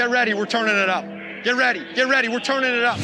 Get 0.00 0.08
ready. 0.08 0.32
We're 0.32 0.46
turning 0.46 0.74
it 0.78 0.88
up. 0.88 1.04
Get 1.44 1.56
ready. 1.56 1.84
Get 1.94 2.08
ready. 2.08 2.28
We're 2.28 2.40
turning 2.40 2.72
it 2.74 2.84
up. 2.84 2.98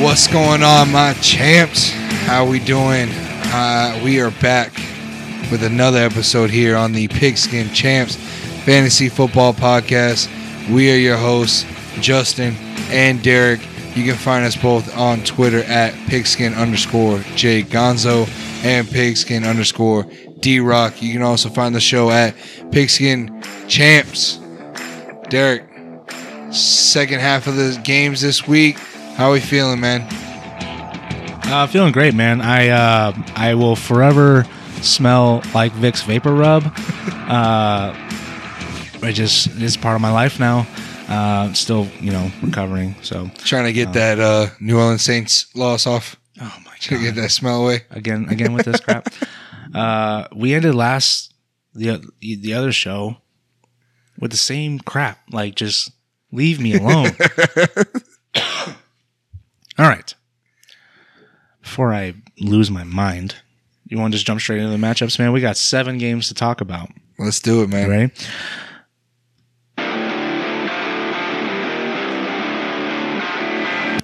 What's 0.00 0.28
going 0.28 0.62
on, 0.62 0.92
my 0.92 1.14
champs? 1.14 2.05
How 2.26 2.44
we 2.44 2.58
doing? 2.58 3.08
Uh, 3.12 4.00
we 4.02 4.20
are 4.20 4.32
back 4.32 4.74
with 5.52 5.62
another 5.62 6.00
episode 6.00 6.50
here 6.50 6.76
on 6.76 6.90
the 6.90 7.06
Pigskin 7.06 7.72
Champs 7.72 8.16
Fantasy 8.64 9.08
Football 9.08 9.54
Podcast. 9.54 10.28
We 10.68 10.92
are 10.92 10.96
your 10.96 11.16
hosts, 11.16 11.64
Justin 12.00 12.56
and 12.90 13.22
Derek. 13.22 13.60
You 13.94 14.02
can 14.04 14.16
find 14.16 14.44
us 14.44 14.56
both 14.56 14.92
on 14.96 15.22
Twitter 15.22 15.60
at 15.68 15.94
pigskin 16.08 16.52
underscore 16.54 17.20
J 17.36 17.62
Gonzo 17.62 18.28
and 18.64 18.90
pigskin 18.90 19.44
underscore 19.44 20.04
D 20.40 20.58
Rock. 20.58 21.00
You 21.00 21.12
can 21.12 21.22
also 21.22 21.48
find 21.48 21.76
the 21.76 21.80
show 21.80 22.10
at 22.10 22.34
Pigskin 22.72 23.40
Champs. 23.68 24.40
Derek, 25.28 25.62
second 26.50 27.20
half 27.20 27.46
of 27.46 27.54
the 27.54 27.80
games 27.84 28.20
this 28.20 28.48
week. 28.48 28.78
How 29.14 29.28
are 29.28 29.34
we 29.34 29.40
feeling, 29.40 29.78
man? 29.78 30.25
Uh, 31.48 31.66
feeling 31.66 31.92
great, 31.92 32.14
man. 32.14 32.40
I 32.40 32.68
uh, 32.68 33.12
I 33.34 33.54
will 33.54 33.76
forever 33.76 34.44
smell 34.82 35.42
like 35.54 35.72
Vicks 35.72 36.04
Vapor 36.04 36.34
Rub. 36.34 36.64
uh, 37.28 37.94
I 39.02 39.12
just 39.12 39.48
it's 39.60 39.76
part 39.76 39.94
of 39.94 40.00
my 40.02 40.10
life 40.10 40.40
now. 40.40 40.66
Uh, 41.08 41.52
still, 41.52 41.86
you 42.00 42.10
know, 42.10 42.30
recovering. 42.42 42.96
So, 43.02 43.30
Trying 43.38 43.66
to 43.66 43.72
get 43.72 43.92
that 43.92 44.18
uh, 44.18 44.48
New 44.58 44.76
Orleans 44.76 45.02
Saints 45.02 45.46
loss 45.54 45.86
off. 45.86 46.16
oh 46.40 46.56
my 46.64 46.72
Trying 46.80 47.00
to 47.00 47.06
get 47.06 47.14
god, 47.14 47.22
that 47.22 47.30
smell 47.30 47.62
away. 47.62 47.84
again, 47.90 48.26
again 48.28 48.52
with 48.52 48.66
this 48.66 48.80
crap. 48.80 49.08
Uh, 49.74 50.26
we 50.34 50.54
ended 50.54 50.74
last 50.74 51.34
the 51.74 52.00
the 52.20 52.54
other 52.54 52.72
show 52.72 53.16
with 54.18 54.30
the 54.30 54.36
same 54.36 54.78
crap. 54.78 55.18
Like, 55.30 55.54
just 55.54 55.90
leave 56.32 56.58
me 56.60 56.76
alone. 56.78 57.10
All 59.76 59.86
right. 59.86 60.14
Before 61.66 61.92
I 61.92 62.14
lose 62.38 62.70
my 62.70 62.84
mind, 62.84 63.34
you 63.88 63.98
want 63.98 64.12
to 64.12 64.16
just 64.16 64.24
jump 64.24 64.40
straight 64.40 64.60
into 64.60 64.70
the 64.70 64.76
matchups, 64.78 65.18
man? 65.18 65.32
We 65.32 65.40
got 65.40 65.56
seven 65.56 65.98
games 65.98 66.28
to 66.28 66.34
talk 66.34 66.60
about. 66.60 66.90
Let's 67.18 67.40
do 67.40 67.64
it, 67.64 67.68
man. 67.68 67.90
Ready? 67.90 68.12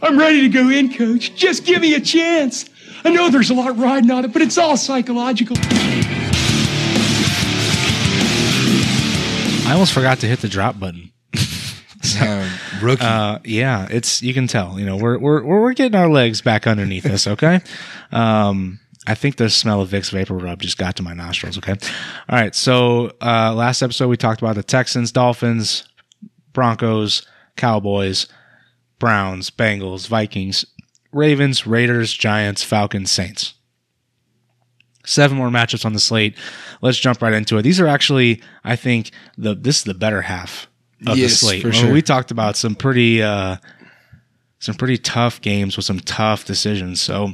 I'm 0.03 0.19
ready 0.19 0.41
to 0.41 0.49
go 0.49 0.71
in, 0.71 0.93
coach. 0.93 1.37
Just 1.37 1.65
give 1.65 1.81
me 1.81 1.95
a 1.95 2.01
chance. 2.01 2.69
I 3.05 3.11
know 3.11 3.31
there's 3.31 3.51
a 3.51 3.55
lot 3.55 3.79
riding 3.79 4.11
on 4.11 4.25
it, 4.25 4.33
but 4.33 4.43
it's 4.43 4.59
all 4.59 4.77
psychological. 4.77 5.57
I 9.65 9.71
almost 9.71 9.93
forgot 9.93 10.19
to 10.19 10.27
hit 10.27 10.41
the 10.41 10.49
drop 10.49 10.81
button. 10.81 11.13
Um, 12.21 12.47
rookie. 12.83 13.05
Uh, 13.05 13.39
yeah, 13.45 13.87
it's 13.91 14.23
you 14.23 14.35
can 14.35 14.47
tell. 14.47 14.79
You 14.79 14.87
know, 14.87 14.97
we're 14.97 15.19
we're 15.19 15.43
we're 15.45 15.73
getting 15.73 15.99
our 15.99 16.09
legs 16.09 16.41
back 16.41 16.67
underneath 16.67 17.07
us. 17.07 17.27
Okay. 17.27 17.61
Um, 18.13 18.79
I 19.07 19.15
think 19.15 19.37
the 19.37 19.49
smell 19.49 19.81
of 19.81 19.89
Vicks 19.89 20.11
Vapor 20.11 20.35
Rub 20.35 20.61
just 20.61 20.77
got 20.77 20.97
to 20.97 21.03
my 21.03 21.15
nostrils. 21.15 21.57
Okay. 21.57 21.73
All 21.73 22.39
right. 22.39 22.55
So 22.55 23.13
uh, 23.23 23.55
last 23.55 23.81
episode 23.81 24.09
we 24.09 24.19
talked 24.19 24.43
about 24.43 24.55
the 24.55 24.63
Texans, 24.63 25.11
Dolphins, 25.11 25.89
Broncos, 26.53 27.27
Cowboys, 27.57 28.29
Browns, 28.99 29.51
Bengals, 29.51 30.07
Vikings, 30.07 30.67
Ravens, 31.11 31.67
Raiders, 31.67 32.13
Giants, 32.13 32.63
Falcons, 32.63 33.11
Saints. 33.11 33.55
Seven 35.05 35.37
more 35.37 35.49
matchups 35.49 35.85
on 35.85 35.95
the 35.95 36.01
slate. 36.01 36.37
Let's 36.81 36.99
jump 36.99 37.21
right 37.23 37.33
into 37.33 37.59
it. 37.59 37.63
These 37.63 37.81
are 37.81 37.89
actually, 37.89 38.41
I 38.63 38.77
think, 38.77 39.11
the 39.37 39.55
this 39.55 39.79
is 39.79 39.85
the 39.85 39.95
better 39.95 40.23
half 40.23 40.69
of 41.07 41.17
Yes, 41.19 41.31
the 41.31 41.37
slate. 41.37 41.63
for 41.63 41.73
sure. 41.73 41.93
We 41.93 42.03
talked 42.03 42.31
about 42.31 42.57
some 42.57 42.75
pretty 42.75 43.23
uh, 43.23 43.57
some 44.59 44.75
pretty 44.77 44.99
tough 44.99 45.41
games 45.41 45.77
with 45.77 45.85
some 45.87 46.01
tough 46.01 46.45
decisions. 46.45 47.01
So 47.01 47.33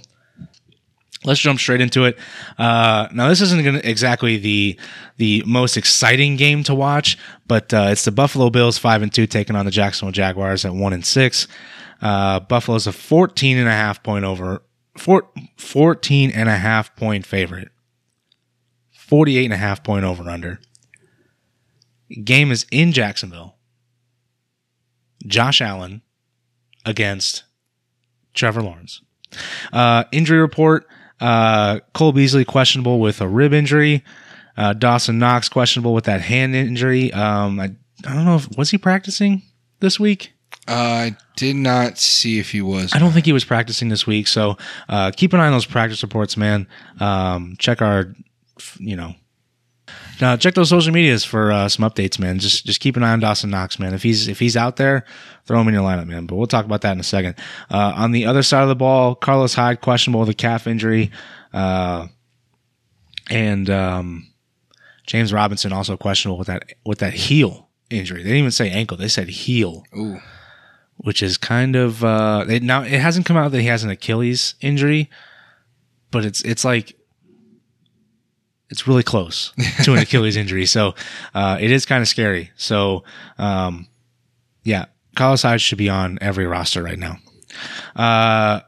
let's 1.24 1.40
jump 1.40 1.58
straight 1.60 1.80
into 1.80 2.04
it. 2.04 2.18
Uh, 2.58 3.08
now, 3.12 3.28
this 3.28 3.40
isn't 3.40 3.64
gonna 3.64 3.80
exactly 3.84 4.36
the 4.38 4.78
the 5.16 5.42
most 5.46 5.76
exciting 5.76 6.36
game 6.36 6.62
to 6.64 6.74
watch, 6.74 7.18
but 7.46 7.72
uh, 7.74 7.88
it's 7.90 8.04
the 8.04 8.12
Buffalo 8.12 8.50
Bills 8.50 8.78
five 8.78 9.02
and 9.02 9.12
two 9.12 9.26
taking 9.26 9.56
on 9.56 9.64
the 9.64 9.70
Jacksonville 9.70 10.12
Jaguars 10.12 10.64
at 10.64 10.72
one 10.74 10.92
and 10.92 11.04
six. 11.04 11.46
Uh, 12.00 12.38
Buffalo's 12.38 12.86
a 12.86 12.92
14 12.92 13.58
and 13.58 13.66
a 13.66 13.72
half 13.72 14.02
point 14.04 14.24
over 14.24 14.62
four, 14.96 15.28
14 15.56 16.30
and 16.30 16.48
a 16.48 16.56
half 16.56 16.94
point 16.94 17.26
favorite. 17.26 17.70
48 18.92 19.44
and 19.46 19.52
a 19.54 19.56
half 19.56 19.82
point 19.82 20.04
over 20.04 20.28
under. 20.30 20.60
Game 22.22 22.52
is 22.52 22.66
in 22.70 22.92
Jacksonville. 22.92 23.56
Josh 25.26 25.60
Allen 25.60 26.02
against 26.84 27.44
Trevor 28.34 28.62
Lawrence. 28.62 29.02
Uh, 29.72 30.04
injury 30.12 30.40
report: 30.40 30.86
uh, 31.20 31.80
Cole 31.94 32.12
Beasley 32.12 32.44
questionable 32.44 33.00
with 33.00 33.20
a 33.20 33.28
rib 33.28 33.52
injury. 33.52 34.04
Uh, 34.56 34.72
Dawson 34.72 35.18
Knox 35.18 35.48
questionable 35.48 35.94
with 35.94 36.04
that 36.04 36.20
hand 36.20 36.54
injury. 36.54 37.12
Um, 37.12 37.60
I, 37.60 37.70
I 38.06 38.14
don't 38.14 38.24
know 38.24 38.36
if 38.36 38.56
was 38.56 38.70
he 38.70 38.78
practicing 38.78 39.42
this 39.80 40.00
week. 40.00 40.32
I 40.66 41.16
did 41.36 41.56
not 41.56 41.98
see 41.98 42.38
if 42.38 42.50
he 42.50 42.60
was. 42.60 42.94
I 42.94 42.98
don't 42.98 43.12
think 43.12 43.24
he 43.24 43.32
was 43.32 43.44
practicing 43.44 43.88
this 43.88 44.06
week. 44.06 44.26
So 44.26 44.58
uh, 44.88 45.12
keep 45.16 45.32
an 45.32 45.40
eye 45.40 45.46
on 45.46 45.52
those 45.52 45.64
practice 45.64 46.02
reports, 46.02 46.36
man. 46.36 46.66
Um, 47.00 47.56
check 47.58 47.80
our, 47.80 48.14
you 48.78 48.96
know, 48.96 49.14
now 50.20 50.36
check 50.36 50.54
those 50.54 50.68
social 50.68 50.92
medias 50.92 51.24
for 51.24 51.52
uh, 51.52 51.68
some 51.68 51.88
updates, 51.88 52.18
man. 52.18 52.38
Just 52.38 52.64
just 52.64 52.80
keep 52.80 52.96
an 52.96 53.02
eye 53.02 53.12
on 53.12 53.20
Dawson 53.20 53.50
Knox, 53.50 53.78
man. 53.78 53.94
If 53.94 54.02
he's 54.02 54.28
if 54.28 54.38
he's 54.38 54.56
out 54.56 54.76
there, 54.76 55.04
throw 55.46 55.60
him 55.60 55.68
in 55.68 55.74
your 55.74 55.82
lineup, 55.82 56.06
man. 56.06 56.26
But 56.26 56.36
we'll 56.36 56.46
talk 56.46 56.64
about 56.64 56.82
that 56.82 56.92
in 56.92 57.00
a 57.00 57.04
second. 57.04 57.36
Uh, 57.70 57.92
on 57.96 58.12
the 58.12 58.26
other 58.26 58.42
side 58.42 58.62
of 58.62 58.68
the 58.68 58.76
ball, 58.76 59.14
Carlos 59.14 59.54
Hyde 59.54 59.80
questionable 59.80 60.20
with 60.20 60.28
a 60.28 60.34
calf 60.34 60.66
injury, 60.66 61.10
uh, 61.52 62.08
and 63.30 63.70
um, 63.70 64.28
James 65.06 65.32
Robinson 65.32 65.72
also 65.72 65.96
questionable 65.96 66.38
with 66.38 66.48
that 66.48 66.64
with 66.84 66.98
that 66.98 67.14
heel 67.14 67.68
injury. 67.90 68.18
They 68.22 68.30
didn't 68.30 68.38
even 68.40 68.50
say 68.50 68.70
ankle; 68.70 68.96
they 68.96 69.08
said 69.08 69.28
heel 69.28 69.84
Ooh. 69.96 70.20
which 70.96 71.22
is 71.22 71.38
kind 71.38 71.76
of 71.76 72.04
uh 72.04 72.44
now 72.60 72.82
it 72.82 73.00
hasn't 73.00 73.24
come 73.24 73.36
out 73.36 73.50
that 73.52 73.60
he 73.60 73.68
has 73.68 73.84
an 73.84 73.90
Achilles 73.90 74.54
injury, 74.60 75.08
but 76.10 76.24
it's 76.24 76.42
it's 76.42 76.64
like 76.64 76.97
it's 78.70 78.86
really 78.86 79.02
close 79.02 79.52
to 79.84 79.92
an 79.94 79.98
Achilles 80.02 80.36
injury. 80.36 80.66
So 80.66 80.94
uh 81.34 81.58
it 81.60 81.70
is 81.70 81.86
kind 81.86 82.02
of 82.02 82.08
scary. 82.08 82.50
So 82.56 83.04
um 83.38 83.88
yeah, 84.64 84.86
Carlos 85.16 85.42
Hyde 85.42 85.60
should 85.60 85.78
be 85.78 85.88
on 85.88 86.18
every 86.20 86.46
roster 86.46 86.82
right 86.82 86.98
now. 86.98 87.16
Uh 87.96 88.60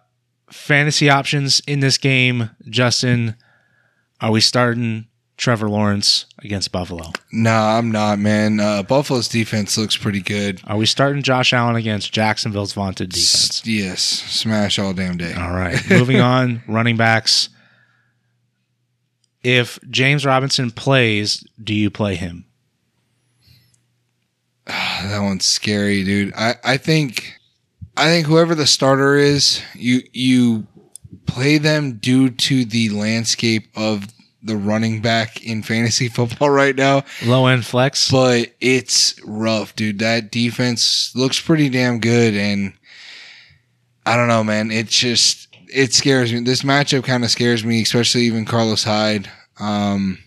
fantasy 0.51 1.09
options 1.11 1.61
in 1.67 1.81
this 1.81 1.99
game, 1.99 2.51
Justin, 2.69 3.37
are 4.21 4.31
we 4.31 4.41
starting 4.41 5.07
Trevor 5.37 5.69
Lawrence 5.71 6.27
against 6.41 6.71
Buffalo? 6.73 7.13
Nah, 7.33 7.79
I'm 7.79 7.91
not, 7.91 8.19
man. 8.19 8.61
Uh, 8.61 8.83
Buffalo's 8.83 9.29
defense 9.29 9.79
looks 9.79 9.97
pretty 9.97 10.21
good. 10.21 10.61
Are 10.67 10.77
we 10.77 10.85
starting 10.85 11.23
Josh 11.23 11.53
Allen 11.55 11.77
against 11.77 12.13
Jacksonville's 12.13 12.73
vaunted 12.75 13.15
S- 13.15 13.61
defense? 13.61 13.63
yes, 13.67 14.03
smash 14.03 14.79
all 14.79 14.93
damn 14.93 15.17
day. 15.17 15.33
All 15.33 15.53
right. 15.53 15.79
Moving 15.89 16.21
on, 16.21 16.63
running 16.69 16.97
backs. 16.99 17.49
If 19.43 19.79
James 19.89 20.27
Robinson 20.27 20.71
plays, 20.71 21.45
do 21.63 21.75
you 21.75 21.91
play 21.91 22.15
him? 22.17 22.45
Ah, 24.67 25.07
that 25.09 25.21
one's 25.21 25.47
scary, 25.47 26.05
dude. 26.05 26.33
I, 26.35 26.55
I 26.63 26.77
think 26.77 27.41
I 27.97 28.05
think 28.05 28.27
whoever 28.27 28.55
the 28.55 28.67
starter 28.67 29.17
is, 29.17 29.63
you 29.75 30.03
you 30.13 30.67
play 31.27 31.59
them 31.59 31.95
due 31.95 32.31
to 32.31 32.65
the 32.65 32.91
landscape 32.91 33.69
of 33.77 34.07
the 34.43 34.57
running 34.57 35.01
back 35.03 35.45
in 35.45 35.63
fantasy 35.63 36.09
football 36.17 36.51
right 36.51 36.77
now. 36.77 37.03
Low 37.25 37.47
end 37.47 37.67
flex. 37.67 38.11
But 38.11 38.55
it's 38.61 39.21
rough, 39.25 39.75
dude. 39.77 39.99
That 39.99 40.31
defense 40.31 41.15
looks 41.15 41.41
pretty 41.41 41.69
damn 41.69 42.01
good 42.01 42.35
and 42.35 42.73
I 44.07 44.17
don't 44.17 44.29
know, 44.29 44.43
man. 44.43 44.71
It 44.71 44.89
just 44.89 45.50
it 45.73 45.93
scares 45.93 46.33
me. 46.33 46.41
This 46.41 46.63
matchup 46.63 47.05
kind 47.05 47.25
of 47.25 47.31
scares 47.31 47.65
me, 47.65 47.83
especially 47.83 48.23
even 48.23 48.45
Carlos 48.45 48.85
Hyde. 48.85 49.31
Um 49.59 50.19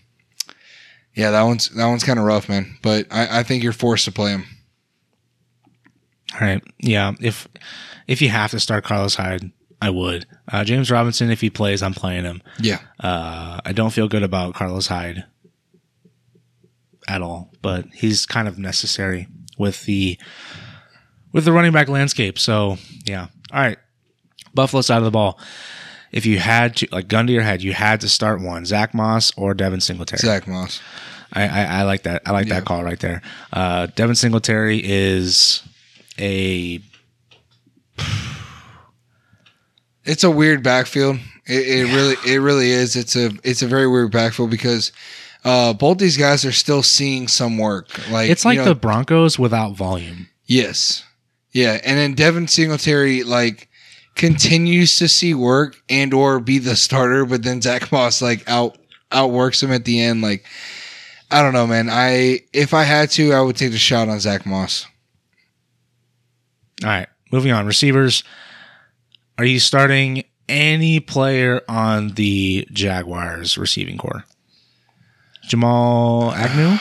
yeah, 1.14 1.30
that 1.30 1.42
one's 1.42 1.68
that 1.70 1.86
one's 1.86 2.04
kind 2.04 2.18
of 2.18 2.24
rough, 2.24 2.48
man. 2.48 2.76
But 2.82 3.06
I, 3.10 3.40
I 3.40 3.42
think 3.42 3.62
you're 3.62 3.72
forced 3.72 4.04
to 4.06 4.12
play 4.12 4.32
him. 4.32 4.44
All 6.34 6.40
right. 6.40 6.62
Yeah. 6.78 7.12
If 7.20 7.48
if 8.06 8.20
you 8.20 8.28
have 8.28 8.50
to 8.50 8.60
start 8.60 8.84
Carlos 8.84 9.14
Hyde, 9.14 9.52
I 9.80 9.90
would. 9.90 10.26
Uh, 10.50 10.64
James 10.64 10.90
Robinson, 10.90 11.30
if 11.30 11.40
he 11.40 11.50
plays, 11.50 11.82
I'm 11.82 11.94
playing 11.94 12.24
him. 12.24 12.42
Yeah. 12.58 12.80
Uh, 12.98 13.60
I 13.64 13.72
don't 13.72 13.90
feel 13.90 14.08
good 14.08 14.22
about 14.22 14.54
Carlos 14.54 14.86
Hyde 14.88 15.24
at 17.06 17.22
all, 17.22 17.50
but 17.62 17.86
he's 17.92 18.26
kind 18.26 18.48
of 18.48 18.58
necessary 18.58 19.28
with 19.58 19.84
the 19.84 20.18
with 21.32 21.44
the 21.44 21.52
running 21.52 21.72
back 21.72 21.88
landscape. 21.88 22.38
So 22.38 22.78
yeah. 23.04 23.28
All 23.52 23.60
right. 23.60 23.78
Buffalo 24.54 24.80
side 24.82 24.98
of 24.98 25.04
the 25.04 25.10
ball. 25.10 25.38
If 26.12 26.26
you 26.26 26.38
had 26.38 26.76
to, 26.76 26.88
like 26.92 27.08
gun 27.08 27.26
to 27.26 27.32
your 27.32 27.42
head, 27.42 27.62
you 27.62 27.72
had 27.72 28.00
to 28.02 28.08
start 28.08 28.40
one: 28.40 28.64
Zach 28.66 28.94
Moss 28.94 29.32
or 29.36 29.52
Devin 29.54 29.80
Singletary. 29.80 30.18
Zach 30.20 30.46
Moss. 30.46 30.80
I, 31.32 31.48
I, 31.48 31.64
I 31.64 31.82
like 31.82 32.04
that. 32.04 32.22
I 32.24 32.30
like 32.30 32.46
Yeah. 32.46 32.54
that 32.60 32.64
call 32.66 32.84
right 32.84 33.00
there. 33.00 33.20
Uh, 33.52 33.86
Devin 33.96 34.14
Singletary 34.14 34.80
is 34.84 35.62
a 36.18 36.80
It's 40.04 40.22
a 40.24 40.30
weird 40.30 40.62
backfield. 40.62 41.16
It, 41.46 41.66
it 41.66 41.94
really, 41.94 42.16
it 42.34 42.38
really 42.38 42.70
is. 42.70 42.94
It's 42.96 43.16
a, 43.16 43.30
it's 43.42 43.62
a 43.62 43.66
very 43.66 43.88
weird 43.88 44.12
backfield 44.12 44.50
because 44.50 44.92
uh, 45.44 45.72
both 45.72 45.98
these 45.98 46.16
guys 46.16 46.44
are 46.44 46.52
still 46.52 46.82
seeing 46.82 47.26
some 47.28 47.58
work. 47.58 47.88
Like 48.10 48.30
it's 48.30 48.44
like 48.44 48.56
you 48.56 48.62
know, 48.62 48.68
the 48.68 48.74
Broncos 48.74 49.38
without 49.38 49.72
volume. 49.74 50.28
yes, 50.46 51.04
yeah, 51.52 51.80
and 51.84 51.98
then 51.98 52.14
Devin 52.14 52.48
Singletary 52.48 53.22
like 53.24 53.68
continues 54.14 54.98
to 54.98 55.08
see 55.08 55.34
work 55.34 55.76
and 55.88 56.14
or 56.14 56.40
be 56.40 56.58
the 56.58 56.76
starter, 56.76 57.24
but 57.24 57.42
then 57.42 57.60
Zach 57.60 57.90
Moss 57.90 58.22
like 58.22 58.48
out 58.48 58.78
outworks 59.10 59.62
him 59.62 59.72
at 59.72 59.84
the 59.84 60.00
end. 60.00 60.22
Like 60.22 60.44
I 61.30 61.42
don't 61.42 61.52
know, 61.52 61.66
man. 61.66 61.88
I 61.90 62.40
if 62.52 62.74
I 62.74 62.84
had 62.84 63.10
to, 63.12 63.32
I 63.32 63.40
would 63.40 63.56
take 63.56 63.72
the 63.72 63.78
shot 63.78 64.08
on 64.08 64.20
Zach 64.20 64.46
Moss. 64.46 64.86
All 66.82 66.90
right, 66.90 67.08
moving 67.32 67.52
on. 67.52 67.66
Receivers. 67.66 68.24
Are 69.36 69.44
you 69.44 69.58
starting 69.58 70.22
any 70.48 71.00
player 71.00 71.60
on 71.68 72.10
the 72.10 72.68
Jaguars 72.72 73.58
receiving 73.58 73.98
corps? 73.98 74.24
Jamal 75.42 76.32
Agnew, 76.32 76.78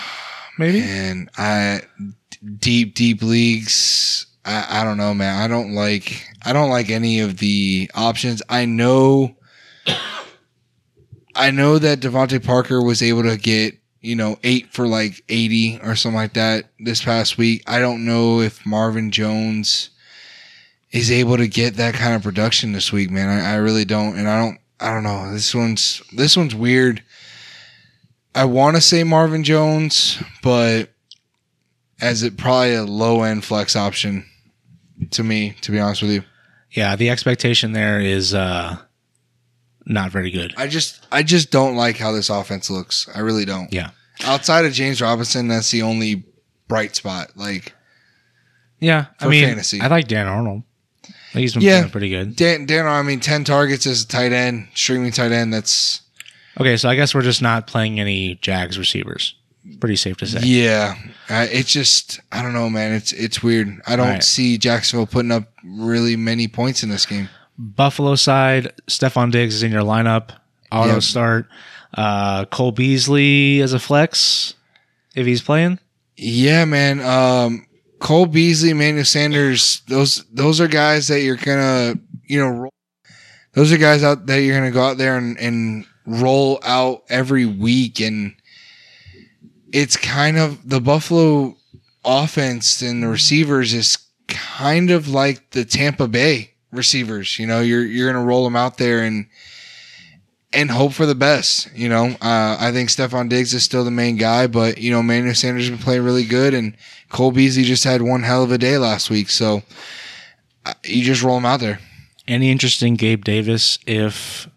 maybe. 0.59 0.81
And 0.87 1.29
I 1.37 1.81
deep 2.59 2.93
deep 2.95 3.21
leagues. 3.21 4.27
I, 4.45 4.81
I 4.81 4.83
don't 4.83 4.97
know, 4.97 5.13
man. 5.13 5.41
I 5.41 5.47
don't 5.47 5.73
like 5.73 6.27
I 6.45 6.53
don't 6.53 6.69
like 6.69 6.89
any 6.89 7.19
of 7.19 7.37
the 7.37 7.89
options. 7.95 8.41
I 8.49 8.65
know 8.65 9.35
I 11.35 11.51
know 11.51 11.79
that 11.79 11.99
DeVante 11.99 12.43
Parker 12.43 12.83
was 12.83 13.01
able 13.01 13.23
to 13.23 13.37
get, 13.37 13.75
you 14.01 14.15
know, 14.15 14.37
eight 14.43 14.71
for 14.71 14.87
like 14.87 15.23
80 15.29 15.79
or 15.83 15.95
something 15.95 16.17
like 16.17 16.33
that 16.33 16.65
this 16.79 17.03
past 17.03 17.37
week. 17.37 17.63
I 17.65 17.79
don't 17.79 18.05
know 18.05 18.41
if 18.41 18.65
Marvin 18.65 19.11
Jones 19.11 19.89
is 20.91 21.09
able 21.09 21.37
to 21.37 21.47
get 21.47 21.75
that 21.75 21.95
kind 21.95 22.13
of 22.13 22.21
production 22.21 22.71
this 22.71 22.91
week, 22.91 23.09
man. 23.09 23.29
I, 23.29 23.53
I 23.53 23.55
really 23.55 23.85
don't. 23.85 24.15
And 24.15 24.29
I 24.29 24.39
don't, 24.39 24.59
I 24.79 24.93
don't 24.93 25.03
know. 25.03 25.31
This 25.31 25.55
one's, 25.55 26.03
this 26.13 26.37
one's 26.37 26.53
weird. 26.53 27.01
I 28.35 28.45
want 28.45 28.75
to 28.75 28.81
say 28.81 29.03
Marvin 29.03 29.43
Jones, 29.43 30.21
but 30.43 30.89
as 31.99 32.21
it 32.21 32.37
probably 32.37 32.75
a 32.75 32.83
low 32.83 33.23
end 33.23 33.43
flex 33.43 33.75
option 33.75 34.25
to 35.11 35.23
me, 35.23 35.55
to 35.61 35.71
be 35.71 35.79
honest 35.79 36.01
with 36.01 36.11
you. 36.11 36.23
Yeah, 36.71 36.95
the 36.95 37.09
expectation 37.09 37.71
there 37.73 37.99
is 37.99 38.33
uh, 38.33 38.77
not 39.85 40.11
very 40.11 40.31
good. 40.31 40.53
I 40.57 40.67
just 40.67 41.05
I 41.11 41.23
just 41.23 41.51
don't 41.51 41.75
like 41.75 41.97
how 41.97 42.11
this 42.11 42.29
offense 42.29 42.69
looks. 42.69 43.07
I 43.13 43.19
really 43.19 43.45
don't. 43.45 43.71
Yeah. 43.71 43.91
Outside 44.23 44.65
of 44.65 44.73
James 44.73 45.01
Robinson, 45.01 45.47
that's 45.47 45.71
the 45.71 45.81
only 45.81 46.23
bright 46.67 46.95
spot. 46.95 47.31
Like 47.35 47.73
Yeah, 48.79 49.05
I 49.19 49.23
For 49.25 49.29
mean, 49.29 49.45
fantasy. 49.45 49.81
I 49.81 49.87
like 49.87 50.07
Dan 50.07 50.27
Arnold. 50.27 50.63
He's 51.33 51.53
been 51.53 51.63
Yeah. 51.63 51.79
playing 51.79 51.91
pretty 51.91 52.09
good. 52.09 52.35
Dan, 52.35 52.65
Dan, 52.65 52.85
I 52.85 53.01
mean, 53.01 53.19
ten 53.19 53.43
targets 53.43 53.85
as 53.87 54.03
a 54.03 54.07
tight 54.07 54.31
end, 54.31 54.67
streaming 54.75 55.11
tight 55.11 55.31
end. 55.31 55.53
That's 55.53 56.01
Okay, 56.59 56.77
so 56.77 56.87
I 56.89 56.95
guess 56.95 57.15
we're 57.15 57.23
just 57.23 57.41
not 57.41 57.65
playing 57.65 57.99
any 57.99 58.35
Jags 58.35 58.77
receivers. 58.77 59.35
Pretty 59.79 59.95
safe 59.95 60.17
to 60.17 60.25
say. 60.27 60.39
yeah. 60.43 60.95
Uh, 61.29 61.47
it's 61.49 61.71
just 61.71 62.19
I 62.31 62.41
don't 62.41 62.53
know, 62.53 62.69
man. 62.69 62.91
It's 62.93 63.13
it's 63.13 63.41
weird. 63.41 63.81
I 63.87 63.95
don't 63.95 64.07
Right. 64.07 64.23
see 64.23 64.57
Jacksonville 64.57 65.07
putting 65.07 65.31
up 65.31 65.45
really 65.63 66.15
many 66.15 66.47
points 66.47 66.83
in 66.83 66.89
this 66.89 67.05
game. 67.05 67.29
Buffalo 67.57 68.15
side, 68.15 68.73
Stefon 68.87 69.31
Diggs 69.31 69.55
is 69.55 69.63
in 69.63 69.71
your 69.71 69.83
lineup. 69.83 70.31
Auto 70.71 70.93
Yeah. 70.95 70.99
start. 70.99 71.47
Uh, 71.93 72.45
Cole 72.45 72.71
Beasley 72.71 73.61
as 73.61 73.73
a 73.73 73.79
flex 73.79 74.55
if 75.15 75.25
he's 75.25 75.41
playing. 75.41 75.79
Yeah, 76.17 76.65
man. 76.65 76.99
Um, 77.01 77.67
Cole 77.99 78.25
Beasley, 78.25 78.71
Emmanuel 78.71 79.05
Sanders, 79.05 79.81
those 79.87 80.25
those 80.33 80.59
are 80.59 80.67
guys 80.67 81.07
that 81.07 81.21
you're 81.21 81.35
gonna, 81.37 81.95
you 82.27 82.39
know, 82.39 82.49
roll, 82.49 82.73
those 83.53 83.71
are 83.71 83.77
guys 83.77 84.03
out 84.03 84.25
that 84.25 84.41
you're 84.41 84.57
gonna 84.57 84.71
go 84.71 84.83
out 84.83 84.97
there 84.97 85.15
and, 85.17 85.37
and 85.39 85.85
roll 86.05 86.59
out 86.63 87.03
every 87.09 87.45
week, 87.45 88.01
and 88.01 88.33
it's 89.73 89.97
kind 89.97 90.37
of 90.37 90.69
the 90.69 90.79
Buffalo 90.79 91.57
offense 92.05 92.81
and 92.81 93.03
the 93.03 93.07
receivers 93.07 93.73
is 93.73 93.97
kind 94.27 94.91
of 94.91 95.09
like 95.09 95.49
the 95.51 95.65
Tampa 95.65 96.07
Bay 96.07 96.51
receivers. 96.71 97.39
You 97.39 97.47
know, 97.47 97.59
you're 97.59 97.83
you're 97.83 98.11
gonna 98.11 98.23
roll 98.23 98.43
them 98.45 98.55
out 98.55 98.77
there 98.77 99.03
and 99.03 99.25
and 100.53 100.69
hope 100.69 100.93
for 100.93 101.07
the 101.07 101.15
best. 101.15 101.75
You 101.75 101.89
know, 101.89 102.05
uh, 102.21 102.57
I 102.59 102.71
think 102.71 102.89
Stefon 102.89 103.29
Diggs 103.29 103.53
is 103.53 103.63
still 103.63 103.83
the 103.83 103.91
main 103.91 104.15
guy, 104.15 104.45
but 104.45 104.77
you 104.77 104.91
know, 104.91 104.99
Emmanuel 104.99 105.33
Sanders 105.33 105.67
has 105.67 105.71
been 105.75 105.83
playing 105.83 106.03
really 106.03 106.25
good, 106.25 106.53
and 106.53 106.77
Cole 107.09 107.31
Beasley 107.31 107.63
just 107.63 107.83
had 107.83 108.03
one 108.03 108.21
hell 108.21 108.43
of 108.43 108.51
a 108.51 108.59
day 108.59 108.77
last 108.77 109.09
week. 109.09 109.29
So 109.29 109.63
uh, 110.67 110.73
you 110.85 111.03
just 111.03 111.23
roll 111.23 111.35
them 111.35 111.45
out 111.45 111.59
there. 111.59 111.79
Any 112.27 112.51
interest 112.51 112.83
in 112.83 112.95
Gabe 112.95 113.23
Davis 113.25 113.79
if 113.87 114.47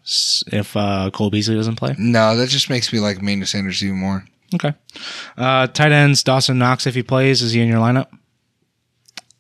if 0.52 0.76
uh, 0.76 1.10
Cole 1.12 1.30
Beasley 1.30 1.56
doesn't 1.56 1.76
play? 1.76 1.94
No, 1.98 2.36
that 2.36 2.50
just 2.50 2.68
makes 2.68 2.92
me 2.92 3.00
like 3.00 3.18
Emmanuel 3.18 3.46
Sanders 3.46 3.82
even 3.82 3.96
more. 3.96 4.24
Okay. 4.54 4.75
Uh, 5.37 5.66
tight 5.66 5.93
ends 5.93 6.22
Dawson 6.22 6.58
Knox 6.58 6.87
if 6.87 6.94
he 6.94 7.02
plays 7.02 7.43
is 7.43 7.52
he 7.52 7.60
in 7.60 7.69
your 7.69 7.78
lineup? 7.78 8.08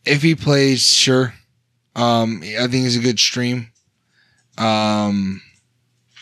If 0.04 0.22
he 0.22 0.34
plays, 0.34 0.86
sure. 0.86 1.34
Um, 1.94 2.40
I 2.42 2.66
think 2.66 2.84
he's 2.84 2.96
a 2.96 3.00
good 3.00 3.18
stream. 3.18 3.70
Um, 4.58 5.42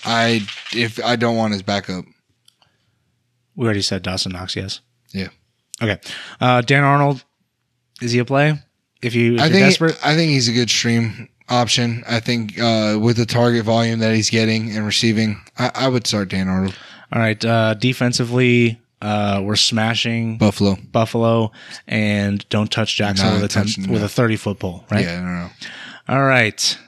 I 0.04 0.46
if 0.72 1.02
I 1.04 1.16
don't 1.16 1.36
want 1.36 1.52
his 1.52 1.62
backup. 1.62 2.04
We 3.56 3.64
already 3.64 3.82
said 3.82 4.02
Dawson 4.02 4.32
Knox. 4.32 4.56
Yes. 4.56 4.80
Yeah. 5.12 5.28
Okay. 5.82 6.00
Uh, 6.40 6.60
Dan 6.60 6.84
Arnold 6.84 7.24
is 8.00 8.12
he 8.12 8.18
a 8.18 8.24
play? 8.24 8.58
If 9.02 9.14
you 9.14 9.34
if 9.34 9.40
I 9.40 9.50
think 9.50 9.66
desperate, 9.66 9.98
I 10.04 10.14
think 10.14 10.30
he's 10.30 10.48
a 10.48 10.52
good 10.52 10.70
stream 10.70 11.28
option. 11.48 12.04
I 12.08 12.20
think 12.20 12.58
uh, 12.58 12.98
with 13.00 13.16
the 13.16 13.26
target 13.26 13.64
volume 13.64 13.98
that 14.00 14.14
he's 14.14 14.30
getting 14.30 14.74
and 14.74 14.86
receiving, 14.86 15.40
I, 15.58 15.70
I 15.74 15.88
would 15.88 16.06
start 16.06 16.28
Dan 16.28 16.48
Arnold. 16.48 16.76
All 17.14 17.20
right. 17.20 17.42
Uh, 17.44 17.74
defensively, 17.74 18.80
uh, 19.00 19.40
we're 19.44 19.56
smashing 19.56 20.36
Buffalo. 20.38 20.76
Buffalo 20.92 21.52
and 21.86 22.46
don't 22.48 22.70
touch 22.70 22.96
Jackson 22.96 23.26
Not 23.26 23.34
with 23.34 23.44
a 23.44 23.48
10, 23.48 23.62
touching, 23.64 23.90
with 23.90 24.00
no. 24.00 24.06
a 24.06 24.08
thirty 24.08 24.36
foot 24.36 24.58
pole. 24.58 24.84
Right. 24.90 25.04
Yeah, 25.04 25.12
I 25.12 25.16
don't 25.16 25.34
know. 25.34 25.50
All 26.08 26.24
right. 26.24 26.78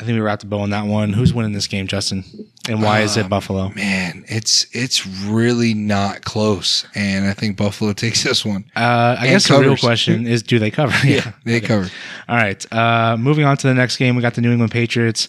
I 0.00 0.04
think 0.04 0.16
we 0.16 0.20
wrapped 0.20 0.40
the 0.42 0.48
bow 0.48 0.58
on 0.60 0.70
that 0.70 0.86
one. 0.86 1.12
Who's 1.12 1.32
winning 1.32 1.52
this 1.52 1.68
game, 1.68 1.86
Justin? 1.86 2.24
And 2.68 2.82
why 2.82 3.02
is 3.02 3.16
it 3.16 3.24
Um, 3.24 3.28
Buffalo? 3.28 3.68
Man, 3.68 4.24
it's 4.26 4.66
it's 4.72 5.06
really 5.06 5.74
not 5.74 6.22
close, 6.24 6.84
and 6.96 7.24
I 7.28 7.34
think 7.34 7.56
Buffalo 7.56 7.92
takes 7.92 8.24
this 8.24 8.44
one. 8.44 8.64
Uh, 8.74 9.14
I 9.16 9.26
and 9.26 9.28
guess 9.28 9.46
the 9.46 9.54
real 9.60 9.62
covers. 9.76 9.80
question 9.80 10.26
is, 10.26 10.42
do 10.42 10.58
they 10.58 10.72
cover? 10.72 10.92
Yeah, 11.06 11.32
they 11.44 11.60
cover. 11.60 11.88
All 12.28 12.34
right. 12.36 12.72
Uh, 12.72 13.16
moving 13.16 13.44
on 13.44 13.56
to 13.58 13.68
the 13.68 13.74
next 13.74 13.96
game, 13.96 14.16
we 14.16 14.22
got 14.22 14.34
the 14.34 14.40
New 14.40 14.50
England 14.50 14.72
Patriots 14.72 15.28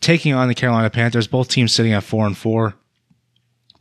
taking 0.00 0.32
on 0.34 0.48
the 0.48 0.54
Carolina 0.56 0.90
Panthers. 0.90 1.28
Both 1.28 1.48
teams 1.48 1.72
sitting 1.72 1.92
at 1.92 2.02
four 2.02 2.26
and 2.26 2.36
four. 2.36 2.74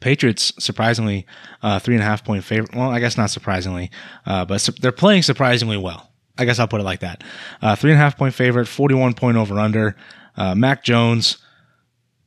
Patriots 0.04 0.54
surprisingly 0.60 1.26
uh, 1.64 1.80
three 1.80 1.96
and 1.96 2.04
a 2.04 2.06
half 2.06 2.24
point 2.24 2.44
favorite. 2.44 2.76
Well, 2.76 2.90
I 2.92 3.00
guess 3.00 3.18
not 3.18 3.30
surprisingly, 3.32 3.90
uh, 4.26 4.46
but 4.46 4.60
su- 4.62 4.74
they're 4.82 4.92
playing 4.92 5.24
surprisingly 5.24 5.78
well. 5.78 6.12
I 6.38 6.46
guess 6.46 6.60
I'll 6.60 6.68
put 6.68 6.82
it 6.82 6.84
like 6.84 7.00
that. 7.02 7.24
Uh, 7.62 7.76
three 7.76 7.92
and 7.92 8.00
a 8.00 8.04
half 8.04 8.18
point 8.18 8.34
favorite, 8.34 8.68
forty 8.68 8.96
one 8.96 9.14
point 9.14 9.38
over 9.38 9.58
under. 9.60 9.96
Uh, 10.36 10.56
Mac 10.56 10.84
Jones, 10.84 11.38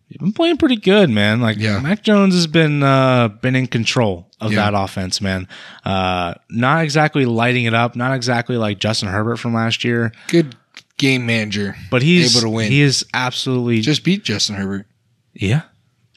you've 0.09 0.21
been 0.21 0.33
playing 0.33 0.57
pretty 0.59 0.77
good, 0.77 1.11
man. 1.11 1.41
Like 1.41 1.59
Yeah. 1.59 1.81
Mac 1.81 2.03
Jones 2.03 2.35
has 2.35 2.47
been 2.47 2.83
uh, 2.83 3.29
been 3.29 3.57
in 3.57 3.67
control 3.67 4.31
of 4.41 4.53
Yeah. 4.53 4.71
that 4.71 4.81
offense, 4.81 5.21
man. 5.21 5.49
Uh, 5.85 6.35
not 6.51 6.85
exactly 6.85 7.25
lighting 7.27 7.65
it 7.65 7.75
up, 7.75 7.97
not 7.97 8.15
exactly 8.15 8.57
like 8.57 8.79
Justin 8.79 9.09
Herbert 9.09 9.37
from 9.39 9.55
last 9.55 9.83
year, 9.85 10.13
Good 10.29 10.55
game 10.99 11.27
manager, 11.27 11.77
but 11.91 12.03
he's 12.03 12.35
Able 12.37 12.43
to 12.49 12.51
win. 12.51 12.71
He 12.71 12.81
is 12.81 13.05
absolutely 13.13 13.81
just 13.81 14.05
beat 14.05 14.23
Justin 14.25 14.55
Herbert. 14.57 14.87
yeah. 15.35 15.63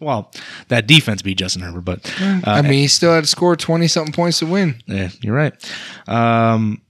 Well, 0.01 0.31
that 0.69 0.87
defense 0.87 1.21
beat 1.21 1.37
Justin 1.37 1.61
Herbert, 1.61 1.81
but 1.81 2.21
uh, 2.21 2.41
I 2.45 2.61
mean, 2.61 2.73
he 2.73 2.87
still 2.87 3.13
had 3.13 3.25
to 3.25 3.29
score 3.29 3.55
twenty 3.55 3.87
something 3.87 4.13
points 4.13 4.39
to 4.39 4.45
win. 4.45 4.81
Yeah, 4.87 5.09
you're 5.21 5.35
right. 5.35 5.53
Um, 6.07 6.81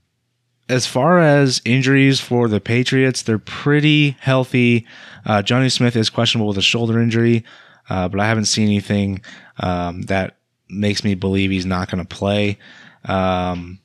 as 0.68 0.86
far 0.86 1.18
as 1.18 1.60
injuries 1.64 2.20
for 2.20 2.46
the 2.46 2.60
Patriots, 2.60 3.22
they're 3.22 3.38
pretty 3.38 4.10
healthy. 4.20 4.86
Uh, 5.26 5.42
Jonnu 5.42 5.70
Smith 5.70 5.96
is 5.96 6.08
questionable 6.08 6.46
with 6.48 6.58
a 6.58 6.62
shoulder 6.62 7.00
injury, 7.00 7.44
uh, 7.88 8.08
but 8.08 8.20
I 8.20 8.28
haven't 8.28 8.44
seen 8.44 8.68
anything 8.68 9.22
um, 9.58 10.02
that 10.02 10.36
makes 10.68 11.02
me 11.02 11.16
believe 11.16 11.50
he's 11.50 11.66
not 11.66 11.90
going 11.90 12.04
to 12.04 12.16
play. 12.16 12.58
Um, 13.04 13.80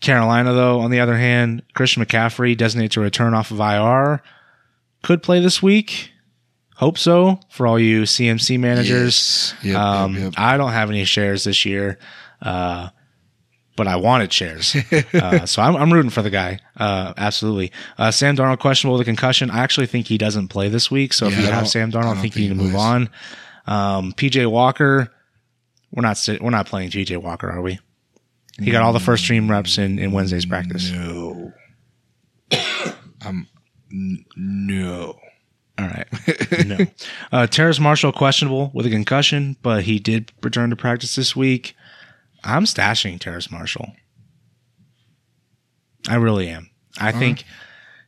Carolina, 0.00 0.52
though, 0.52 0.80
on 0.80 0.90
the 0.90 1.00
other 1.00 1.16
hand, 1.16 1.62
Christian 1.74 2.04
McCaffrey, 2.04 2.56
designated 2.56 2.92
to 2.92 3.00
return 3.00 3.34
off 3.34 3.50
of 3.50 3.58
IR, 3.58 4.22
could 5.02 5.22
play 5.22 5.40
this 5.40 5.62
week. 5.62 6.12
Hope 6.78 6.96
so 6.96 7.40
for 7.48 7.66
all 7.66 7.76
you 7.76 8.02
CMC 8.02 8.56
managers. 8.60 9.52
Yes. 9.56 9.64
Yep, 9.64 9.76
um, 9.76 10.14
yep, 10.14 10.22
yep. 10.22 10.34
I 10.36 10.56
don't 10.56 10.70
have 10.70 10.90
any 10.90 11.04
shares 11.04 11.42
this 11.42 11.64
year, 11.64 11.98
uh, 12.40 12.90
but 13.74 13.88
I 13.88 13.96
wanted 13.96 14.32
shares. 14.32 14.76
uh, 15.12 15.44
so 15.44 15.60
I'm, 15.60 15.74
I'm 15.74 15.92
rooting 15.92 16.10
for 16.12 16.22
the 16.22 16.30
guy. 16.30 16.60
Uh, 16.76 17.14
absolutely. 17.16 17.72
Uh, 17.98 18.12
Sam 18.12 18.36
Darnold, 18.36 18.60
questionable 18.60 18.96
with 18.96 19.02
a 19.02 19.10
concussion. 19.10 19.50
I 19.50 19.58
actually 19.58 19.86
think 19.88 20.06
he 20.06 20.18
doesn't 20.18 20.48
play 20.48 20.68
this 20.68 20.88
week. 20.88 21.14
So 21.14 21.26
if 21.26 21.36
you 21.36 21.44
I 21.48 21.50
have 21.50 21.68
Sam 21.68 21.90
Darnold, 21.90 22.16
I, 22.16 22.20
think 22.20 22.34
think 22.34 22.36
you 22.36 22.42
need 22.42 22.58
to 22.58 22.64
move 22.64 22.76
on. 22.76 23.10
Um, 23.66 24.12
PJ 24.12 24.48
Walker, 24.48 25.12
we're 25.90 26.02
not 26.02 26.16
sit- 26.16 26.40
we're 26.40 26.50
not 26.50 26.66
playing 26.66 26.90
PJ 26.90 27.16
Walker, 27.20 27.50
are 27.50 27.60
we? 27.60 27.80
He 28.62 28.70
got 28.70 28.84
all 28.84 28.92
the 28.92 29.00
first 29.00 29.24
stream 29.24 29.50
reps 29.50 29.78
in, 29.78 29.98
in 29.98 30.12
Wednesday's 30.12 30.46
practice. 30.46 30.92
No. 30.92 31.52
I'm 33.20 33.48
n- 33.92 34.24
no. 34.36 35.18
All 35.78 35.86
right. 35.86 36.66
No. 36.66 36.78
Uh, 37.30 37.46
Terrace 37.46 37.78
Marshall 37.78 38.10
questionable 38.12 38.70
with 38.72 38.86
a 38.86 38.90
concussion, 38.90 39.56
but 39.62 39.84
he 39.84 39.98
did 39.98 40.32
return 40.42 40.70
to 40.70 40.76
practice 40.76 41.14
this 41.14 41.36
week. 41.36 41.74
I'm 42.42 42.64
stashing 42.64 43.20
Terrace 43.20 43.50
Marshall. 43.50 43.92
I 46.08 46.14
really 46.16 46.48
am. 46.48 46.70
I 46.98 47.12
think 47.12 47.44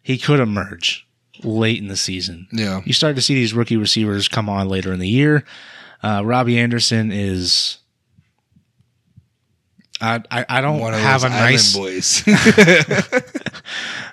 he 0.02 0.16
could 0.16 0.40
emerge 0.40 1.06
late 1.44 1.78
in 1.80 1.88
the 1.88 1.96
season. 1.96 2.48
Yeah. 2.50 2.80
You 2.84 2.94
start 2.94 3.14
to 3.16 3.22
see 3.22 3.34
these 3.34 3.52
rookie 3.52 3.76
receivers 3.76 4.26
come 4.26 4.48
on 4.48 4.68
later 4.68 4.92
in 4.92 5.00
the 5.00 5.08
year. 5.08 5.44
Uh, 6.02 6.22
Robbie 6.24 6.58
Anderson 6.58 7.12
is. 7.12 7.78
I, 10.00 10.22
I, 10.30 10.46
I 10.48 10.60
don't 10.62 10.80
One 10.80 10.94
have 10.94 11.24
a 11.24 11.28
nice 11.28 11.76
boys. 11.76 12.24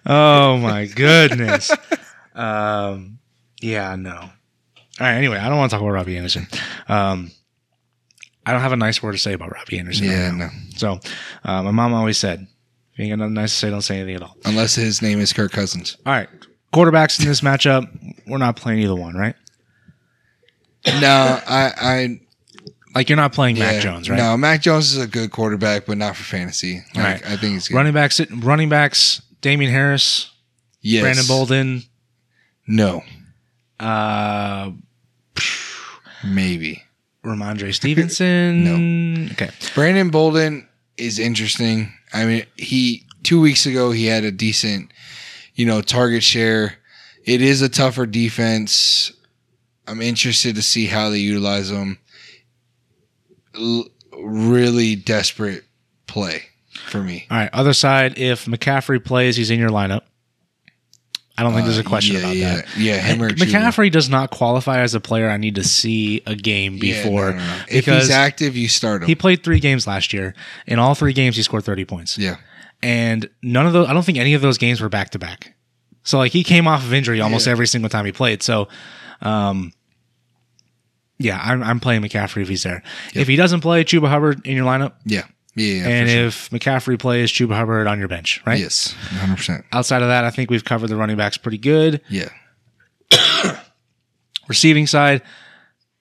Oh 0.09 0.57
my 0.57 0.85
goodness. 0.85 1.69
um, 2.35 3.19
yeah, 3.61 3.95
no. 3.95 4.15
All 4.15 4.29
right. 4.99 5.13
Anyway, 5.15 5.37
I 5.37 5.47
don't 5.49 5.57
want 5.57 5.69
to 5.71 5.75
talk 5.75 5.81
about 5.81 5.93
Robbie 5.93 6.17
Anderson. 6.17 6.47
Um, 6.87 7.31
I 8.45 8.51
don't 8.51 8.61
have 8.61 8.71
a 8.71 8.77
nice 8.77 9.03
word 9.03 9.11
to 9.11 9.17
say 9.17 9.33
about 9.33 9.51
Robbie 9.53 9.77
Anderson. 9.79 10.05
yeah, 10.07 10.31
now. 10.31 10.37
no. 10.45 10.49
So, 10.75 10.99
uh, 11.43 11.63
my 11.63 11.71
mom 11.71 11.93
always 11.93 12.17
said, 12.17 12.47
"If 12.93 12.99
you 12.99 13.05
ain't 13.05 13.11
got 13.11 13.19
nothing 13.19 13.33
nice 13.33 13.51
to 13.51 13.57
say, 13.57 13.69
don't 13.69 13.81
say 13.81 13.97
anything 13.97 14.15
at 14.15 14.21
all." 14.23 14.37
Unless 14.45 14.75
his 14.75 15.01
name 15.01 15.19
is 15.19 15.33
Kirk 15.33 15.51
Cousins. 15.51 15.97
All 16.05 16.13
right. 16.13 16.29
Quarterbacks 16.73 17.19
in 17.19 17.25
this 17.27 17.41
matchup, 17.41 17.87
we're 18.27 18.37
not 18.37 18.55
playing 18.55 18.79
either 18.79 18.95
one, 18.95 19.15
right? 19.15 19.35
No, 21.01 21.39
I, 21.47 21.71
I 21.77 22.19
Like 22.95 23.09
you're 23.09 23.17
not 23.17 23.33
playing 23.33 23.55
yeah, 23.57 23.71
Mac 23.73 23.81
Jones, 23.81 24.09
right? 24.09 24.17
No, 24.17 24.37
Mac 24.37 24.61
Jones 24.61 24.93
is 24.93 25.01
a 25.03 25.07
good 25.07 25.31
quarterback, 25.31 25.85
but 25.85 25.97
not 25.97 26.15
for 26.15 26.23
fantasy. 26.23 26.81
Like, 26.95 27.03
Right. 27.03 27.25
I 27.31 27.37
think 27.37 27.53
he's 27.53 27.67
good. 27.67 27.75
Running 27.75 27.93
backs, 27.93 28.19
running 28.31 28.69
backs, 28.69 29.21
Damien 29.41 29.71
Harris, 29.71 30.31
yes. 30.81 31.01
Brandon 31.03 31.25
Bolden, 31.27 31.83
No, 32.67 33.01
uh, 33.79 34.71
maybe. 36.25 36.83
Rhamondre 37.23 37.73
Stevenson. 37.73 38.63
No. 39.27 39.31
Okay. 39.33 39.49
Brandon 39.75 40.09
Bolden 40.09 40.67
is 40.97 41.19
interesting. 41.19 41.91
I 42.13 42.25
mean, 42.25 42.45
he 42.55 43.05
two 43.23 43.41
weeks 43.41 43.65
ago 43.65 43.91
he 43.91 44.05
had 44.05 44.23
a 44.23 44.31
decent, 44.31 44.91
you 45.55 45.65
know, 45.65 45.81
target 45.81 46.23
share. 46.23 46.75
It 47.25 47.41
is 47.41 47.61
a 47.61 47.69
tougher 47.69 48.05
defense. 48.05 49.11
I'm 49.87 50.01
interested 50.01 50.55
to 50.55 50.61
see 50.61 50.85
how 50.85 51.09
they 51.09 51.19
utilize 51.19 51.69
him. 51.69 51.99
L- 53.55 53.85
really 54.17 54.95
desperate 54.95 55.63
play 56.07 56.43
for 56.89 57.01
me. 57.03 57.27
All 57.29 57.37
right. 57.37 57.49
Other 57.53 57.73
side, 57.73 58.17
if 58.17 58.45
McCaffrey 58.45 59.03
plays, 59.03 59.35
he's 59.35 59.51
in 59.51 59.59
your 59.59 59.69
lineup. 59.69 60.01
I 61.37 61.43
don't 61.43 61.53
think 61.53 61.65
there's 61.65 61.77
a 61.77 61.83
question 61.83 62.15
Uh, 62.15 62.19
yeah, 62.19 62.25
about 62.25 62.35
yeah. 62.35 62.55
that. 62.55 62.77
Yeah, 62.77 62.97
him 62.97 63.21
or 63.21 63.29
Chuba. 63.29 63.45
McCaffrey 63.51 63.91
does 63.91 64.09
not 64.09 64.31
qualify 64.31 64.79
as 64.79 64.95
a 64.95 64.99
player 64.99 65.29
I 65.29 65.37
need 65.37 65.55
to 65.55 65.63
see 65.63 66.21
a 66.25 66.35
game 66.35 66.73
Yeah, 66.81 67.03
before 67.03 67.31
no, 67.31 67.37
no, 67.37 67.45
no. 67.45 67.61
If 67.69 67.85
he's 67.85 68.09
active, 68.09 68.57
you 68.57 68.67
start 68.67 69.03
him. 69.03 69.07
he 69.07 69.13
played 69.15 69.43
three 69.43 69.59
games 69.59 69.85
last 69.85 70.13
year. 70.13 70.33
In 70.65 70.79
all 70.79 70.95
three 70.95 71.13
games, 71.13 71.35
he 71.35 71.43
scored 71.43 71.63
30 71.63 71.85
points. 71.85 72.17
yeah. 72.17 72.37
And 72.83 73.29
none 73.41 73.65
of 73.67 73.73
those, 73.73 73.87
I 73.87 73.93
don't 73.93 74.03
think 74.05 74.17
any 74.17 74.33
of 74.35 74.41
those 74.41 74.57
games 74.57 74.81
were 74.81 74.89
back 74.89 75.11
to 75.11 75.19
back. 75.19 75.55
So 76.03 76.17
like 76.17 76.31
he 76.31 76.43
came 76.43 76.67
off 76.67 76.83
of 76.83 76.93
injury 76.93 77.21
almost 77.21 77.45
Yeah. 77.47 77.51
every 77.51 77.67
single 77.67 77.89
time 77.89 78.05
he 78.05 78.11
played. 78.11 78.41
So, 78.43 78.67
um, 79.21 79.73
yeah, 81.19 81.39
I'm, 81.43 81.63
I'm 81.63 81.79
playing 81.79 82.01
McCaffrey 82.03 82.43
if 82.43 82.47
he's 82.49 82.63
there. 82.63 82.83
If 83.15 83.27
he 83.27 83.35
doesn't 83.35 83.61
play, 83.61 83.83
Chuba 83.83 84.07
Hubbard 84.09 84.45
in 84.45 84.55
your 84.55 84.65
lineup. 84.65 84.93
Yeah. 85.05 85.23
Yeah. 85.57 85.87
and 85.87 86.09
sure. 86.09 86.25
if 86.25 86.49
McCaffrey 86.51 86.99
plays, 86.99 87.31
Chuba 87.31 87.55
Hubbard 87.55 87.87
on 87.87 87.97
your 87.99 88.07
bench, 88.07 88.41
right? 88.45 88.59
Yes. 88.59 88.93
100%. 89.09 89.63
Outside 89.71 90.03
of 90.03 90.07
that, 90.07 90.23
I 90.23 90.29
think 90.29 90.51
we've 90.51 90.63
covered 90.63 90.87
the 90.87 90.95
running 90.95 91.17
backs 91.17 91.37
pretty 91.37 91.57
good. 91.57 91.99
Yeah. 92.09 92.29
Receiving 94.47 94.85
side, 94.87 95.23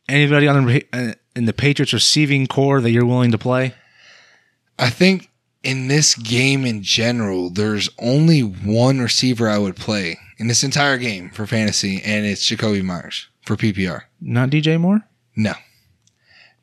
anybody 0.08 0.46
on 0.46 0.66
the 0.66 0.86
uh, 0.92 1.12
in 1.34 1.46
the 1.46 1.52
Patriots 1.52 1.92
receiving 1.92 2.46
corps 2.46 2.80
that 2.80 2.90
you're 2.90 3.06
willing 3.06 3.32
to 3.32 3.38
play? 3.38 3.74
I 4.78 4.90
think 4.90 5.30
in 5.62 5.88
this 5.88 6.14
game 6.14 6.64
in 6.64 6.82
general, 6.82 7.50
there's 7.50 7.88
only 7.98 8.40
one 8.40 9.00
receiver 9.00 9.48
I 9.48 9.58
would 9.58 9.76
play 9.76 10.16
in 10.38 10.48
this 10.48 10.62
entire 10.62 10.98
game 10.98 11.30
for 11.30 11.46
fantasy, 11.46 12.00
and 12.04 12.26
it's 12.26 12.48
Jakobi 12.48 12.82
Meyers 12.82 13.28
for 13.42 13.56
PPR. 13.56 14.02
Not 14.20 14.50
DJ 14.50 14.78
Moore. 14.78 15.00
No. 15.34 15.54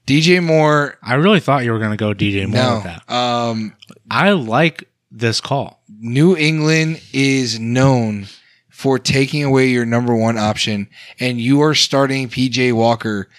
DJ 0.05 0.43
Moore, 0.43 0.97
I 1.01 1.15
really 1.15 1.39
thought 1.39 1.63
you 1.63 1.71
were 1.71 1.79
going 1.79 1.91
to 1.91 1.97
go 1.97 2.13
DJ 2.13 2.47
Moore 2.47 2.61
no. 2.61 2.75
with 2.75 2.83
that. 2.83 3.11
Um, 3.13 3.73
I 4.11 4.31
like 4.31 4.89
this 5.11 5.39
call. 5.39 5.81
New 5.99 6.35
England 6.35 7.01
is 7.13 7.59
known 7.59 8.27
for 8.69 8.99
taking 8.99 9.43
away 9.43 9.67
your 9.67 9.85
number 9.85 10.15
one 10.15 10.37
option, 10.37 10.89
and 11.19 11.39
you 11.39 11.61
are 11.61 11.73
starting 11.73 12.27
PJ 12.27 12.73
Walker 12.73 13.29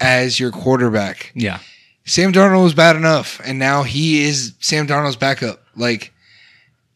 as 0.00 0.40
your 0.40 0.50
quarterback. 0.50 1.30
Yeah. 1.34 1.60
Sam 2.04 2.32
Darnold 2.32 2.64
was 2.64 2.74
bad 2.74 2.96
enough, 2.96 3.40
and 3.44 3.58
now 3.58 3.82
he 3.82 4.24
is 4.24 4.54
Sam 4.60 4.86
Darnold's 4.86 5.16
backup. 5.16 5.62
Like, 5.76 6.12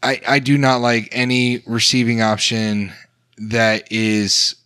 I 0.03 0.21
I 0.27 0.39
do 0.39 0.59
not 0.59 0.81
like 0.81 1.11
any 1.13 1.63
receiving 1.67 2.23
option 2.23 2.93
that 3.37 3.93
is 3.93 4.57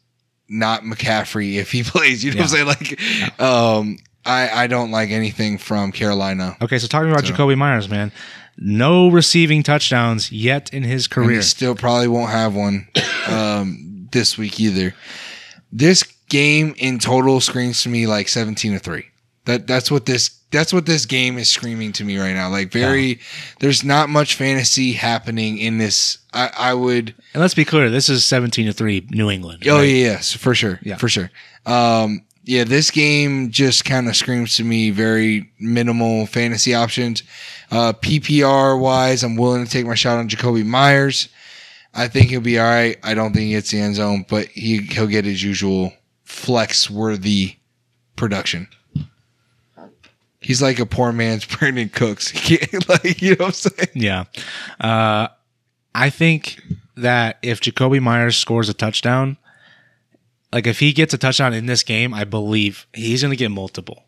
not 0.48 0.82
McCaffrey 0.82 1.56
if 1.56 1.72
he 1.72 1.82
plays. 1.84 2.25
You 2.25 2.32
know 2.32 2.42
what 2.42 2.42
I'm 2.44 2.48
saying? 2.48 2.66
Like, 2.66 3.40
um, 3.40 3.98
I 4.26 4.64
I 4.64 4.66
don't 4.66 4.90
like 4.90 5.11
anything 5.11 5.56
from 5.59 5.92
Carolina. 5.92 6.56
Okay, 6.61 6.78
so 6.78 6.87
talking 6.87 7.11
about 7.11 7.26
So- 7.26 7.33
Jakobi 7.33 7.56
Meyers, 7.56 7.88
man, 7.88 8.12
no 8.59 9.09
receiving 9.09 9.62
touchdowns 9.62 10.30
yet 10.33 10.73
in 10.73 10.83
his 10.83 11.06
And 11.06 11.11
career. 11.12 11.37
he 11.37 11.42
still 11.42 11.75
probably 11.75 12.09
won't 12.09 12.30
have 12.30 12.54
one 12.54 12.88
um, 13.28 14.09
this 14.12 14.37
week 14.38 14.59
either. 14.61 14.95
This 15.73 16.02
game 16.28 16.75
in 16.78 16.99
total 16.99 17.40
screams 17.40 17.83
to 17.83 17.88
me 17.88 18.06
like 18.06 18.28
17 18.28 18.73
to 18.73 18.78
3. 18.78 19.04
That 19.45 19.66
that's 19.68 19.90
what 19.92 20.06
this 20.06 20.30
that's 20.50 20.73
what 20.73 20.87
this 20.87 21.06
game 21.06 21.38
is 21.38 21.49
screaming 21.49 21.92
to 21.92 22.04
me 22.04 22.18
right 22.18 22.33
now. 22.35 22.49
Like 22.49 22.73
very 22.73 23.21
there's 23.61 23.85
not 23.85 24.09
much 24.09 24.35
fantasy 24.35 24.92
happening 24.92 25.59
in 25.59 25.78
this. 25.78 26.18
I, 26.33 26.50
I 26.56 26.75
would 26.75 27.14
And 27.33 27.40
let's 27.40 27.54
be 27.54 27.64
clear, 27.64 27.88
this 27.90 28.09
is 28.09 28.25
17 28.25 28.66
to 28.66 28.73
3 28.73 29.06
New 29.11 29.30
England. 29.30 29.62
Oh 29.68 29.76
right? 29.78 29.83
yeah, 29.85 29.95
yes, 30.12 30.33
for 30.33 30.54
sure. 30.54 30.80
Yeah. 30.83 30.97
For 30.97 31.09
sure. 31.09 31.30
Um 31.64 32.23
yeah, 32.46 32.64
this 32.64 32.90
game 32.90 33.50
just 33.50 33.84
kind 33.84 34.08
of 34.08 34.16
screams 34.16 34.56
to 34.56 34.64
me 34.64 34.90
very 34.90 35.50
minimal 35.60 36.26
fantasy 36.26 36.74
options. 36.74 37.22
Uh 37.70 37.92
PPR 37.92 38.80
wise, 38.80 39.22
I'm 39.22 39.36
willing 39.36 39.64
to 39.64 39.70
take 39.70 39.86
my 39.86 39.94
shot 39.94 40.18
on 40.18 40.28
Jakobi 40.28 40.64
Meyers. 40.64 41.28
I 41.92 42.08
think 42.08 42.28
he'll 42.28 42.40
be 42.40 42.58
all 42.58 42.66
right. 42.66 42.98
I 43.02 43.14
don't 43.14 43.32
think 43.32 43.46
he 43.46 43.52
hits 43.54 43.70
the 43.70 43.80
end 43.80 43.96
zone, 43.96 44.24
but 44.28 44.46
he 44.48 44.78
he'll 44.78 45.06
get 45.06 45.24
his 45.24 45.42
usual 45.42 45.92
flex 46.24 46.88
worthy 46.88 47.56
production. 48.14 48.68
He's 50.40 50.62
like 50.62 50.78
a 50.78 50.86
poor 50.86 51.10
man's 51.12 51.44
Brandin 51.46 51.92
Cooks. 51.92 52.32
Like 52.88 53.20
you 53.20 53.30
know 53.30 53.46
what 53.46 53.48
I'm 53.48 53.52
saying? 53.52 53.88
Yeah. 53.94 54.24
Uh, 54.78 55.28
I 55.94 56.10
think 56.10 56.62
that 56.96 57.38
if 57.42 57.60
Jakobi 57.60 58.00
Meyers 58.00 58.36
scores 58.36 58.68
a 58.68 58.74
touchdown, 58.74 59.38
like 60.56 60.66
if 60.66 60.80
he 60.80 60.94
gets 60.94 61.12
a 61.12 61.18
touchdown 61.18 61.52
in 61.52 61.66
this 61.66 61.82
game, 61.82 62.14
I 62.14 62.25
believe 62.25 62.86
he's 62.94 63.20
going 63.20 63.30
to 63.30 63.36
get 63.36 63.50
multiple. 63.50 64.04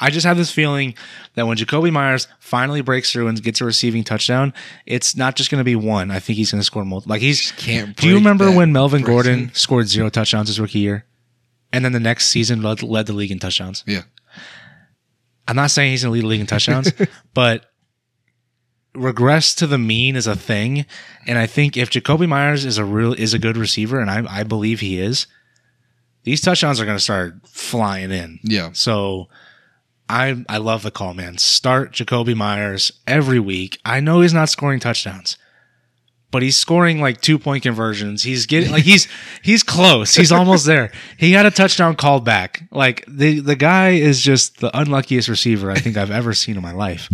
I 0.00 0.10
just 0.10 0.26
have 0.26 0.36
this 0.36 0.50
feeling 0.50 0.96
that 1.36 1.46
when 1.46 1.56
Jakobi 1.56 1.92
Meyers 1.92 2.26
finally 2.40 2.80
breaks 2.80 3.12
through 3.12 3.28
and 3.28 3.40
gets 3.40 3.60
a 3.60 3.64
receiving 3.64 4.02
touchdown, 4.02 4.52
it's 4.86 5.14
not 5.14 5.36
just 5.36 5.52
going 5.52 5.60
to 5.60 5.64
be 5.64 5.76
one. 5.76 6.10
I 6.10 6.18
think 6.18 6.36
he's 6.36 6.50
going 6.50 6.60
to 6.60 6.64
score 6.64 6.84
multiple. 6.84 7.10
Like 7.10 7.22
he's. 7.22 7.52
Can't 7.52 7.94
Do 7.94 8.08
you 8.08 8.16
remember 8.16 8.50
when 8.50 8.72
Melvin 8.72 9.02
person. 9.02 9.14
Gordon 9.14 9.50
scored 9.54 9.86
zero 9.86 10.08
touchdowns 10.08 10.48
his 10.48 10.58
rookie 10.58 10.80
year, 10.80 11.06
and 11.72 11.84
then 11.84 11.92
the 11.92 12.00
next 12.00 12.26
season 12.26 12.60
led, 12.60 12.82
led 12.82 13.06
the 13.06 13.12
league 13.12 13.30
in 13.30 13.38
touchdowns? 13.38 13.84
Yeah. 13.86 14.02
I'm 15.46 15.54
not 15.54 15.70
saying 15.70 15.92
he's 15.92 16.02
going 16.02 16.10
to 16.10 16.14
lead 16.14 16.24
the 16.24 16.26
league 16.26 16.40
in 16.40 16.48
touchdowns, 16.48 16.92
but 17.34 17.66
regress 18.96 19.54
to 19.54 19.68
the 19.68 19.78
mean 19.78 20.16
is 20.16 20.26
a 20.26 20.34
thing. 20.34 20.86
And 21.24 21.38
I 21.38 21.46
think 21.46 21.76
if 21.76 21.88
Jakobi 21.88 22.28
Meyers 22.28 22.64
is 22.64 22.78
a 22.78 22.84
real 22.84 23.12
is 23.12 23.32
a 23.32 23.38
good 23.38 23.56
receiver, 23.56 24.00
and 24.00 24.10
I, 24.10 24.40
I 24.40 24.42
believe 24.42 24.80
he 24.80 24.98
is, 24.98 25.28
these 26.28 26.42
touchdowns 26.42 26.78
are 26.78 26.84
going 26.84 26.98
to 26.98 27.02
start 27.02 27.36
flying 27.46 28.10
in. 28.10 28.38
Yeah. 28.42 28.72
So 28.74 29.28
I 30.10 30.44
I 30.46 30.58
love 30.58 30.82
the 30.82 30.90
call, 30.90 31.14
man. 31.14 31.38
Start 31.38 31.92
Jakobi 31.92 32.36
Meyers 32.36 32.92
every 33.06 33.40
week. 33.40 33.80
I 33.82 34.00
know 34.00 34.20
he's 34.20 34.34
not 34.34 34.50
scoring 34.50 34.78
touchdowns, 34.78 35.38
but 36.30 36.42
he's 36.42 36.58
scoring 36.58 37.00
like 37.00 37.22
two 37.22 37.38
point 37.38 37.62
conversions. 37.62 38.24
He's 38.24 38.44
getting 38.44 38.70
like 38.70 38.82
he's 38.84 39.08
he's 39.42 39.62
close. 39.62 40.14
He's 40.14 40.30
almost 40.30 40.66
there. 40.66 40.92
He 41.16 41.32
had 41.32 41.46
a 41.46 41.50
touchdown 41.50 41.96
called 41.96 42.26
back. 42.26 42.62
Like 42.70 43.06
the 43.08 43.40
the 43.40 43.56
guy 43.56 43.92
is 43.92 44.20
just 44.20 44.60
the 44.60 44.70
unluckiest 44.78 45.30
receiver 45.30 45.70
I 45.70 45.78
think 45.78 45.96
I've 45.96 46.10
ever 46.10 46.34
seen 46.34 46.56
in 46.56 46.62
my 46.62 46.72
life. 46.72 47.08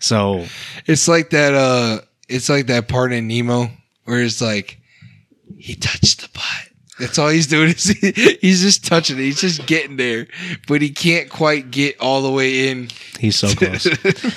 So 0.00 0.44
It's 0.86 1.06
like 1.06 1.30
that. 1.30 1.54
Uh, 1.54 2.00
it's 2.28 2.48
like 2.48 2.66
that 2.66 2.88
part 2.88 3.12
in 3.12 3.28
Nemo 3.28 3.70
where 4.06 4.20
it's 4.22 4.40
like 4.40 4.80
he 5.56 5.76
touched 5.76 6.22
the 6.22 6.28
butt. 6.34 6.75
That's 6.98 7.18
all 7.18 7.28
he's 7.28 7.46
doing 7.46 7.70
is 7.70 7.84
he, 7.84 8.10
he's 8.40 8.62
just 8.62 8.84
touching 8.84 9.18
it. 9.18 9.22
He's 9.22 9.40
just 9.40 9.66
getting 9.66 9.96
there, 9.96 10.26
but 10.66 10.80
he 10.80 10.90
can't 10.90 11.28
quite 11.28 11.70
get 11.70 12.00
all 12.00 12.22
the 12.22 12.30
way 12.30 12.68
in. 12.68 12.88
he's 13.18 13.36
so 13.36 13.48
close. 13.48 13.86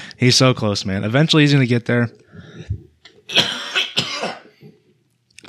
he's 0.17 0.35
so 0.35 0.53
close, 0.53 0.85
man. 0.85 1.03
Eventually 1.03 1.43
he's 1.43 1.53
gonna 1.53 1.65
get 1.65 1.85
there. 1.85 2.09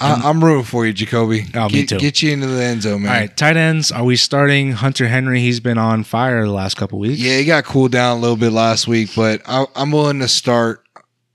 I, 0.03 0.15
I'm 0.25 0.43
rooting 0.43 0.65
for 0.65 0.87
you, 0.87 0.95
Jakobi. 0.95 1.55
Oh, 1.55 1.69
get, 1.69 1.73
me 1.73 1.87
too. 1.87 1.99
Get 1.99 2.23
you 2.23 2.33
into 2.33 2.47
the 2.47 2.63
end 2.63 2.83
zone, 2.83 3.03
man. 3.03 3.13
All 3.13 3.21
right, 3.21 3.37
tight 3.37 3.59
ends. 3.59 3.93
Are 3.93 4.03
we 4.03 4.17
starting 4.17 4.73
Hunter 4.73 5.07
Henry? 5.07 5.41
He's 5.41 5.61
been 5.61 5.77
on 5.77 6.05
fire 6.05 6.43
the 6.45 6.51
last 6.51 6.79
couple 6.79 6.99
weeks. 6.99 7.21
Yeah, 7.21 7.37
he 7.37 7.45
got 7.45 7.65
cooled 7.65 7.93
down 7.93 8.17
a 8.17 8.21
little 8.21 8.37
bit 8.37 8.51
last 8.53 8.89
week, 8.89 9.11
but 9.15 9.43
I, 9.47 9.67
I'm 9.77 9.93
willing 9.93 10.21
to 10.21 10.29
start 10.29 10.83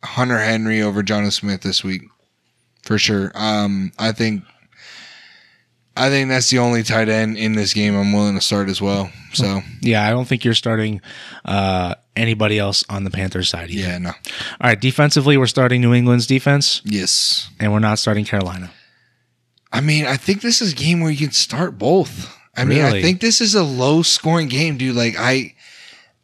Hunter 0.03 0.39
Henry 0.39 0.82
over 0.82 1.03
Jonathan 1.03 1.32
Smith 1.32 1.62
this 1.62 1.84
week 1.84 2.01
for 2.86 2.98
sure. 2.98 3.32
Um, 3.36 3.91
I 4.00 4.12
think, 4.12 4.44
I 5.97 6.09
think 6.09 6.29
that's 6.29 6.49
the 6.49 6.59
only 6.59 6.83
tight 6.83 7.07
end 7.07 7.37
in 7.37 7.53
this 7.53 7.73
game 7.73 7.95
I'm 7.95 8.11
willing 8.11 8.35
to 8.35 8.41
start 8.41 8.67
as 8.69 8.81
well. 8.81 9.09
So 9.33 9.61
Yeah, 9.81 10.05
I 10.05 10.09
don't 10.09 10.27
think 10.27 10.43
you're 10.43 10.53
starting 10.53 11.01
uh, 11.45 11.95
anybody 12.15 12.59
else 12.59 12.83
on 12.89 13.03
the 13.03 13.11
Panthers 13.11 13.49
side. 13.49 13.69
Either. 13.69 13.87
yeah, 13.87 13.97
no, 13.97 14.09
All 14.09 14.15
right, 14.61 14.79
defensively, 14.79 15.37
we're 15.37 15.47
starting 15.47 15.81
New 15.81 15.93
England's 15.93 16.27
defense, 16.27 16.81
yes. 16.83 17.49
and 17.59 17.71
we're 17.71 17.79
not 17.79 17.99
starting 17.99 18.25
Carolina. 18.25 18.71
I 19.71 19.81
mean, 19.81 20.05
I 20.05 20.17
think 20.17 20.41
this 20.41 20.61
is 20.61 20.73
a 20.73 20.75
game 20.75 21.01
where 21.01 21.11
you 21.11 21.17
can 21.17 21.31
start 21.31 21.77
both. 21.77 22.33
I 22.57 22.63
mean, 22.63 22.81
I 22.81 23.01
think 23.01 23.19
this 23.19 23.41
is 23.41 23.55
a 23.55 23.63
low 23.63 24.01
scoring 24.01 24.47
game, 24.47 24.77
dude. 24.77 24.95
Like 24.95 25.15
I, 25.17 25.55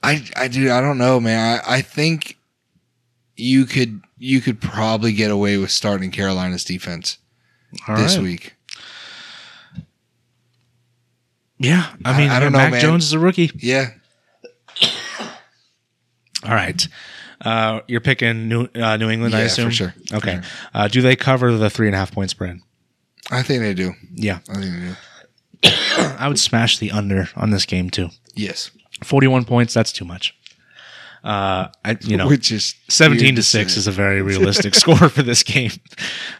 I, 0.02 0.24
I 0.36 0.48
do. 0.48 0.72
I 0.72 0.80
don't 0.80 0.98
know, 0.98 1.20
man. 1.20 1.60
I, 1.66 1.76
I 1.76 1.82
think 1.82 2.38
you 3.36 3.66
could 3.66 4.02
you 4.18 4.40
could 4.40 4.62
probably 4.62 5.12
get 5.12 5.32
away 5.32 5.58
with 5.58 5.72
starting 5.72 6.12
Carolina's 6.12 6.64
defense 6.64 7.18
All 7.88 7.98
this 7.98 8.16
right. 8.16 8.24
week. 8.24 8.56
Yeah, 11.62 11.86
I 12.04 12.12
I- 12.14 12.18
mean, 12.18 12.30
I 12.30 12.40
don't 12.40 12.52
know, 12.52 12.58
Mac 12.58 12.72
man. 12.72 12.82
Jones 12.82 13.06
is 13.06 13.14
a 13.14 13.20
rookie. 13.20 13.52
Yeah, 13.56 13.92
All 16.44 16.56
right, 16.56 16.88
uh, 17.42 17.82
you're 17.88 18.02
picking 18.02 18.48
New 18.50 18.68
uh, 18.76 18.98
New 18.98 19.10
England, 19.10 19.36
I 19.36 19.40
Yeah, 19.42 19.46
assume. 19.46 19.66
for 19.70 19.72
sure. 19.76 19.94
For 20.10 20.16
Okay. 20.18 20.34
sure. 20.36 20.44
Uh, 20.74 20.88
do 20.88 21.02
they 21.02 21.16
cover 21.16 21.56
the 21.56 21.70
three 21.70 21.88
and 21.88 21.96
a 21.96 22.00
half 22.00 22.12
point 22.12 22.32
spread? 22.32 22.60
I 23.30 23.44
think 23.44 23.62
they 23.62 23.74
do. 23.76 23.94
Yeah, 24.14 24.40
I 24.50 24.54
think 24.56 24.66
they 24.74 25.70
do. 25.70 25.76
I 26.20 26.28
would 26.28 26.40
smash 26.40 26.80
the 26.80 26.90
under 26.92 27.30
on 27.36 27.52
this 27.52 27.66
game 27.68 27.92
too. 27.92 28.10
Yes, 28.34 28.72
41 29.04 29.46
points. 29.46 29.74
That's 29.74 29.92
too 29.92 30.06
much. 30.06 30.36
Uh, 31.24 31.68
I, 31.86 31.98
you 32.02 32.18
know, 32.18 32.28
which 32.28 32.52
is 32.52 32.74
17 32.90 33.36
to 33.36 33.44
6 33.44 33.78
is 33.78 33.86
a 33.86 33.92
very 33.92 34.24
realistic 34.24 34.74
score 34.74 35.08
for 35.08 35.22
this 35.22 35.44
game. 35.54 35.70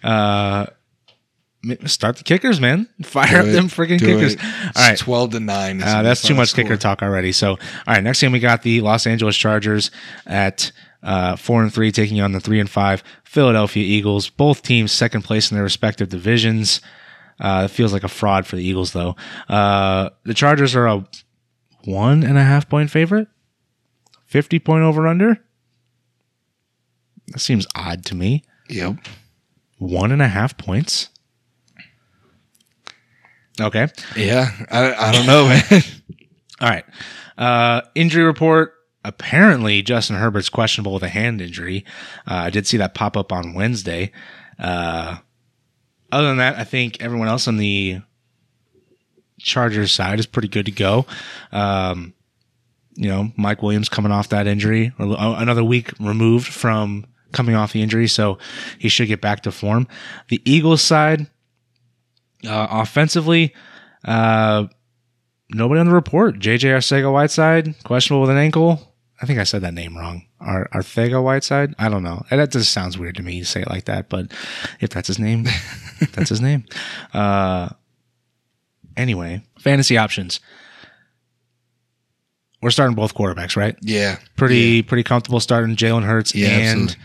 Uh, 0.04 0.66
start 1.86 2.18
the 2.18 2.24
kickers, 2.24 2.60
man. 2.60 2.88
Fire 3.04 3.28
Do 3.28 3.38
up 3.40 3.46
it. 3.46 3.52
them 3.52 3.68
freaking 3.68 4.00
kickers. 4.00 4.34
it. 4.34 4.40
All 4.76 4.92
It's 4.92 5.02
twelve 5.02 5.32
to 5.32 5.40
nine. 5.40 5.82
Uh, 5.82 6.02
that's 6.02 6.22
too 6.22 6.34
much 6.36 6.54
kicker 6.54 6.70
score. 6.70 6.78
talk 6.78 7.02
already. 7.04 7.32
So, 7.32 7.52
all 7.52 7.58
right, 7.88 8.04
next 8.04 8.22
game 8.22 8.32
we 8.32 8.40
got 8.40 8.64
the 8.64 8.82
Los 8.82 9.06
Angeles 9.08 9.36
Chargers 9.38 9.92
at 10.26 10.72
uh, 11.04 11.36
four 11.36 11.62
and 11.64 11.74
three, 11.74 11.92
taking 11.92 12.20
on 12.22 12.32
the 12.32 12.40
three 12.40 12.60
and 12.60 12.70
five 12.70 13.04
Philadelphia 13.24 13.84
Eagles. 13.84 14.30
Both 14.30 14.62
teams 14.64 14.92
second 14.92 15.22
place 15.24 15.52
in 15.52 15.56
their 15.56 15.64
respective 15.64 16.10
divisions. 16.10 16.82
Uh, 17.40 17.64
it 17.66 17.72
feels 17.72 17.92
like 17.94 18.04
a 18.04 18.08
fraud 18.08 18.46
for 18.46 18.56
the 18.56 18.64
Eagles, 18.64 18.94
though. 18.94 19.16
Uh, 19.50 20.10
the 20.26 20.34
Chargers 20.34 20.76
are 20.76 20.86
a 20.88 21.08
one 21.86 22.24
and 22.24 22.38
a 22.38 22.44
half 22.44 22.70
point 22.70 22.90
favorite. 22.92 23.28
Fifty 24.26 24.60
point 24.60 24.84
over 24.84 25.08
under. 25.08 25.40
That 27.28 27.40
seems 27.40 27.66
odd 27.76 28.06
to 28.06 28.16
me. 28.16 28.44
Yep. 28.70 28.98
One 29.78 30.12
and 30.12 30.22
a 30.22 30.28
half 30.28 30.58
points. 30.58 31.10
Okay. 33.62 33.88
Yeah, 34.16 34.50
I, 34.70 34.94
I 34.94 35.12
don't 35.12 35.26
know, 35.26 35.48
man. 35.48 35.64
All 36.62 36.70
right. 36.70 36.86
Uh, 37.38 37.82
injury 37.96 38.24
report. 38.24 38.74
Apparently, 39.04 39.82
Justin 39.82 40.18
Herbert's 40.18 40.50
questionable 40.50 40.94
with 40.94 41.02
a 41.02 41.10
hand 41.10 41.42
injury. 41.42 41.86
Uh, 42.30 42.36
I 42.36 42.50
did 42.52 42.68
see 42.68 42.78
that 42.78 42.94
pop 42.94 43.18
up 43.18 43.32
on 43.32 43.54
Wednesday. 43.56 44.12
Uh, 44.60 45.18
other 46.12 46.28
than 46.28 46.38
that, 46.38 46.56
I 46.58 46.64
think 46.64 47.02
everyone 47.02 47.28
else 47.28 47.48
on 47.48 47.58
the 47.58 48.02
Chargers 49.40 49.92
side 49.92 50.20
is 50.20 50.28
pretty 50.28 50.50
good 50.50 50.68
to 50.68 50.72
go. 50.72 51.08
Um, 51.52 52.14
you 52.94 53.10
know, 53.10 53.32
Mike 53.38 53.64
Williams 53.64 53.90
coming 53.90 54.12
off 54.12 54.30
that 54.30 54.46
injury, 54.46 54.94
or 55.00 55.16
another 55.20 55.64
week 55.64 55.92
removed 56.00 56.48
from 56.48 57.08
coming 57.32 57.56
off 57.56 57.74
the 57.74 57.82
injury, 57.82 58.08
so 58.08 58.38
he 58.78 58.90
should 58.90 59.08
get 59.08 59.22
back 59.22 59.42
to 59.44 59.52
form. 59.52 59.88
The 60.28 60.42
Eagles 60.46 60.82
side, 60.82 61.28
uh, 62.48 62.68
offensively, 62.72 63.54
uh, 64.06 64.66
nobody 65.50 65.80
on 65.80 65.88
the 65.88 65.94
report. 65.94 66.40
JJ 66.40 66.76
Arcega 66.76 67.12
Whiteside, 67.12 67.76
questionable 67.84 68.22
with 68.22 68.30
an 68.32 68.38
ankle. 68.38 68.94
I 69.22 69.26
think 69.28 69.40
I 69.40 69.44
said 69.44 69.62
that 69.62 69.74
name 69.76 69.96
wrong. 69.98 70.26
Ar- 70.40 70.68
Arthega 70.74 71.24
Whiteside? 71.24 71.76
I 71.78 71.90
don't 71.90 72.02
know. 72.02 72.24
That 72.32 72.52
just 72.52 72.72
sounds 72.74 72.98
weird 72.98 73.16
to 73.18 73.24
me 73.24 73.40
to 73.40 73.46
say 73.46 73.62
it 73.62 73.70
like 73.70 73.86
that, 73.86 74.10
but 74.10 74.32
if 74.80 74.90
that's 74.90 75.08
his 75.08 75.20
name, 75.20 75.44
that's 76.14 76.30
his 76.30 76.42
name. 76.42 76.66
Uh, 77.14 77.70
anyway, 78.98 79.44
fantasy 79.60 79.98
options. 79.98 80.40
We're 82.64 82.72
starting 82.72 82.96
both 82.96 83.14
quarterbacks, 83.16 83.56
right? 83.56 83.76
Yeah. 83.82 84.18
Pretty 84.36 84.84
pretty 84.84 85.04
comfortable 85.04 85.40
starting 85.40 85.76
Jalen 85.76 86.04
Hurts 86.04 86.36
Yeah, 86.36 86.48
and 86.50 86.98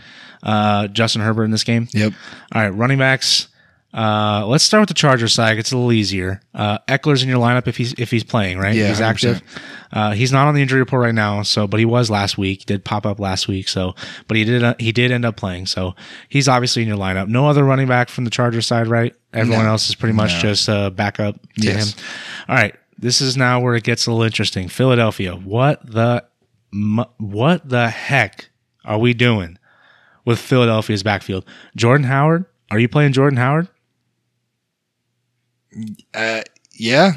uh, 0.43 0.87
Justin 0.87 1.21
Herbert 1.21 1.45
in 1.45 1.51
this 1.51 1.63
game. 1.63 1.87
Yep. 1.93 2.13
All 2.53 2.61
right, 2.61 2.69
running 2.69 2.97
backs. 2.99 3.47
Uh, 3.93 4.45
let's 4.45 4.63
start 4.63 4.81
with 4.81 4.89
the 4.89 4.93
Chargers 4.93 5.33
side. 5.33 5.57
It's 5.57 5.71
a 5.71 5.75
little 5.77 5.91
easier. 5.93 6.41
Uh, 6.53 6.77
Ekeler's 6.89 7.23
in 7.23 7.29
your 7.29 7.39
lineup 7.39 7.67
if 7.67 7.77
he's 7.77 7.93
if 7.93 8.11
he's 8.11 8.23
playing, 8.23 8.59
right? 8.59 8.75
Yeah, 8.75 8.89
he's 8.89 8.99
100%. 8.99 9.01
active. 9.01 9.41
Uh, 9.91 10.11
he's 10.11 10.31
not 10.31 10.47
on 10.47 10.53
the 10.55 10.61
injury 10.61 10.79
report 10.79 11.01
right 11.03 11.15
now, 11.15 11.41
so 11.41 11.65
but 11.67 11.79
he 11.79 11.85
was 11.85 12.09
last 12.09 12.37
week. 12.37 12.59
He 12.59 12.65
did 12.65 12.83
pop 12.83 13.05
up 13.05 13.19
last 13.19 13.47
week, 13.47 13.67
so 13.69 13.95
but 14.27 14.35
he 14.37 14.43
did 14.43 14.61
uh, 14.63 14.75
he 14.77 14.91
did 14.91 15.11
end 15.11 15.23
up 15.25 15.37
playing, 15.37 15.65
so 15.67 15.95
he's 16.27 16.47
obviously 16.49 16.81
in 16.83 16.87
your 16.87 16.97
lineup. 16.97 17.27
No 17.29 17.47
other 17.47 17.63
running 17.63 17.87
back 17.87 18.09
from 18.09 18.25
the 18.25 18.29
Chargers 18.29 18.67
side, 18.67 18.87
right? 18.87 19.15
Everyone 19.33 19.63
No. 19.65 19.71
else 19.71 19.87
is 19.89 19.95
pretty 19.95 20.13
much 20.13 20.33
No. 20.33 20.39
just 20.41 20.67
uh, 20.69 20.89
backup 20.89 21.35
to 21.41 21.47
Yes. 21.65 21.93
him. 21.93 21.99
All 22.49 22.55
right, 22.55 22.75
this 22.99 23.21
is 23.21 23.37
now 23.37 23.61
where 23.61 23.75
it 23.75 23.83
gets 23.83 24.05
a 24.05 24.11
little 24.11 24.25
interesting. 24.25 24.67
Philadelphia, 24.67 25.33
what 25.33 25.79
the 25.89 26.25
what 27.17 27.67
the 27.67 27.89
heck 27.89 28.49
are 28.83 28.99
we 28.99 29.13
doing 29.13 29.57
with 30.25 30.39
Philadelphia's 30.39 31.01
backfield? 31.03 31.45
Jordan 31.77 32.05
Howard, 32.07 32.43
are 32.69 32.77
you 32.79 32.89
playing 32.89 33.13
Jordan 33.13 33.37
Howard? 33.37 33.69
Uh, 36.13 36.41
yeah. 36.73 37.13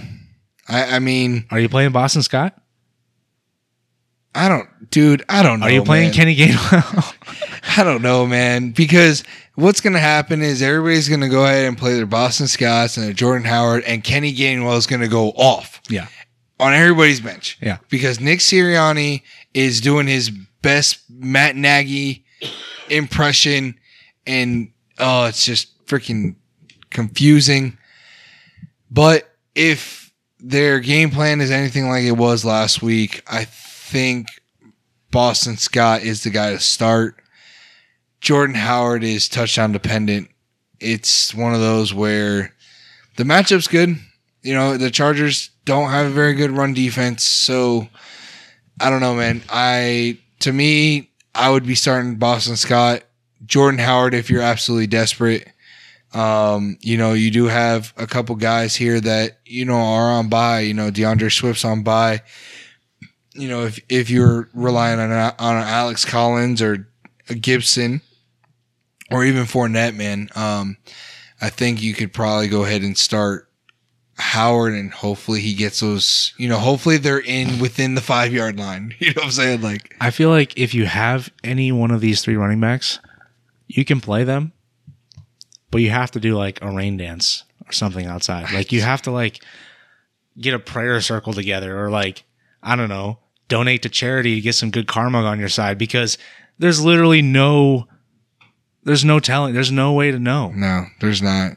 I, 0.69 0.97
I 0.97 0.99
mean, 0.99 1.47
Are 1.51 1.59
you 1.59 1.69
playing 1.69 1.93
Boston 1.93 2.23
Scott? 2.23 2.57
I 4.35 4.49
don't, 4.49 4.69
dude. 4.91 5.25
I 5.29 5.43
don't 5.43 5.59
know. 5.61 5.67
Are 5.67 5.71
you 5.71 5.83
playing 5.83 6.09
man. 6.09 6.15
Kenny 6.15 6.37
Gainwell? 6.37 7.17
I 7.77 7.83
don't 7.83 8.03
know, 8.03 8.27
man. 8.27 8.71
Because 8.71 9.25
what's 9.57 9.81
going 9.81 9.95
to 9.95 10.01
happen 10.01 10.41
is 10.41 10.63
everybody's 10.63 11.09
going 11.09 11.21
to 11.21 11.29
go 11.29 11.45
ahead 11.45 11.65
and 11.65 11.77
play 11.77 11.95
their 11.95 12.07
Boston 12.07 12.47
Scots 12.47 12.97
and 12.97 13.07
their 13.07 13.13
Jordan 13.13 13.45
Howard, 13.45 13.83
and 13.85 14.05
Kenny 14.05 14.33
Gainwell 14.33 14.77
is 14.77 14.87
going 14.87 15.03
to 15.03 15.09
go 15.09 15.31
off 15.31 15.81
yeah, 15.89 16.07
on 16.61 16.73
everybody's 16.75 17.21
bench. 17.21 17.59
yeah. 17.61 17.79
Because 17.89 18.21
Nick 18.21 18.39
Sirianni 18.39 19.23
is 19.53 19.81
doing 19.81 20.07
his 20.07 20.31
best 20.63 21.01
Matt 21.09 21.57
Nagy 21.57 22.25
impression, 22.89 23.79
and 24.27 24.71
oh, 24.99 25.27
it's 25.27 25.45
just 25.45 25.87
freaking 25.87 26.37
confusing. 26.91 27.77
But 28.91 29.31
if 29.55 30.13
their 30.39 30.81
game 30.81 31.11
plan 31.11 31.41
is 31.41 31.51
anything 31.51 31.89
like 31.89 32.05
it 32.05 32.13
was 32.13 32.45
last 32.45 32.83
week, 32.83 33.23
I 33.27 33.45
think 33.45 34.29
Boston 35.11 35.57
Scott 35.57 36.03
is 36.03 36.23
the 36.23 36.31
guy 36.31 36.51
to 36.51 36.59
start. 36.59 37.17
Jordan 38.21 38.57
Howard 38.57 39.05
is 39.05 39.29
touchdown 39.29 39.73
dependent. 39.73 40.29
It's 40.79 41.35
one 41.35 41.55
of 41.55 41.61
those 41.61 41.93
where 41.93 42.55
the 43.17 43.25
matchup's 43.25 43.69
good. 43.69 43.97
You 44.43 44.55
know, 44.55 44.77
the 44.77 44.91
Chargers 44.91 45.51
don't 45.65 45.91
have 45.91 46.07
a 46.07 46.11
very 46.11 46.35
good 46.35 46.51
run 46.51 46.75
defense, 46.75 47.23
so 47.25 47.89
I 48.81 48.89
don't 48.89 49.01
know, 49.01 49.15
man. 49.15 49.43
I 49.51 50.19
to 50.41 50.53
me, 50.53 51.11
I 51.35 51.51
would 51.51 51.67
be 51.67 51.75
starting 51.75 52.17
Boston 52.17 52.57
Scott, 52.57 53.03
Jordan 53.45 53.79
Howard 53.79 54.15
if 54.15 54.31
you're 54.31 54.43
absolutely 54.43 54.87
desperate. 54.87 55.49
Um, 56.13 56.77
you 56.81 56.97
know, 56.97 57.13
you 57.13 57.31
do 57.31 57.47
have 57.47 57.93
a 57.97 58.07
couple 58.07 58.35
guys 58.37 58.75
here 58.75 59.01
that, 59.01 59.39
you 59.45 59.65
know, 59.65 59.77
are 59.77 60.11
on 60.13 60.29
by, 60.29 60.61
you 60.61 60.75
know, 60.75 60.91
D'Andre 60.91 61.29
Swift's 61.29 61.65
on 61.65 61.83
by. 61.83 62.23
you 63.35 63.49
know, 63.49 63.65
if 63.65 63.79
if 63.89 64.11
you're 64.11 64.49
relying 64.53 64.99
on 64.99 65.11
on 65.13 65.57
Alex 65.57 66.05
Collins 66.05 66.61
or 66.61 66.89
Gibson 67.41 68.01
or 69.11 69.25
even 69.25 69.45
Fournette, 69.45 69.95
man, 69.97 70.29
um, 70.35 70.77
I 71.41 71.49
think 71.49 71.81
you 71.81 71.95
could 71.95 72.13
probably 72.13 72.49
go 72.49 72.65
ahead 72.65 72.83
and 72.83 72.99
start 72.99 73.49
Howard, 74.19 74.75
and 74.75 74.93
hopefully 74.93 75.41
he 75.41 75.55
gets 75.55 75.81
those. 75.81 76.35
You 76.39 76.49
know, 76.49 76.59
hopefully 76.59 76.97
they're 76.99 77.21
in 77.21 77.61
within 77.61 77.95
the 77.95 78.01
five 78.03 78.33
yard 78.33 78.59
line. 78.59 78.95
You 78.99 79.09
know 79.15 79.21
what 79.21 79.25
I'm 79.27 79.31
saying? 79.31 79.61
Like, 79.63 79.97
I 80.01 80.11
feel 80.11 80.29
like 80.29 80.59
if 80.59 80.75
you 80.75 80.87
have 80.87 81.31
any 81.45 81.71
one 81.73 81.91
of 81.93 82.01
these 82.01 82.21
three 82.23 82.37
running 82.37 82.61
backs, 82.61 82.99
you 83.69 83.85
can 83.85 84.01
play 84.01 84.25
them, 84.25 84.53
but 85.71 85.81
you 85.81 85.91
have 85.91 86.11
to 86.13 86.21
do 86.21 86.37
like 86.37 86.59
a 86.63 86.71
rain 86.71 86.97
dance 86.97 87.45
or 87.67 87.73
something 87.73 88.07
outside. 88.07 88.53
Like 88.53 88.73
you 88.73 88.81
have 88.83 89.03
to 89.03 89.11
like 89.11 89.43
get 90.39 90.55
a 90.55 90.59
prayer 90.59 91.01
circle 91.01 91.33
together 91.33 91.79
or 91.79 91.91
like 91.91 92.25
I 92.63 92.77
don't 92.77 92.89
know, 92.89 93.19
donate 93.49 93.83
to 93.83 93.89
charity 93.89 94.35
to 94.37 94.41
get 94.41 94.55
some 94.55 94.71
good 94.71 94.87
karma 94.87 95.23
on 95.23 95.39
your 95.39 95.49
side 95.49 95.79
because 95.79 96.19
there's 96.59 96.85
literally 96.85 97.23
no 97.23 97.87
there's 98.85 99.05
no 99.05 99.21
telling, 99.21 99.53
there's 99.55 99.73
no 99.73 99.93
way 99.93 100.11
to 100.11 100.19
know. 100.19 100.51
no, 100.55 100.87
there's 101.01 101.21
not. 101.23 101.57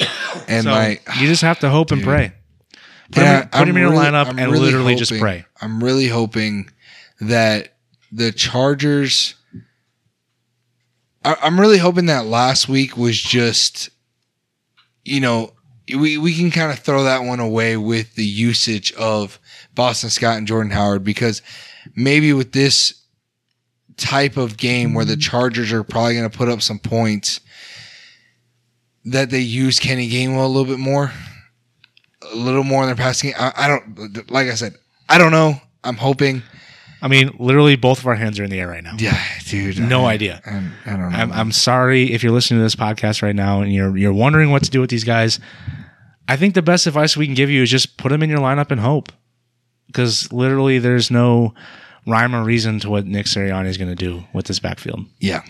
And 0.48 0.64
So 0.64 0.70
like, 0.70 1.02
you 1.18 1.26
just 1.26 1.42
have 1.42 1.58
to 1.60 1.68
hope 1.70 1.90
and 1.90 2.02
pray. 2.10 2.32
Put 3.10 3.22
Yeah, 3.22 3.42
him, 3.42 3.48
put 3.48 3.68
him 3.68 3.76
in 3.76 3.82
your 3.82 3.90
really- 3.92 4.04
lineup 4.06 4.26
I'm 4.26 4.38
and 4.38 4.52
really 4.52 4.66
literally 4.66 4.94
just 4.94 5.12
pray. 5.18 5.44
I'm 5.60 5.82
really 5.82 6.06
hoping 6.08 6.70
that 7.20 7.74
the 8.12 8.32
Chargers. 8.32 9.34
I, 11.24 11.36
I'm 11.42 11.60
really 11.60 11.78
hoping 11.78 12.06
that 12.06 12.26
last 12.26 12.68
week 12.68 12.96
was 12.96 13.20
just, 13.20 13.90
you 15.04 15.20
know, 15.20 15.52
we 15.96 16.18
we 16.18 16.34
can 16.34 16.50
kind 16.50 16.70
of 16.70 16.78
throw 16.78 17.04
that 17.04 17.24
one 17.24 17.40
away 17.40 17.76
with 17.76 18.14
the 18.14 18.24
usage 18.24 18.92
of 18.92 19.38
Boston 19.74 20.10
Scott 20.10 20.36
and 20.36 20.46
Jordan 20.46 20.72
Howard 20.72 21.04
because 21.04 21.42
maybe 21.94 22.32
with 22.32 22.52
this 22.52 23.02
type 23.96 24.36
of 24.36 24.56
game 24.56 24.94
where 24.94 25.04
the 25.04 25.14
mm-hmm. 25.14 25.20
Chargers 25.20 25.72
are 25.72 25.82
probably 25.82 26.14
going 26.14 26.28
to 26.28 26.36
put 26.36 26.48
up 26.48 26.62
some 26.62 26.78
points 26.78 27.40
that 29.04 29.30
they 29.30 29.40
use 29.40 29.78
Kenny 29.80 30.08
Gainwell 30.10 30.44
a 30.44 30.48
little 30.48 30.64
bit 30.64 30.78
more, 30.78 31.12
a 32.32 32.36
little 32.36 32.64
more 32.64 32.82
in 32.82 32.88
their 32.88 32.96
passing. 32.96 33.30
game. 33.30 33.40
I, 33.40 33.52
I 33.56 33.68
don't 33.68 34.30
like 34.30 34.48
I 34.48 34.54
said, 34.54 34.74
I 35.08 35.18
don't 35.18 35.32
know. 35.32 35.60
I'm 35.84 35.96
hoping. 35.96 36.42
I 37.00 37.08
mean, 37.08 37.30
literally 37.38 37.76
both 37.76 38.00
of 38.00 38.06
our 38.06 38.14
hands 38.16 38.38
are 38.40 38.44
in 38.44 38.50
the 38.50 38.58
air 38.60 38.68
right 38.68 38.82
now. 38.82 38.94
Yeah, 38.98 39.22
dude. 39.46 39.78
No 39.78 40.04
I, 40.04 40.14
idea. 40.14 40.40
I, 40.44 40.56
I 40.86 40.96
don't 40.96 41.10
know. 41.12 41.16
I'm, 41.16 41.32
I'm 41.32 41.52
sorry 41.52 42.12
if 42.12 42.22
you're 42.22 42.32
listening 42.32 42.58
to 42.60 42.64
this 42.64 42.74
podcast 42.76 43.22
right 43.22 43.36
now 43.36 43.60
and 43.62 43.72
you're 43.72 43.96
you're 43.96 44.12
wondering 44.12 44.50
what 44.50 44.64
to 44.64 44.70
do 44.70 44.80
with 44.80 44.90
these 44.90 45.04
guys. 45.04 45.38
I 46.26 46.36
think 46.36 46.54
the 46.54 46.62
best 46.62 46.86
advice 46.86 47.16
we 47.16 47.26
can 47.26 47.34
give 47.34 47.50
you 47.50 47.62
is 47.62 47.70
just 47.70 47.96
put 47.96 48.10
them 48.10 48.22
in 48.22 48.28
your 48.30 48.40
lineup 48.40 48.70
and 48.70 48.80
hope, 48.80 49.12
because 49.86 50.30
literally 50.32 50.78
there's 50.78 51.10
no 51.10 51.54
rhyme 52.06 52.34
or 52.34 52.42
reason 52.42 52.80
to 52.80 52.90
what 52.90 53.06
Nick 53.06 53.26
Sirianni 53.26 53.66
is 53.66 53.76
going 53.78 53.88
to 53.90 53.94
do 53.94 54.24
with 54.32 54.46
this 54.46 54.58
backfield. 54.58 55.04
yeah, 55.20 55.42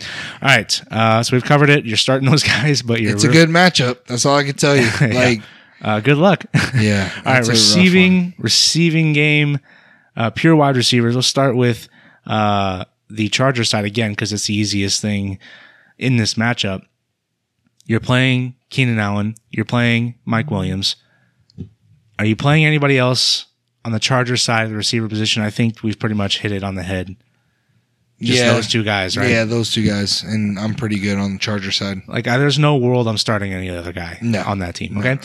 All 0.43 0.49
right, 0.49 0.83
uh, 0.91 1.23
so 1.23 1.35
we've 1.37 1.45
covered 1.45 1.71
it. 1.71 1.85
You're 1.85 1.97
starting 1.97 2.29
those 2.31 2.43
guys, 2.45 2.83
but 2.83 3.01
you're 3.01 3.13
it's 3.15 3.25
a 3.25 3.29
re- 3.29 3.33
good 3.35 3.49
matchup. 3.49 4.05
That's 4.07 4.27
all 4.27 4.37
I 4.37 4.45
can 4.45 4.55
tell 4.57 4.77
you. 4.77 4.89
Like, 5.01 5.41
uh, 5.81 6.01
good 6.01 6.17
luck. 6.19 6.45
yeah. 6.77 7.11
All 7.25 7.33
right, 7.33 7.45
that's 7.45 7.49
a 7.49 7.53
rough 7.53 7.53
one. 7.53 7.53
receiving 7.53 8.35
receiving 8.39 9.13
game, 9.13 9.61
uh, 10.19 10.29
pure 10.31 10.55
wide 10.55 10.77
receivers. 10.77 11.15
Let's 11.15 11.27
start 11.29 11.57
with 11.57 11.89
uh, 12.27 12.85
the 13.09 13.31
Charger 13.31 13.65
side 13.65 13.87
again 13.87 14.11
because 14.13 14.33
it's 14.35 14.47
the 14.49 14.55
easiest 14.55 15.01
thing 15.01 15.39
in 15.97 16.17
this 16.19 16.35
matchup. 16.35 16.83
You're 17.87 18.01
playing 18.01 18.57
Keenan 18.69 18.99
Allen. 18.99 19.35
You're 19.51 19.65
playing 19.65 20.17
Mike 20.27 20.51
Williams. 20.51 20.97
Are 22.19 22.25
you 22.27 22.37
playing 22.37 22.67
anybody 22.67 22.99
else 22.99 23.47
on 23.85 23.93
the 23.93 23.99
Charger 24.01 24.37
side 24.37 24.65
of 24.65 24.71
the 24.71 24.77
receiver 24.77 25.09
position? 25.09 25.43
I 25.43 25.49
think 25.51 25.83
we've 25.83 25.99
pretty 25.99 26.15
much 26.17 26.41
hit 26.41 26.53
it 26.53 26.63
on 26.65 26.75
the 26.75 26.83
head. 26.83 27.17
Just 28.21 28.41
yeah, 28.41 28.53
those 28.53 28.67
two 28.67 28.83
guys, 28.83 29.17
right? 29.17 29.31
Yeah, 29.31 29.45
those 29.45 29.71
two 29.73 29.87
guys, 29.87 30.25
and 30.25 30.59
I'm 30.59 30.75
pretty 30.75 30.99
good 30.99 31.19
on 31.19 31.35
the 31.35 31.39
Charger 31.39 31.71
side. 31.71 32.03
Like, 32.09 32.27
I, 32.27 32.37
there's 32.37 32.59
no 32.59 32.77
world 32.77 33.07
I'm 33.07 33.17
starting 33.17 33.53
any 33.55 33.71
other 33.71 33.93
guy 33.93 34.19
No. 34.21 34.43
on 34.43 34.59
that 34.59 34.75
team. 34.75 34.99
Okay. 34.99 35.19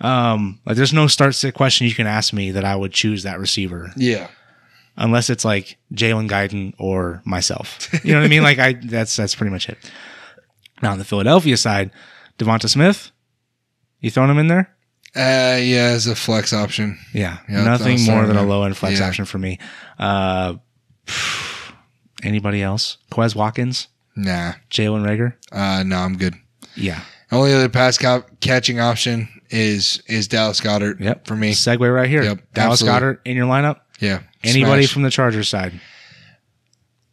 Um, 0.00 0.58
like, 0.66 0.76
there's 0.76 0.92
no 0.92 1.06
start 1.06 1.36
sit 1.36 1.54
question 1.54 1.86
you 1.86 1.94
can 1.94 2.08
ask 2.08 2.32
me 2.32 2.50
that 2.50 2.64
I 2.64 2.74
would 2.74 2.92
choose 2.92 3.22
that 3.22 3.38
receiver 3.38 3.92
Yeah, 3.96 4.26
unless 4.96 5.30
it's 5.30 5.44
like 5.44 5.78
Jalen 5.94 6.28
Guyton 6.28 6.74
or 6.78 7.22
myself. 7.24 7.88
You 8.04 8.12
know 8.12 8.20
what 8.20 8.26
I 8.26 8.28
mean? 8.28 8.42
Like 8.42 8.58
I 8.58 8.72
that's 8.74 9.14
that's 9.16 9.34
pretty 9.34 9.50
much 9.52 9.68
it. 9.68 9.78
Now 10.82 10.92
on 10.92 10.98
the 10.98 11.04
Philadelphia 11.04 11.56
side, 11.56 11.90
DeVonta 12.38 12.68
Smith, 12.68 13.10
you 14.00 14.10
throwing 14.10 14.30
him 14.30 14.38
in 14.38 14.48
there? 14.48 14.74
uh, 15.16 15.58
yeah, 15.60 15.90
as 15.94 16.06
a 16.06 16.14
flex 16.14 16.52
option. 16.52 16.96
Yeah, 17.12 17.38
Yeah, 17.48 17.64
nothing 17.64 18.00
more 18.04 18.26
than 18.26 18.36
a 18.36 18.44
low 18.44 18.62
end 18.62 18.76
flex 18.76 19.00
Yeah. 19.00 19.08
option 19.08 19.24
for 19.24 19.38
me. 19.38 19.58
Uh, 19.98 20.54
anybody 22.22 22.62
else? 22.62 22.98
Quez 23.10 23.34
Watkins, 23.34 23.88
Nah, 24.16 24.52
Jalen 24.70 25.02
Reagor. 25.04 25.34
uh, 25.52 25.82
no, 25.84 25.96
I'm 25.96 26.16
good. 26.16 26.34
Yeah, 26.76 27.00
Only 27.32 27.52
other 27.54 27.68
pass 27.68 27.98
ca- 27.98 28.22
catching 28.40 28.80
option 28.80 29.28
is 29.50 30.02
is 30.06 30.28
Dallas 30.28 30.60
Goedert. 30.60 31.00
yep. 31.00 31.26
for 31.26 31.34
me. 31.36 31.52
segue 31.52 31.92
right 31.94 32.08
here. 32.08 32.22
Yep, 32.22 32.38
Dallas 32.54 32.80
absolutely. 32.82 33.00
Goedert 33.00 33.18
in 33.24 33.36
your 33.36 33.46
lineup. 33.46 33.80
Yeah, 34.00 34.20
Anybody 34.42 34.82
smash. 34.82 34.92
from 34.92 35.02
the 35.02 35.10
Chargers 35.10 35.48
side? 35.48 35.80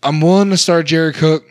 I'm 0.03 0.21
willing 0.21 0.49
to 0.51 0.57
start 0.57 0.85
Jared 0.85 1.15
Cook. 1.15 1.43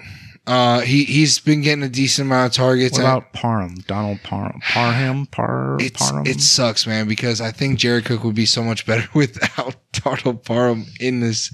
Uh, 0.47 0.81
he 0.81 1.03
he's 1.03 1.41
been 1.41 1.61
getting 1.61 1.83
a 1.83 1.89
decent 1.89 2.27
amount 2.27 2.53
of 2.53 2.57
targets. 2.57 2.97
What 2.97 3.05
I- 3.05 3.11
about 3.11 3.33
Parham? 3.33 3.75
Donald 3.89 4.23
Parham? 4.23 4.61
Parham? 4.61 5.27
Par? 5.27 5.77
It's 5.81 5.99
Parham? 6.11 6.25
it 6.25 6.41
sucks, 6.41 6.87
man, 6.87 7.09
because 7.09 7.41
I 7.41 7.51
think 7.51 7.81
Jared 7.81 8.05
Cook 8.05 8.23
would 8.23 8.37
be 8.37 8.47
so 8.47 8.62
much 8.62 8.87
better 8.87 9.09
without 9.15 9.75
Darnold 9.93 10.45
Parham 10.45 10.87
in 11.01 11.19
this 11.19 11.53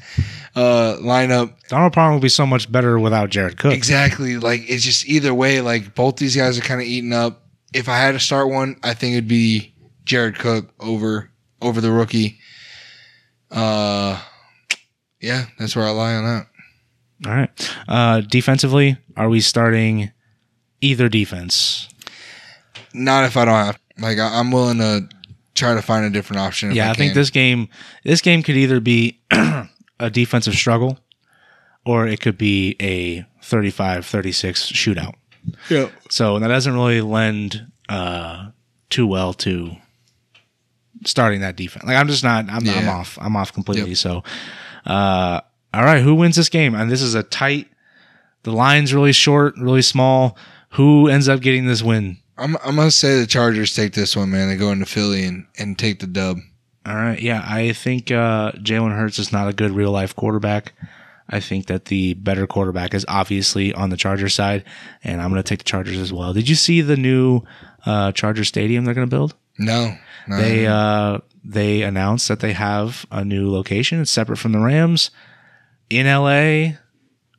uh, 0.54 0.96
lineup. 1.00 1.54
Donald 1.68 1.94
Parham 1.94 2.12
would 2.14 2.22
be 2.22 2.28
so 2.28 2.44
much 2.44 2.70
better 2.70 2.98
without 2.98 3.30
Jared 3.30 3.56
Cook. 3.56 3.72
Exactly, 3.72 4.36
like 4.36 4.68
it's 4.68 4.84
just 4.84 5.08
either 5.08 5.32
way. 5.32 5.62
Like 5.62 5.94
both 5.94 6.16
these 6.16 6.36
guys 6.36 6.58
are 6.58 6.62
kind 6.62 6.80
of 6.82 6.86
eating 6.86 7.14
up. 7.14 7.46
If 7.72 7.88
I 7.88 7.96
had 7.96 8.12
to 8.12 8.20
start 8.20 8.50
one, 8.50 8.76
I 8.82 8.92
think 8.92 9.12
it'd 9.14 9.26
be 9.26 9.74
Jared 10.04 10.38
Cook 10.38 10.68
over 10.80 11.30
over 11.62 11.80
the 11.80 11.90
rookie. 11.92 12.38
Uh, 13.52 14.20
yeah, 15.20 15.46
that's 15.58 15.76
where 15.76 15.86
I 15.86 15.90
lie 15.90 16.14
on 16.14 16.24
that. 16.24 16.46
All 17.26 17.32
right. 17.32 17.74
Uh, 17.86 18.20
defensively, 18.22 18.96
are 19.16 19.28
we 19.28 19.40
starting 19.40 20.10
either 20.80 21.08
defense? 21.08 21.88
Not 22.92 23.24
if 23.24 23.36
I 23.36 23.44
don't 23.44 23.54
have. 23.54 23.78
Like 23.98 24.18
I, 24.18 24.38
I'm 24.38 24.50
willing 24.50 24.78
to 24.78 25.08
try 25.54 25.74
to 25.74 25.82
find 25.82 26.04
a 26.04 26.10
different 26.10 26.40
option. 26.40 26.70
If 26.70 26.76
yeah, 26.76 26.90
I, 26.90 26.94
think 26.94 27.12
can. 27.12 27.20
this 27.20 27.30
game 27.30 27.68
this 28.04 28.20
game 28.20 28.42
could 28.42 28.56
either 28.56 28.80
be 28.80 29.20
a 30.00 30.10
defensive 30.10 30.54
struggle 30.54 30.98
or 31.84 32.06
it 32.06 32.20
could 32.20 32.38
be 32.38 32.76
a 32.80 33.24
35-36 33.42 34.72
shootout. 34.72 35.14
Yeah. 35.68 35.90
So 36.10 36.38
that 36.38 36.48
doesn't 36.48 36.74
really 36.74 37.00
lend 37.00 37.66
uh, 37.88 38.50
too 38.88 39.06
well 39.06 39.32
to 39.34 39.76
starting 41.04 41.40
that 41.40 41.56
defense. 41.56 41.84
Like 41.84 41.96
I'm 41.96 42.08
just 42.08 42.24
not. 42.24 42.48
I'm, 42.48 42.68
I'm 42.68 42.88
off. 42.88 43.18
I'm 43.20 43.36
off 43.36 43.52
completely. 43.52 43.90
Yep. 43.90 43.98
So, 43.98 44.22
uh, 44.86 45.40
all 45.74 45.84
right, 45.84 46.02
who 46.02 46.14
wins 46.14 46.36
this 46.36 46.48
game? 46.48 46.74
And 46.74 46.90
this 46.90 47.02
is 47.02 47.14
a 47.14 47.22
tight. 47.22 47.68
The 48.42 48.52
line's 48.52 48.92
really 48.92 49.12
short, 49.12 49.54
really 49.58 49.82
small. 49.82 50.36
Who 50.70 51.08
ends 51.08 51.28
up 51.28 51.40
getting 51.40 51.66
this 51.66 51.82
win? 51.82 52.18
I'm 52.38 52.56
I'm 52.64 52.76
gonna 52.76 52.90
say 52.90 53.20
the 53.20 53.26
Chargers 53.26 53.74
take 53.74 53.92
this 53.92 54.16
one, 54.16 54.30
man. 54.30 54.48
They 54.48 54.56
go 54.56 54.72
into 54.72 54.86
Philly 54.86 55.24
and, 55.24 55.46
and 55.58 55.78
take 55.78 56.00
the 56.00 56.06
dub. 56.06 56.38
All 56.84 56.96
right, 56.96 57.20
yeah, 57.20 57.44
I 57.46 57.72
think 57.72 58.10
uh, 58.10 58.52
Jalen 58.52 58.96
Hurts 58.96 59.20
is 59.20 59.32
not 59.32 59.48
a 59.48 59.52
good 59.52 59.70
real 59.70 59.92
life 59.92 60.16
quarterback. 60.16 60.72
I 61.28 61.40
think 61.40 61.66
that 61.66 61.86
the 61.86 62.14
better 62.14 62.46
quarterback 62.46 62.92
is 62.94 63.06
obviously 63.08 63.72
on 63.72 63.90
the 63.90 63.96
Chargers 63.96 64.34
side, 64.34 64.64
and 65.04 65.22
I'm 65.22 65.30
going 65.30 65.42
to 65.42 65.48
take 65.48 65.60
the 65.60 65.64
Chargers 65.64 65.96
as 65.98 66.12
well. 66.12 66.32
Did 66.32 66.48
you 66.48 66.56
see 66.56 66.80
the 66.80 66.96
new 66.96 67.42
uh, 67.86 68.12
Charger 68.12 68.44
Stadium 68.44 68.84
they're 68.84 68.94
going 68.94 69.08
to 69.08 69.16
build? 69.16 69.34
No, 69.58 69.96
no. 70.26 70.36
They 70.36 70.66
uh, 70.66 71.18
they 71.44 71.82
announced 71.82 72.28
that 72.28 72.40
they 72.40 72.52
have 72.52 73.06
a 73.10 73.24
new 73.24 73.50
location. 73.50 74.00
It's 74.00 74.10
separate 74.10 74.38
from 74.38 74.52
the 74.52 74.58
Rams 74.60 75.10
in 75.90 76.06
LA. 76.06 76.78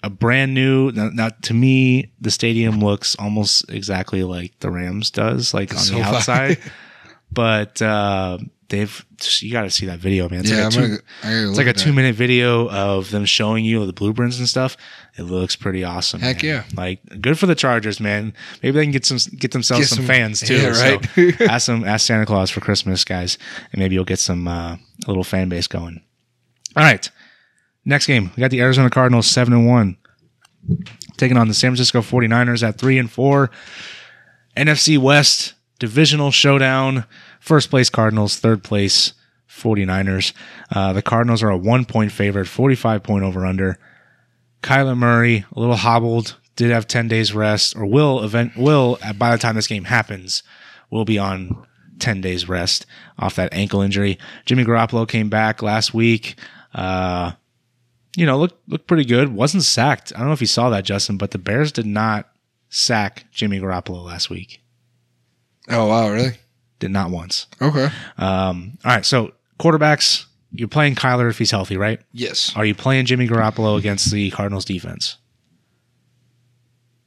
A 0.05 0.09
brand 0.09 0.53
new. 0.53 0.91
Now, 0.91 1.09
now, 1.13 1.29
to 1.43 1.53
me, 1.53 2.11
the 2.19 2.29
stadium 2.29 2.81
looks 2.81 3.15
almost 3.15 3.69
exactly 3.69 4.23
like 4.23 4.59
the 4.59 4.69
Rams 4.69 5.09
does, 5.09 5.53
like 5.53 5.71
on 5.71 5.79
So 5.79 5.95
the 5.95 6.01
outside. 6.01 6.57
but 7.31 7.81
uh, 7.81 8.37
they've 8.69 9.05
you 9.39 9.51
got 9.51 9.63
to 9.63 9.69
see 9.69 9.85
that 9.87 9.99
video, 9.99 10.27
man. 10.29 10.41
It's 10.41 10.49
yeah, 10.51 10.63
like 10.65 10.73
a 10.73 10.75
2 10.75 10.79
gonna, 10.87 11.49
it's 11.49 11.57
like 11.57 11.67
a 11.67 11.73
two 11.73 11.93
minute 11.93 12.15
video 12.15 12.69
of 12.69 13.11
them 13.11 13.25
showing 13.25 13.65
you 13.65 13.85
the 13.85 13.93
blueprints 13.93 14.39
and 14.39 14.47
stuff. 14.49 14.75
It 15.17 15.23
looks 15.23 15.55
pretty 15.55 15.83
awesome. 15.83 16.21
Heck 16.21 16.43
man. 16.43 16.45
yeah. 16.45 16.63
Like 16.75 17.21
good 17.21 17.37
for 17.37 17.45
the 17.45 17.55
Chargers, 17.55 17.99
man. 17.99 18.33
Maybe 18.61 18.77
they 18.77 18.83
can 18.83 18.91
get 18.91 19.05
some 19.05 19.17
get 19.37 19.51
themselves 19.51 19.83
Get 19.83 19.89
some, 19.89 19.97
some- 19.97 20.05
fans 20.07 20.39
too. 20.41 20.55
yeah, 20.57 20.73
So 20.73 20.83
right. 21.17 21.41
ask 21.41 21.67
them 21.67 21.83
ask 21.83 22.05
Santa 22.07 22.25
Claus 22.25 22.49
for 22.49 22.61
Christmas, 22.61 23.03
guys, 23.03 23.37
and 23.71 23.79
maybe 23.79 23.95
you'll 23.95 24.05
get 24.05 24.19
some 24.19 24.47
uh, 24.47 24.73
a 24.75 24.79
little 25.07 25.23
fan 25.23 25.49
base 25.49 25.67
going. 25.67 26.01
All 26.75 26.83
right. 26.83 27.09
Next 27.85 28.07
game. 28.07 28.31
We 28.35 28.41
got 28.41 28.49
the 28.51 28.61
Arizona 28.61 28.89
Cardinals 28.89 29.27
seven 29.27 29.53
and 29.53 29.67
one. 29.67 29.97
Taking 31.17 31.37
on 31.37 31.47
the 31.49 31.53
San 31.53 31.69
Francisco 31.71 32.01
49ers 32.01 32.63
at 32.67 32.77
three 32.79 32.97
and 32.97 33.11
four. 33.11 33.51
NFC 34.55 34.97
West 34.97 35.53
divisional 35.79 36.31
showdown. 36.31 37.05
First 37.43 37.69
place 37.69 37.89
Cardinals, 37.89 38.37
third 38.37 38.63
place 38.63 39.11
49ers. 39.49 40.31
Uh, 40.71 40.93
the 40.93 41.01
Cardinals 41.01 41.43
are 41.43 41.49
a 41.49 41.57
one 41.57 41.83
point 41.83 42.13
favorite, 42.13 42.47
45 42.47 43.03
point 43.03 43.25
over 43.25 43.45
under. 43.45 43.77
Kyler 44.61 44.97
Murray, 44.97 45.43
a 45.53 45.59
little 45.59 45.75
hobbled, 45.75 46.37
did 46.55 46.71
have 46.71 46.87
10 46.87 47.09
days 47.09 47.33
rest, 47.33 47.75
or 47.75 47.85
will 47.85 48.23
event 48.23 48.55
will 48.55 48.97
uh, 49.03 49.11
by 49.11 49.33
the 49.33 49.37
time 49.37 49.55
this 49.55 49.67
game 49.67 49.83
happens, 49.83 50.41
will 50.89 51.03
be 51.03 51.19
on 51.19 51.67
10 51.99 52.21
days 52.21 52.47
rest 52.47 52.85
off 53.19 53.35
that 53.35 53.53
ankle 53.53 53.81
injury. 53.81 54.17
Jimmy 54.45 54.63
Garoppolo 54.63 55.05
came 55.05 55.27
back 55.27 55.61
last 55.61 55.93
week. 55.93 56.39
Uh, 56.73 57.33
you 58.15 58.25
know, 58.25 58.37
looked 58.37 58.69
looked 58.69 58.87
pretty 58.87 59.03
good. 59.03 59.35
Wasn't 59.35 59.63
sacked. 59.63 60.13
I 60.15 60.19
don't 60.19 60.27
know 60.27 60.33
if 60.33 60.39
you 60.39 60.47
saw 60.47 60.69
that, 60.69 60.85
Justin, 60.85 61.17
but 61.17 61.31
the 61.31 61.39
Bears 61.39 61.73
did 61.73 61.87
not 61.87 62.29
sack 62.69 63.25
Jimmy 63.33 63.59
Garoppolo 63.59 64.01
last 64.05 64.29
week. 64.29 64.61
Oh 65.67 65.87
wow, 65.87 66.09
really? 66.09 66.37
Did 66.83 66.91
not 66.91 67.11
once. 67.11 67.47
Okay. 67.61 67.87
Um, 68.17 68.77
all 68.83 68.93
right, 68.93 69.05
so 69.05 69.31
quarterbacks, 69.57 70.25
you're 70.51 70.67
playing 70.67 70.95
Kyler 70.95 71.29
if 71.29 71.37
he's 71.37 71.49
healthy, 71.49 71.77
right? 71.77 72.01
Yes. 72.11 72.51
Are 72.57 72.65
you 72.65 72.75
playing 72.75 73.05
Jimmy 73.05 73.25
Garoppolo 73.25 73.77
against 73.77 74.11
the 74.11 74.31
Cardinals 74.31 74.65
defense? 74.65 75.15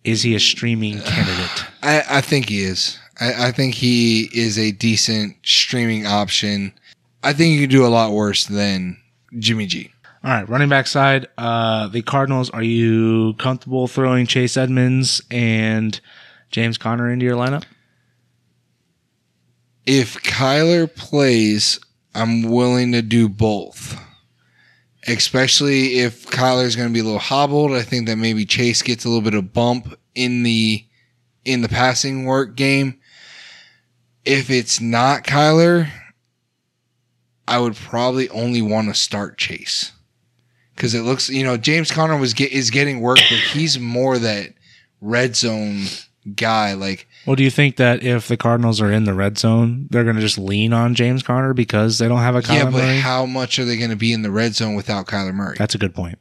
Is 0.02 0.22
he 0.22 0.34
a 0.34 0.40
streaming 0.40 0.98
candidate? 1.02 1.66
I, 1.82 2.02
I 2.08 2.20
think 2.22 2.48
he 2.48 2.62
is. 2.62 2.98
I, 3.20 3.48
I 3.48 3.52
think 3.52 3.74
he 3.74 4.30
is 4.32 4.58
a 4.58 4.72
decent 4.72 5.36
streaming 5.42 6.06
option. 6.06 6.72
I 7.22 7.34
think 7.34 7.52
you 7.52 7.60
can 7.60 7.68
do 7.68 7.84
a 7.84 7.88
lot 7.88 8.12
worse 8.12 8.46
than 8.46 8.96
Jimmy 9.38 9.66
G. 9.66 9.92
All 10.24 10.30
right, 10.30 10.48
running 10.48 10.70
back 10.70 10.86
side, 10.86 11.26
uh, 11.36 11.88
the 11.88 12.00
Cardinals. 12.00 12.48
Are 12.48 12.62
you 12.62 13.34
comfortable 13.34 13.88
throwing 13.88 14.26
Chase 14.26 14.56
Edmonds 14.56 15.20
and 15.30 16.00
James 16.50 16.78
Conner 16.78 17.10
into 17.10 17.26
your 17.26 17.36
lineup? 17.36 17.64
If 19.86 20.22
Kyler 20.22 20.92
plays, 20.92 21.78
I'm 22.14 22.42
willing 22.42 22.92
to 22.92 23.02
do 23.02 23.28
both. 23.28 23.98
Especially 25.06 26.00
if 26.00 26.26
Kyler's 26.26 26.74
going 26.74 26.88
to 26.88 26.92
be 26.92 26.98
a 26.98 27.04
little 27.04 27.20
hobbled, 27.20 27.72
I 27.72 27.82
think 27.82 28.08
that 28.08 28.16
maybe 28.16 28.44
Chase 28.44 28.82
gets 28.82 29.04
a 29.04 29.08
little 29.08 29.22
bit 29.22 29.34
of 29.34 29.52
bump 29.52 29.96
in 30.16 30.42
the 30.42 30.84
in 31.44 31.60
the 31.60 31.68
passing 31.68 32.24
work 32.24 32.56
game. 32.56 32.98
If 34.24 34.50
it's 34.50 34.80
not 34.80 35.22
Kyler, 35.22 35.88
I 37.46 37.60
would 37.60 37.76
probably 37.76 38.28
only 38.30 38.62
want 38.62 38.88
to 38.88 38.94
start 38.94 39.38
Chase 39.38 39.92
because 40.74 40.94
it 40.94 41.02
looks, 41.02 41.30
you 41.30 41.44
know, 41.44 41.56
James 41.56 41.90
Conner 41.90 42.16
was 42.16 42.34
get, 42.34 42.50
is 42.50 42.70
getting 42.70 43.00
work, 43.00 43.18
but 43.30 43.38
he's 43.38 43.78
more 43.78 44.18
that 44.18 44.54
red 45.00 45.36
zone 45.36 45.84
guy. 46.34 46.74
Like, 46.74 47.06
Well, 47.26 47.34
do 47.34 47.42
you 47.42 47.50
think 47.50 47.76
that 47.76 48.04
if 48.04 48.28
the 48.28 48.36
Cardinals 48.36 48.80
are 48.80 48.90
in 48.90 49.04
the 49.04 49.12
red 49.12 49.36
zone, 49.36 49.88
they're 49.90 50.04
going 50.04 50.16
to 50.16 50.22
just 50.22 50.38
lean 50.38 50.72
on 50.72 50.94
James 50.94 51.24
Conner 51.24 51.54
because 51.54 51.98
they 51.98 52.06
don't 52.06 52.20
have 52.20 52.36
a 52.36 52.40
Kyler 52.40 52.54
yeah, 52.54 52.64
but 52.64 52.72
Murray? 52.84 52.98
how 52.98 53.26
much 53.26 53.58
are 53.58 53.64
they 53.64 53.76
going 53.76 53.90
to 53.90 53.96
be 53.96 54.12
in 54.12 54.22
the 54.22 54.30
red 54.30 54.54
zone 54.54 54.76
without 54.76 55.06
Kyler 55.06 55.34
Murray? 55.34 55.56
That's 55.58 55.74
a 55.74 55.78
good 55.78 55.94
point. 55.94 56.18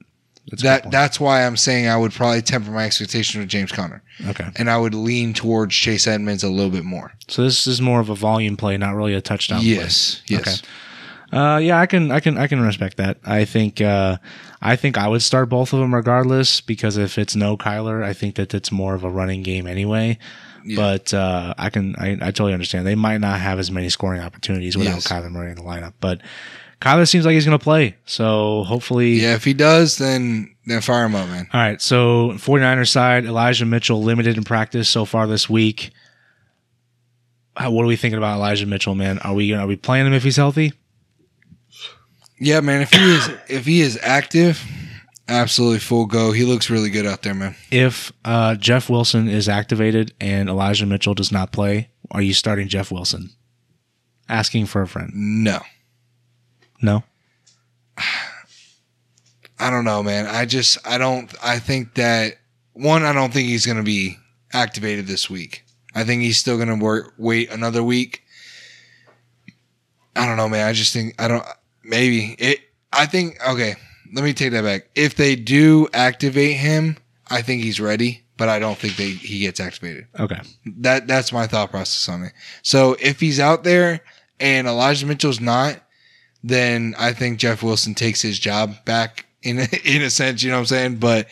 That's 0.50 0.62
good 0.62 0.68
that 0.68 0.84
point. 0.84 0.92
that's 0.92 1.20
why 1.20 1.46
I'm 1.46 1.58
saying 1.58 1.88
I 1.88 1.96
would 1.96 2.12
probably 2.12 2.42
temper 2.42 2.72
my 2.72 2.86
expectation 2.86 3.40
with 3.40 3.50
James 3.50 3.72
Conner, 3.72 4.04
okay. 4.28 4.50
and 4.56 4.70
I 4.70 4.78
would 4.78 4.94
lean 4.94 5.34
towards 5.34 5.76
Chase 5.76 6.08
Edmonds 6.08 6.44
a 6.44 6.50
little 6.50 6.72
bit 6.72 6.84
more. 6.84 7.14
So 7.28 7.44
this 7.44 7.68
is 7.68 7.82
more 7.82 8.00
of 8.00 8.10
a 8.10 8.16
volume 8.16 8.58
play, 8.58 8.78
not 8.78 8.96
really 8.96 9.14
a 9.14 9.22
touchdown. 9.22 9.60
play. 9.60 9.70
Yes, 9.70 10.24
yes. 10.28 10.42
Okay. 10.42 11.38
Uh, 11.38 11.58
yeah, 11.58 11.80
I 11.80 11.86
can, 11.86 12.12
I 12.12 12.20
can, 12.20 12.38
I 12.38 12.48
can 12.48 12.62
respect 12.62 12.98
that. 12.98 13.18
I 13.26 13.46
think, 13.46 13.82
uh, 13.82 14.18
I 14.62 14.76
think 14.76 14.98
I 14.98 15.08
would 15.08 15.22
start 15.22 15.50
both 15.50 15.74
of 15.74 15.80
them 15.80 15.94
regardless 15.94 16.62
because 16.62 16.98
if 16.98 17.18
it's 17.18 17.36
no 17.36 17.58
Kyler, 17.58 18.04
I 18.04 18.14
think 18.14 18.36
that 18.36 18.54
it's 18.54 18.72
more 18.72 18.96
of 18.96 19.04
a 19.04 19.10
running 19.10 19.42
game 19.42 19.68
anyway. 19.68 20.18
Yeah. 20.66 20.78
But 20.78 21.14
uh, 21.14 21.54
I 21.58 21.70
can, 21.70 21.96
I, 21.98 22.14
I 22.14 22.32
totally 22.32 22.54
understand. 22.54 22.88
They 22.88 22.96
might 22.96 23.20
not 23.20 23.40
have 23.40 23.60
as 23.60 23.70
many 23.72 23.90
scoring 23.90 24.22
opportunities 24.22 24.76
without 24.76 24.96
Yes. 24.96 25.08
Kyler 25.08 25.32
Murray 25.32 25.52
in 25.52 25.56
the 25.58 25.62
lineup, 25.64 25.94
but 26.02 26.22
Kyler 26.82 27.08
seems 27.08 27.26
like 27.26 27.34
he's 27.34 27.46
going 27.46 27.58
to 27.58 27.64
play. 27.64 27.96
So 28.06 28.64
hopefully, 28.64 29.14
Yeah, 29.22 29.36
if 29.36 29.44
he 29.44 29.54
does, 29.54 29.98
then 29.98 30.56
then 30.66 30.82
fire 30.82 31.06
him 31.06 31.16
up, 31.16 31.28
man. 31.30 31.48
All 31.54 31.60
right. 31.62 31.82
So 31.82 32.32
49ers 32.34 32.90
side, 32.90 33.26
Elijah 33.26 33.66
Mitchell 33.66 34.02
limited 34.04 34.36
in 34.38 34.44
practice 34.44 34.90
so 34.90 35.06
far 35.06 35.28
this 35.28 35.48
week. 35.50 35.92
How, 37.56 37.72
what 37.72 37.84
are 37.84 37.88
we 37.88 37.96
thinking 37.96 38.18
about 38.18 38.36
Elijah 38.36 38.66
Mitchell, 38.66 38.96
man? 38.96 39.20
Are 39.20 39.34
we 39.34 39.54
are 39.54 39.68
we 39.68 39.76
playing 39.76 40.08
him 40.08 40.14
if 40.14 40.24
he's 40.24 40.36
healthy? 40.36 40.74
Yeah, 42.40 42.60
man. 42.60 42.82
If 42.82 42.92
he 42.92 43.16
is 43.16 43.30
if 43.48 43.66
he 43.66 43.82
is 43.82 43.98
active, 44.02 44.62
absolutely 45.28 45.80
full 45.80 46.06
go. 46.06 46.32
He 46.32 46.44
looks 46.44 46.70
really 46.70 46.90
good 46.90 47.06
out 47.06 47.22
there, 47.24 47.34
man. 47.34 47.56
If 47.72 48.12
uh, 48.24 48.56
Jeff 48.56 48.90
Wilson 48.90 49.28
is 49.28 49.50
activated 49.50 50.14
and 50.20 50.50
Elijah 50.50 50.86
Mitchell 50.86 51.14
does 51.14 51.32
not 51.32 51.52
play, 51.52 51.90
are 52.12 52.22
you 52.22 52.34
starting 52.34 52.68
Jeff 52.68 52.92
Wilson? 52.92 53.32
Asking 54.28 54.66
for 54.66 54.82
a 54.82 54.88
friend. 54.88 55.12
No, 55.14 55.60
No. 56.82 57.04
I 59.58 59.70
don't 59.70 59.86
know, 59.86 60.04
man. 60.04 60.28
I 60.28 60.46
just 60.46 60.78
I 60.86 60.98
don't. 60.98 61.34
I 61.42 61.60
think 61.60 61.94
that 61.94 62.34
one. 62.74 63.04
I 63.04 63.14
don't 63.14 63.32
think 63.32 63.48
he's 63.48 63.66
going 63.66 63.78
to 63.78 63.84
be 63.84 64.18
activated 64.52 65.08
this 65.08 65.30
week. 65.30 65.64
I 65.94 66.04
think 66.04 66.24
he's 66.24 66.38
still 66.38 66.58
going 66.58 66.68
to 66.78 66.84
work. 66.84 67.14
Wait 67.18 67.50
another 67.50 67.82
week. 67.82 68.22
I 70.14 70.26
don't 70.26 70.36
know, 70.36 70.50
man. 70.50 70.68
I 70.68 70.74
just 70.74 70.92
think 70.92 71.16
I 71.22 71.30
don't. 71.30 71.46
Maybe 71.84 72.36
it. 72.38 72.60
I 72.92 73.06
think 73.06 73.38
okay. 73.48 73.76
Let 74.16 74.24
me 74.24 74.34
take 74.34 74.52
that 74.52 74.64
back. 74.64 74.88
If 74.96 75.16
they 75.16 75.36
do 75.36 75.88
activate 75.94 76.58
him, 76.58 76.98
I 77.30 77.42
think 77.42 77.62
he's 77.62 77.80
ready. 77.80 78.24
But 78.38 78.50
I 78.50 78.60
don't 78.60 78.78
think 78.78 78.98
they 78.98 79.12
he 79.12 79.40
gets 79.40 79.62
activated. 79.62 80.08
Okay. 80.20 80.40
That 80.66 81.08
that's 81.08 81.32
my 81.32 81.48
thought 81.48 81.72
process 81.72 82.10
on 82.10 82.24
it. 82.24 82.34
So 82.64 82.98
if 83.00 83.20
he's 83.20 83.40
out 83.40 83.64
there 83.64 84.02
and 84.42 84.68
Elijah 84.68 85.06
Mitchell's 85.06 85.40
not, 85.40 85.80
then 86.44 86.96
I 86.98 87.14
think 87.14 87.40
Jeff 87.40 87.64
Wilson 87.64 87.96
takes 87.96 88.22
his 88.22 88.38
job 88.38 88.84
back 88.84 89.26
in 89.42 89.60
in 89.86 90.02
a 90.02 90.10
sense. 90.10 90.44
You 90.44 90.50
know 90.50 90.58
what 90.58 90.62
I'm 90.62 90.66
saying? 90.66 90.96
But 90.98 91.28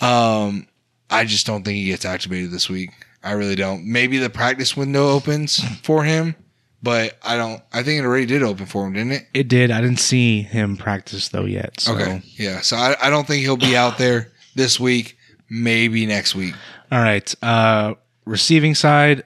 um, 0.00 0.66
I 1.10 1.24
just 1.24 1.46
don't 1.46 1.62
think 1.62 1.76
he 1.76 1.86
gets 1.86 2.04
activated 2.04 2.50
this 2.50 2.68
week. 2.68 2.90
I 3.22 3.32
really 3.32 3.54
don't. 3.54 3.86
Maybe 3.86 4.18
the 4.18 4.30
practice 4.30 4.76
window 4.76 5.08
opens 5.10 5.62
for 5.82 6.02
him, 6.02 6.34
but 6.82 7.18
I 7.22 7.36
don't. 7.36 7.62
I 7.72 7.82
think 7.82 8.00
it 8.00 8.04
already 8.04 8.26
did 8.26 8.42
open 8.42 8.66
for 8.66 8.86
him, 8.86 8.94
didn't 8.94 9.12
it? 9.12 9.26
It 9.34 9.48
did. 9.48 9.70
I 9.70 9.80
didn't 9.80 10.00
see 10.00 10.42
him 10.42 10.76
practice 10.76 11.28
though 11.28 11.44
yet. 11.44 11.80
So. 11.80 11.94
Okay, 11.94 12.22
yeah. 12.34 12.60
So 12.60 12.76
I, 12.76 12.96
I 13.00 13.10
don't 13.10 13.26
think 13.26 13.42
he'll 13.42 13.56
be 13.56 13.76
out 13.76 13.98
there 13.98 14.32
this 14.54 14.80
week. 14.80 15.16
Maybe 15.48 16.06
next 16.06 16.34
week. 16.34 16.54
All 16.90 16.98
right. 16.98 17.34
Uh, 17.42 17.94
receiving 18.24 18.74
side, 18.74 19.24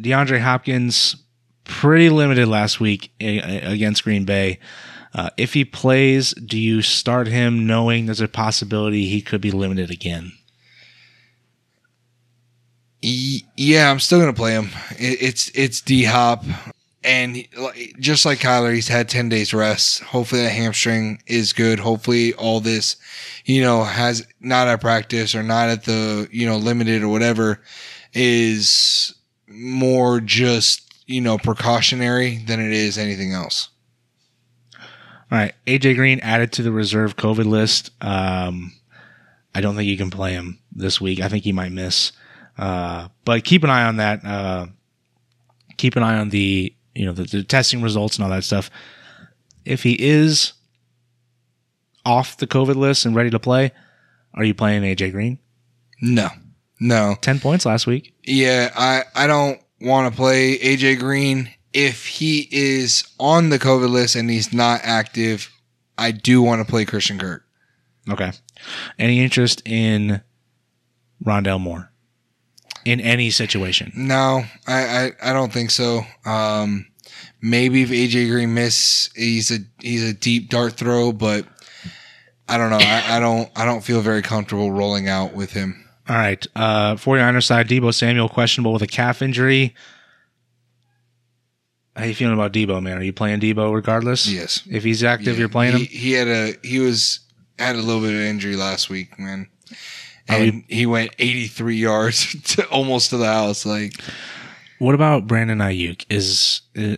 DeAndre 0.00 0.40
Hopkins, 0.40 1.16
pretty 1.64 2.10
limited 2.10 2.46
last 2.46 2.78
week 2.78 3.10
against 3.18 4.04
Green 4.04 4.24
Bay. 4.24 4.60
Uh, 5.12 5.30
if 5.36 5.54
he 5.54 5.64
plays, 5.64 6.32
do 6.34 6.58
you 6.58 6.80
start 6.82 7.26
him 7.26 7.66
knowing 7.66 8.06
there's 8.06 8.20
a 8.20 8.28
possibility 8.28 9.06
he 9.06 9.20
could 9.20 9.40
be 9.40 9.50
limited 9.50 9.90
again? 9.90 10.32
Yeah, 13.00 13.90
I'm 13.90 14.00
still 14.00 14.18
gonna 14.18 14.32
play 14.32 14.52
him. 14.52 14.70
It's 14.98 15.50
it's 15.54 15.80
D 15.80 16.04
Hop, 16.04 16.44
and 17.04 17.36
he- 17.36 17.94
just 18.00 18.24
like 18.24 18.38
Kyler, 18.38 18.74
he's 18.74 18.88
had 18.88 19.08
ten 19.08 19.28
days 19.28 19.52
rest. 19.54 20.02
Hopefully 20.02 20.42
that 20.42 20.50
hamstring 20.50 21.22
is 21.26 21.52
good. 21.52 21.78
Hopefully 21.78 22.32
all 22.34 22.60
this, 22.60 22.96
you 23.44 23.60
know, 23.60 23.84
has 23.84 24.26
not 24.40 24.68
at 24.68 24.80
practice 24.80 25.34
or 25.34 25.42
not 25.42 25.68
at 25.68 25.84
the 25.84 26.28
you 26.32 26.46
know 26.46 26.56
limited 26.56 27.02
or 27.02 27.08
whatever, 27.08 27.60
is 28.12 29.14
more 29.48 30.20
just 30.20 30.92
you 31.06 31.20
know 31.20 31.38
precautionary 31.38 32.38
than 32.46 32.60
it 32.60 32.72
is 32.72 32.98
anything 32.98 33.32
else. 33.32 33.68
All 35.30 35.38
right. 35.38 35.54
AJ 35.66 35.96
Green 35.96 36.20
added 36.20 36.52
to 36.52 36.62
the 36.62 36.70
reserve 36.70 37.16
COVID 37.16 37.46
list. 37.46 37.90
Um, 38.00 38.72
I 39.54 39.60
don't 39.60 39.74
think 39.74 39.88
you 39.88 39.96
can 39.96 40.10
play 40.10 40.32
him 40.32 40.58
this 40.72 41.00
week. 41.00 41.20
I 41.20 41.28
think 41.28 41.44
he 41.44 41.52
might 41.52 41.72
miss. 41.72 42.12
Uh, 42.58 43.08
but 43.24 43.42
keep 43.44 43.64
an 43.64 43.70
eye 43.70 43.84
on 43.84 43.96
that. 43.96 44.24
Uh, 44.24 44.66
keep 45.76 45.96
an 45.96 46.02
eye 46.02 46.18
on 46.18 46.28
the 46.28 46.74
you 46.94 47.06
know 47.06 47.12
the, 47.12 47.24
the 47.24 47.42
testing 47.42 47.82
results 47.82 48.16
and 48.16 48.24
all 48.24 48.30
that 48.30 48.44
stuff. 48.44 48.70
If 49.64 49.82
he 49.82 49.96
is 49.98 50.52
off 52.04 52.36
the 52.36 52.46
COVID 52.46 52.76
list 52.76 53.06
and 53.06 53.14
ready 53.14 53.30
to 53.30 53.38
play, 53.38 53.72
are 54.34 54.44
you 54.44 54.54
playing 54.54 54.82
AJ 54.82 55.12
Green? 55.12 55.38
No, 56.00 56.28
no. 56.80 57.16
Ten 57.20 57.40
points 57.40 57.66
last 57.66 57.86
week. 57.86 58.14
Yeah, 58.24 58.70
I, 58.76 59.04
I 59.14 59.26
don't 59.26 59.60
want 59.80 60.12
to 60.12 60.16
play 60.16 60.58
AJ 60.58 60.98
Green. 60.98 61.50
If 61.72 62.06
he 62.06 62.48
is 62.52 63.04
on 63.18 63.48
the 63.48 63.58
COVID 63.58 63.90
list 63.90 64.14
and 64.14 64.30
he's 64.30 64.52
not 64.52 64.80
active, 64.84 65.50
I 65.98 66.12
do 66.12 66.40
want 66.40 66.64
to 66.64 66.70
play 66.70 66.84
Christian 66.84 67.18
Kirk. 67.18 67.44
Okay. 68.08 68.32
Any 68.98 69.20
interest 69.20 69.62
in 69.64 70.20
Rondale 71.24 71.60
Moore 71.60 71.90
in 72.84 73.00
any 73.00 73.30
situation? 73.30 73.92
No, 73.94 74.44
I, 74.66 74.82
I, 75.22 75.30
I 75.30 75.32
don't 75.32 75.52
think 75.52 75.70
so. 75.70 76.02
Um, 76.24 76.86
maybe 77.40 77.82
if 77.82 77.90
AJ 77.90 78.30
Green 78.30 78.54
miss, 78.54 79.10
he's 79.14 79.50
a 79.50 79.58
he's 79.80 80.08
a 80.08 80.14
deep 80.14 80.48
dart 80.50 80.74
throw, 80.74 81.12
but 81.12 81.46
I 82.48 82.58
don't 82.58 82.70
know. 82.70 82.78
I, 82.80 83.16
I 83.16 83.20
don't 83.20 83.50
I 83.56 83.64
don't 83.64 83.82
feel 83.82 84.00
very 84.00 84.22
comfortable 84.22 84.70
rolling 84.72 85.08
out 85.08 85.34
with 85.34 85.52
him. 85.52 85.80
All 86.08 86.16
right. 86.16 86.46
Uh, 86.54 86.96
49ers 86.96 87.44
side, 87.44 87.66
Deebo 87.68 87.94
Samuel 87.94 88.28
questionable 88.28 88.74
with 88.74 88.82
a 88.82 88.86
calf 88.86 89.22
injury. 89.22 89.74
how 91.96 92.04
you 92.04 92.14
feeling 92.14 92.34
about 92.34 92.52
Deebo, 92.52 92.82
man? 92.82 92.98
Are 92.98 93.02
you 93.02 93.12
playing 93.14 93.40
Deebo 93.40 93.72
regardless? 93.74 94.28
Yes. 94.30 94.62
If 94.70 94.84
he's 94.84 95.02
active, 95.02 95.34
Yeah, 95.34 95.40
you're 95.40 95.48
playing 95.48 95.76
he, 95.78 95.84
him. 95.84 95.88
He 95.90 96.12
had 96.12 96.28
a 96.28 96.54
he 96.62 96.78
was 96.80 97.20
had 97.58 97.76
a 97.76 97.80
little 97.80 98.02
bit 98.02 98.12
of 98.14 98.20
injury 98.20 98.56
last 98.56 98.90
week, 98.90 99.18
man. 99.18 99.48
And 100.28 100.64
he 100.68 100.86
went 100.86 101.14
83 101.18 101.76
yards 101.76 102.42
to 102.54 102.66
almost 102.68 103.10
to 103.10 103.16
the 103.18 103.26
house. 103.26 103.66
Like 103.66 104.00
What 104.78 104.94
about 104.94 105.26
Brandon 105.26 105.58
Aiyuk? 105.58 106.06
Is 106.10 106.62
uh, 106.76 106.96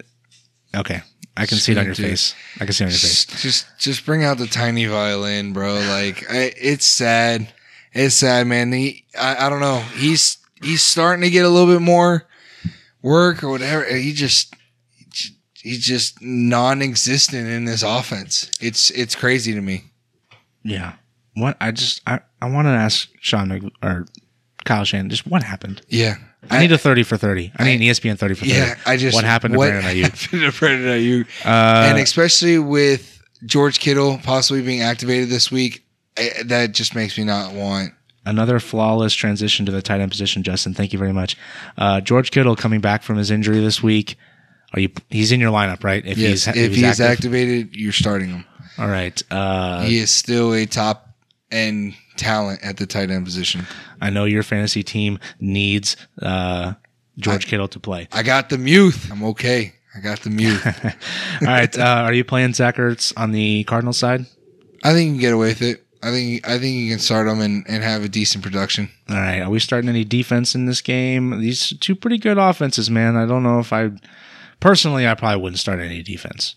okay? 0.77 1.03
I 1.37 1.45
can 1.45 1.59
see 1.59 1.73
it 1.73 1.79
on 1.79 1.85
your 1.85 1.95
Dude. 1.95 2.07
face. 2.07 2.35
I 2.61 2.65
can 2.65 2.73
see 2.73 2.85
it 2.85 2.87
on 2.87 2.91
your 2.93 2.99
face. 2.99 3.27
just 3.27 3.43
just 3.43 3.67
just 3.79 4.07
bring 4.07 4.25
out 4.25 4.39
the 4.39 4.47
tiny 4.47 4.87
violin, 4.87 5.53
bro. 5.53 5.75
Like 5.75 6.25
I, 6.31 6.53
it's 6.57 6.87
sad. 6.87 7.53
It's 7.93 8.15
sad, 8.15 8.47
man. 8.47 8.73
He 8.73 9.05
I, 9.19 9.47
I 9.47 9.51
don't 9.51 9.61
know. 9.61 9.81
He's 9.97 10.39
he's 10.63 10.83
starting 10.83 11.23
to 11.23 11.31
get 11.31 11.45
a 11.45 11.49
little 11.49 11.73
bit 11.73 11.83
more 11.83 12.27
work 13.03 13.43
or 13.45 13.51
whatever. 13.51 13.85
He 13.85 14.13
just 14.13 14.55
he's 15.55 15.85
just 15.85 16.23
non-existent 16.23 17.47
in 17.49 17.65
this 17.65 17.83
offense. 17.83 18.51
It's 18.61 18.91
it's 18.91 19.15
crazy 19.15 19.53
to 19.53 19.61
me. 19.61 19.85
Yeah. 20.63 20.95
What 21.37 21.57
I 21.61 21.71
just 21.71 22.01
I 22.07 22.21
I 22.41 22.51
want 22.51 22.67
to 22.67 22.71
ask 22.71 23.09
Sean 23.21 23.49
Mc, 23.49 23.65
or 23.83 24.07
Kyle 24.65 24.85
Shanahan 24.85 25.11
just 25.11 25.27
what 25.27 25.43
happened. 25.43 25.83
Yeah. 25.89 26.17
I, 26.49 26.61
need 26.61 26.71
a 26.71 26.79
thirty 26.79 27.03
for 27.03 27.17
thirty. 27.17 27.53
I 27.59 27.65
need 27.65 27.75
an 27.75 27.81
ESPN 27.81 28.19
thirty 28.19 28.35
for 28.35 28.45
thirty. 28.45 28.57
Yeah, 28.57 28.77
I 28.87 28.97
just 28.97 29.15
what 29.15 29.25
happened 29.25 29.55
to 29.55 29.59
what 29.59 29.71
Brandon 29.71 29.91
Aiyuk? 29.97 30.03
happened 30.23 30.53
to 30.53 30.59
Brandon 30.59 30.89
Aiyuk? 30.89 31.27
Uh, 31.45 31.89
and 31.89 31.99
especially 31.99 32.59
with 32.59 33.21
George 33.45 33.81
Kittle 33.81 34.19
possibly 34.23 34.63
being 34.63 34.81
activated 34.81 35.29
this 35.29 35.51
week, 35.51 35.85
eh, 36.17 36.43
that 36.45 36.73
just 36.73 36.95
makes 36.95 37.19
me 37.19 37.25
not 37.25 37.53
want. 37.53 37.93
Another 38.25 38.59
flawless 38.61 39.13
transition 39.15 39.67
to 39.67 39.73
the 39.73 39.83
tight 39.83 40.01
end 40.01 40.11
position, 40.11 40.43
Justin. 40.43 40.73
Thank 40.73 40.93
you 40.93 40.99
very 40.99 41.13
much. 41.13 41.37
Uh, 41.77 42.01
George 42.01 42.31
Kittle 42.31 42.57
coming 42.57 42.81
back 42.81 43.03
from 43.03 43.17
his 43.17 43.31
injury 43.31 43.61
this 43.61 43.83
week. 43.83 44.17
Are 44.73 44.81
you? 44.81 44.89
He's 45.11 45.33
in 45.33 45.41
your 45.41 45.53
lineup, 45.53 45.85
right? 45.85 46.05
If 46.07 46.17
Yes, 46.19 46.47
if 46.49 46.75
he's, 46.75 46.85
active? 46.85 47.07
activated, 47.07 47.75
you're 47.77 47.93
starting 47.93 48.29
him. 48.31 48.45
All 48.79 48.89
right. 48.89 49.21
Uh, 49.31 49.83
he 49.83 49.99
is 49.99 50.11
still 50.11 50.53
a 50.55 50.67
top 50.67 51.06
end 51.51 51.95
talent 52.17 52.61
at 52.63 52.77
the 52.77 52.87
tight 52.87 53.11
end 53.11 53.25
position. 53.25 53.67
I 54.01 54.11
know 54.11 54.25
your 54.25 54.43
fantasy 54.43 54.83
team 54.83 55.19
needs 55.41 55.97
uh, 56.21 56.75
George 57.19 57.47
Kittle 57.47 57.69
to 57.69 57.81
play. 57.81 58.09
I 58.13 58.23
got 58.23 58.49
the 58.49 58.59
youth. 58.59 59.11
I'm 59.11 59.25
okay. 59.25 59.75
I 59.95 60.01
got 60.01 60.21
the 60.21 60.31
youth. 60.31 60.67
All 61.43 61.49
right. 61.49 61.79
Uh, 61.79 62.03
are 62.05 62.13
you 62.13 62.25
playing 62.25 62.55
Zach 62.55 62.77
Ertz 62.77 63.13
on 63.17 63.33
the 63.33 63.65
Cardinals 63.65 63.99
side? 63.99 64.27
I 64.85 64.93
think 64.93 65.07
you 65.07 65.13
can 65.15 65.21
get 65.21 65.33
away 65.33 65.49
with 65.49 65.63
it. 65.63 65.83
I 66.03 66.11
think 66.11 66.47
I 66.47 66.59
think 66.59 66.77
you 66.77 66.91
can 66.91 66.99
start 66.99 67.27
him 67.27 67.41
and, 67.41 67.65
and 67.67 67.83
have 67.83 68.05
a 68.05 68.09
decent 68.09 68.45
production. 68.45 68.91
All 69.09 69.17
right. 69.17 69.41
Are 69.41 69.51
we 69.51 69.59
starting 69.59 69.89
any 69.89 70.05
defense 70.05 70.55
in 70.55 70.67
this 70.67 70.81
game? 70.81 71.41
These 71.41 71.73
two 71.81 71.97
pretty 71.97 72.19
good 72.19 72.39
offenses, 72.39 72.91
man. 72.91 73.17
I 73.17 73.27
don't 73.27 73.43
know 73.43 73.59
if 73.59 73.73
I 73.73 73.91
personally, 74.61 75.07
I 75.07 75.15
probably 75.15 75.43
wouldn't 75.43 75.59
start 75.59 75.81
any 75.81 76.03
defense. 76.03 76.57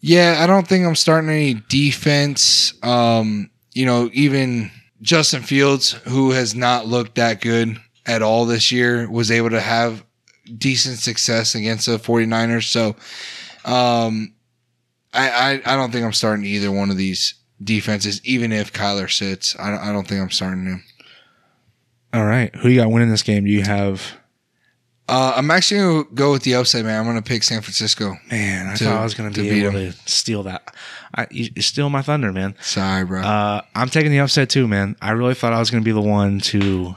Yeah, 0.00 0.40
I 0.40 0.46
don't 0.46 0.68
think 0.68 0.84
I'm 0.84 0.96
starting 0.96 1.30
any 1.30 1.54
defense. 1.68 2.74
Um, 2.82 3.50
you 3.74 3.84
know, 3.84 4.08
even 4.12 4.70
Justin 5.02 5.42
Fields, 5.42 5.92
who 5.92 6.30
has 6.30 6.54
not 6.54 6.86
looked 6.86 7.16
that 7.16 7.42
good 7.42 7.76
at 8.06 8.22
all 8.22 8.46
this 8.46 8.72
year, 8.72 9.10
was 9.10 9.30
able 9.30 9.50
to 9.50 9.60
have 9.60 10.04
decent 10.56 10.98
success 10.98 11.54
against 11.54 11.86
the 11.86 11.98
49ers. 11.98 12.64
So 12.64 12.96
um, 13.70 14.34
I, 15.12 15.30
I, 15.30 15.74
I 15.74 15.76
don't 15.76 15.90
think 15.90 16.04
I'm 16.04 16.12
starting 16.12 16.46
either 16.46 16.70
one 16.70 16.90
of 16.90 16.96
these 16.96 17.34
defenses, 17.62 18.20
even 18.24 18.52
if 18.52 18.72
Kyler 18.72 19.10
sits. 19.10 19.56
I, 19.58 19.76
I 19.76 19.92
don't 19.92 20.06
think 20.06 20.22
I'm 20.22 20.30
starting 20.30 20.64
him. 20.64 20.84
All 22.12 22.24
right. 22.24 22.54
Who 22.56 22.68
you 22.68 22.80
got 22.80 22.90
winning 22.90 23.10
this 23.10 23.22
game? 23.22 23.44
Do 23.44 23.50
you 23.50 23.62
have? 23.62 24.16
Uh, 25.06 25.34
I'm 25.36 25.50
actually 25.50 25.80
going 25.80 26.04
to 26.06 26.10
go 26.14 26.32
with 26.32 26.44
the 26.44 26.54
upset, 26.54 26.84
man. 26.84 26.98
I'm 26.98 27.04
going 27.04 27.16
to 27.16 27.22
pick 27.22 27.42
San 27.42 27.60
Francisco. 27.60 28.16
Man, 28.30 28.68
I 28.68 28.74
To- 28.76 28.84
thought 28.84 29.00
I 29.00 29.04
was 29.04 29.12
going 29.14 29.30
to 29.32 29.42
be 29.42 29.50
beat 29.50 29.64
able 29.64 29.72
to 29.72 29.92
steal 30.06 30.44
that. 30.44 30.74
I, 31.14 31.26
you, 31.30 31.50
you 31.54 31.60
steal 31.62 31.90
my 31.90 32.00
thunder, 32.00 32.32
man. 32.32 32.54
Sorry, 32.62 33.04
bro. 33.04 33.20
Uh, 33.20 33.60
I'm 33.74 33.88
taking 33.90 34.10
the 34.12 34.20
upset 34.20 34.48
too, 34.48 34.66
man. 34.66 34.96
I 35.02 35.10
really 35.10 35.34
thought 35.34 35.52
I 35.52 35.58
was 35.58 35.70
going 35.70 35.82
to 35.82 35.84
be 35.84 35.92
the 35.92 36.00
one 36.00 36.40
to 36.40 36.96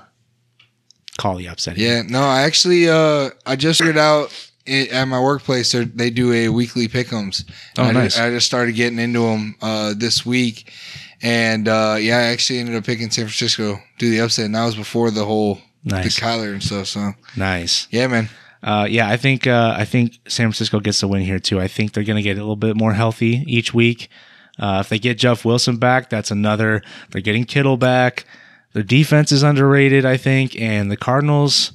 call 1.18 1.36
the 1.36 1.50
upset. 1.50 1.76
here. 1.78 1.98
Yeah, 1.98 2.02
no, 2.08 2.22
I 2.22 2.44
actually, 2.44 2.90
uh, 2.90 3.32
I 3.46 3.56
just 3.58 3.80
figured 3.80 3.98
out 3.98 4.34
it, 4.66 4.92
at 4.92 5.06
my 5.06 5.20
workplace 5.20 5.72
they're- 5.74 5.84
do 5.86 6.32
a 6.32 6.48
weekly 6.50 6.88
pick'ems. 6.88 7.44
Oh, 7.78 7.84
I, 7.84 7.92
nice. 7.92 8.14
Just, 8.14 8.20
I 8.22 8.30
just 8.30 8.46
started 8.48 8.76
getting 8.76 9.00
into 9.00 9.20
them 9.22 9.56
uh, 9.62 9.94
this 9.98 10.26
week, 10.26 10.72
and 11.22 11.68
uh, 11.68 11.98
yeah, 12.00 12.18
I 12.20 12.22
actually 12.28 12.60
ended 12.60 12.76
up 12.76 12.86
picking 12.86 13.10
San 13.12 13.26
Francisco 13.26 13.80
do 13.98 14.10
the 14.10 14.22
upset, 14.22 14.46
and 14.46 14.56
that 14.56 14.66
was 14.66 14.76
before 14.76 15.12
the 15.12 15.26
whole 15.26 15.60
Nice. 15.88 16.16
the 16.20 16.22
Kyler 16.26 16.54
and 16.54 16.64
stuff. 16.64 16.88
So 16.88 17.12
Nice. 17.36 17.88
yeah, 17.92 18.08
man, 18.08 18.30
Uh, 18.64 18.88
yeah, 18.90 19.10
I 19.10 19.18
think 19.18 19.48
uh, 19.48 19.76
I 19.78 19.86
think 19.86 20.14
San 20.28 20.48
Francisco 20.48 20.80
gets 20.80 21.00
the 21.00 21.08
win 21.08 21.22
here 21.22 21.40
too. 21.40 21.60
I 21.60 21.68
think 21.68 21.94
they're 21.94 22.04
going 22.04 22.18
to 22.18 22.22
get 22.24 22.38
a 22.38 22.42
little 22.42 22.56
bit 22.56 22.76
more 22.76 22.94
healthy 22.94 23.44
each 23.48 23.74
week. 23.74 24.10
Uh, 24.60 24.80
if 24.82 24.90
they 24.90 24.98
get 25.00 25.18
Jeff 25.20 25.46
Wilson 25.46 25.78
back, 25.78 26.10
that's 26.10 26.32
another. 26.32 26.82
They're 27.12 27.22
getting 27.22 27.46
Kittle 27.46 27.78
back. 27.78 28.26
Their 28.74 28.84
defense 28.84 29.32
is 29.32 29.44
underrated, 29.44 30.04
I 30.06 30.18
think, 30.18 30.60
and 30.60 30.90
the 30.92 30.98
Cardinals. 30.98 31.72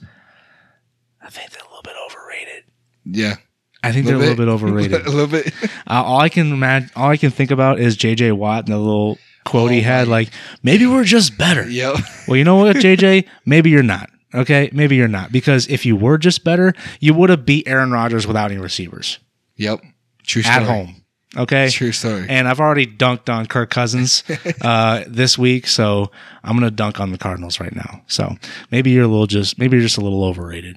I 1.22 1.30
think 1.30 1.50
they're 1.50 1.62
a 1.62 1.68
little 1.68 1.82
bit 1.82 1.94
overrated. 2.06 2.64
yeah, 3.04 3.36
I 3.84 3.92
think 3.92 4.06
they're 4.06 4.16
a 4.16 4.18
little 4.18 4.36
bit 4.36 4.48
overrated. 4.48 5.06
a 5.06 5.10
little 5.10 5.26
bit. 5.28 5.52
Uh, 5.62 6.02
all 6.02 6.20
I 6.20 6.28
can 6.28 6.52
imagine, 6.52 6.90
all 6.96 7.08
I 7.10 7.16
can 7.16 7.30
think 7.30 7.50
about 7.52 7.78
is 7.78 7.96
J.J. 7.96 8.32
Watt 8.32 8.64
and 8.64 8.74
the 8.74 8.78
little 8.78 9.18
quote 9.44 9.70
he 9.70 9.80
Oh 9.80 9.84
had, 9.84 10.08
like 10.08 10.30
maybe 10.62 10.86
we're 10.86 11.04
just 11.04 11.36
better. 11.38 11.68
yep. 11.68 11.96
Well, 12.28 12.36
you 12.36 12.44
know 12.44 12.56
what, 12.56 12.76
JJ? 12.76 13.26
Maybe 13.44 13.70
you're 13.70 13.82
not. 13.82 14.08
Okay, 14.34 14.70
maybe 14.72 14.96
you're 14.96 15.08
not 15.08 15.30
because 15.32 15.66
if 15.68 15.84
you 15.84 15.94
were 15.96 16.16
just 16.16 16.42
better, 16.44 16.72
you 17.00 17.12
would 17.14 17.28
have 17.30 17.44
beat 17.44 17.68
Aaron 17.68 17.90
Rodgers 17.90 18.26
without 18.26 18.50
any 18.50 18.60
receivers 18.60 19.18
Yep. 19.56 19.80
True 20.24 20.42
story. 20.42 20.56
at 20.56 20.62
home. 20.62 20.96
Okay, 21.36 21.68
True 21.70 21.92
story. 21.92 22.26
and 22.28 22.46
I've 22.46 22.60
already 22.60 22.86
dunked 22.86 23.28
on 23.32 23.46
Kirk 23.46 23.70
Cousins 23.70 24.22
uh, 24.62 25.04
this 25.06 25.36
week, 25.38 25.66
so 25.66 26.10
I'm 26.44 26.54
gonna 26.56 26.70
dunk 26.70 27.00
on 27.00 27.10
the 27.10 27.18
Cardinals 27.18 27.58
right 27.60 27.74
now. 27.74 28.02
So 28.06 28.36
maybe 28.70 28.90
you're 28.90 29.04
a 29.04 29.08
little 29.08 29.26
just 29.26 29.58
maybe 29.58 29.76
you're 29.76 29.82
just 29.84 29.98
a 29.98 30.02
little 30.02 30.24
overrated. 30.24 30.76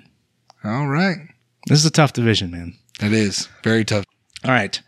All 0.64 0.88
right. 0.88 1.18
This 1.68 1.80
is 1.80 1.86
a 1.86 1.92
tough 1.92 2.14
division, 2.14 2.52
man. 2.52 2.74
That 3.00 3.12
is 3.14 3.48
very 3.64 3.86
tough. 3.86 4.06
All 4.44 4.52
right, 4.52 4.82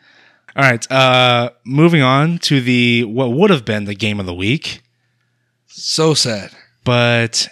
all 0.57 0.63
right. 0.63 0.91
Uh, 0.91 1.51
moving 1.65 2.01
on 2.01 2.39
to 2.39 2.59
the 2.61 3.03
what 3.03 3.31
would 3.31 3.51
have 3.51 3.63
been 3.63 3.85
the 3.85 3.93
game 3.93 4.19
of 4.19 4.25
the 4.25 4.33
week. 4.33 4.81
So 5.67 6.15
sad. 6.15 6.51
but 6.83 7.47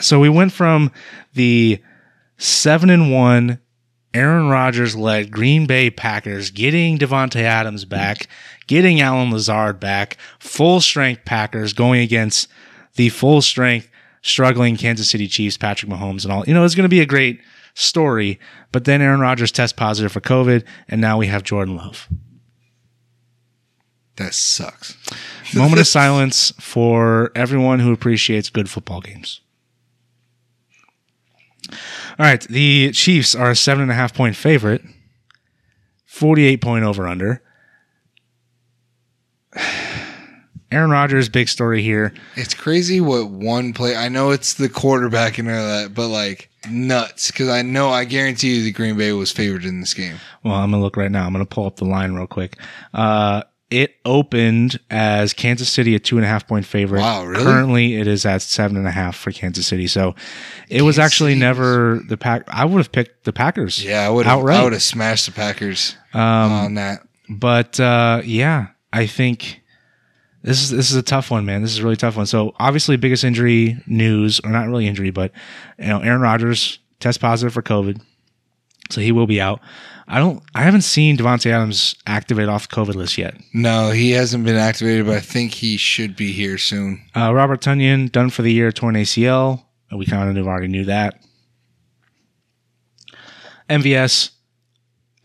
so 0.00 0.18
we 0.18 0.28
went 0.28 0.52
from 0.52 0.90
the 1.34 1.80
seven 2.36 2.90
and 2.90 3.12
one 3.12 3.60
Aaron 4.12 4.48
Rodgers 4.48 4.96
led 4.96 5.30
Green 5.30 5.66
Bay 5.66 5.90
Packers 5.90 6.50
getting 6.50 6.98
Davante 6.98 7.42
Adams 7.42 7.84
back, 7.84 8.26
getting 8.66 9.00
Allen 9.00 9.30
Lazard 9.30 9.78
back, 9.78 10.16
full 10.40 10.80
strength 10.80 11.24
Packers 11.24 11.72
going 11.72 12.00
against 12.00 12.48
the 12.96 13.10
full 13.10 13.40
strength 13.40 13.88
struggling 14.22 14.76
Kansas 14.76 15.08
City 15.08 15.28
Chiefs, 15.28 15.56
Patrick 15.56 15.92
Mahomes 15.92 16.24
and 16.24 16.32
all. 16.32 16.44
You 16.44 16.54
know, 16.54 16.64
it's 16.64 16.74
going 16.74 16.84
to 16.84 16.88
be 16.88 17.00
a 17.00 17.06
great 17.06 17.40
story, 17.74 18.40
but 18.72 18.84
then 18.84 19.00
Aaron 19.00 19.20
Rodgers 19.20 19.52
tests 19.52 19.72
positive 19.72 20.10
for 20.10 20.20
COVID 20.20 20.64
and 20.88 21.00
now 21.00 21.16
we 21.16 21.28
have 21.28 21.44
Jordan 21.44 21.76
Love. 21.76 22.08
That 24.16 24.34
sucks. 24.34 24.96
Moment 25.54 25.80
of 25.80 25.86
silence 25.86 26.52
for 26.60 27.32
everyone 27.34 27.80
who 27.80 27.92
appreciates 27.92 28.50
good 28.50 28.68
football 28.68 29.00
games. 29.00 29.40
All 31.70 32.26
right, 32.26 32.40
the 32.42 32.90
Chiefs 32.92 33.34
are 33.34 33.50
a 33.50 33.56
seven 33.56 33.82
and 33.82 33.90
a 33.90 33.94
half 33.94 34.14
point 34.14 34.36
favorite, 34.36 34.82
forty-eight 36.04 36.60
point 36.60 36.84
over 36.84 37.06
under. 37.06 37.42
Aaron 40.72 40.90
Rodgers, 40.90 41.28
big 41.28 41.48
story 41.48 41.82
here. 41.82 42.12
It's 42.36 42.54
crazy 42.54 43.00
what 43.00 43.28
one 43.28 43.72
play. 43.72 43.96
I 43.96 44.08
know 44.08 44.30
it's 44.30 44.54
the 44.54 44.68
quarterback 44.68 45.38
and 45.38 45.48
all 45.48 45.54
that, 45.56 45.94
but 45.94 46.08
like 46.08 46.48
nuts 46.68 47.30
because 47.30 47.48
I 47.48 47.62
know 47.62 47.90
I 47.90 48.04
guarantee 48.04 48.56
you 48.56 48.62
the 48.62 48.70
Green 48.72 48.96
Bay 48.96 49.12
was 49.12 49.32
favored 49.32 49.64
in 49.64 49.80
this 49.80 49.94
game. 49.94 50.16
Well, 50.44 50.54
I'm 50.54 50.70
gonna 50.70 50.82
look 50.82 50.96
right 50.96 51.10
now. 51.10 51.26
I'm 51.26 51.32
gonna 51.32 51.44
pull 51.44 51.66
up 51.66 51.76
the 51.76 51.86
line 51.86 52.12
real 52.12 52.28
quick. 52.28 52.56
Uh, 52.94 53.42
it 53.70 53.94
opened 54.04 54.80
as 54.90 55.32
Kansas 55.32 55.68
City 55.68 55.94
a 55.94 55.98
two 56.00 56.16
and 56.16 56.24
a 56.24 56.28
half 56.28 56.46
point 56.48 56.66
favorite. 56.66 57.00
Wow, 57.00 57.24
really? 57.24 57.44
Currently, 57.44 57.96
it 57.96 58.06
is 58.06 58.26
at 58.26 58.42
seven 58.42 58.76
and 58.76 58.86
a 58.86 58.90
half 58.90 59.16
for 59.16 59.30
Kansas 59.32 59.66
City. 59.66 59.86
So, 59.86 60.14
it 60.68 60.82
was 60.82 60.98
actually 60.98 61.32
City 61.32 61.40
never 61.40 62.00
the 62.08 62.16
pack. 62.16 62.44
I 62.48 62.64
would 62.64 62.78
have 62.78 62.90
picked 62.92 63.24
the 63.24 63.32
Packers. 63.32 63.84
Yeah, 63.84 64.06
I 64.06 64.10
would 64.10 64.26
have. 64.26 64.38
Outright. 64.40 64.60
I 64.60 64.64
would 64.64 64.72
have 64.72 64.82
smashed 64.82 65.26
the 65.26 65.32
Packers 65.32 65.96
Um, 66.14 66.20
on 66.22 66.74
that. 66.74 67.02
but 67.28 67.78
uh, 67.78 68.22
yeah, 68.24 68.68
I 68.92 69.06
think 69.06 69.60
this 70.42 70.62
is 70.62 70.70
this 70.70 70.90
is 70.90 70.96
a 70.96 71.02
tough 71.02 71.30
one, 71.30 71.44
man. 71.44 71.62
This 71.62 71.70
is 71.72 71.78
a 71.78 71.82
really 71.84 71.96
tough 71.96 72.16
one. 72.16 72.26
So 72.26 72.54
obviously, 72.58 72.96
biggest 72.96 73.22
injury 73.24 73.76
news, 73.86 74.40
or 74.42 74.50
not 74.50 74.66
really 74.66 74.86
injury, 74.88 75.10
but 75.10 75.32
you 75.78 75.86
know, 75.86 76.00
Aaron 76.00 76.20
Rodgers 76.22 76.78
test 76.98 77.20
positive 77.20 77.52
for 77.52 77.62
COVID, 77.62 78.00
so 78.90 79.00
he 79.00 79.12
will 79.12 79.26
be 79.26 79.40
out. 79.40 79.60
I 80.10 80.18
don't. 80.18 80.42
I 80.54 80.62
haven't 80.62 80.82
seen 80.82 81.16
Davante 81.16 81.50
Adams 81.50 81.94
activate 82.06 82.48
off 82.48 82.68
the 82.68 82.74
COVID 82.74 82.94
list 82.94 83.16
yet. 83.16 83.34
No, 83.54 83.90
he 83.90 84.10
hasn't 84.10 84.44
been 84.44 84.56
activated, 84.56 85.06
but 85.06 85.16
I 85.16 85.20
think 85.20 85.54
he 85.54 85.76
should 85.76 86.16
be 86.16 86.32
here 86.32 86.58
soon. 86.58 87.02
Uh, 87.16 87.32
Robert 87.32 87.60
Tonyan 87.60 88.10
done 88.10 88.30
for 88.30 88.42
the 88.42 88.52
year, 88.52 88.72
torn 88.72 88.96
ACL. 88.96 89.64
We 89.96 90.06
kind 90.06 90.36
of 90.36 90.46
already 90.46 90.68
knew 90.68 90.84
that. 90.84 91.22
MVS 93.68 94.30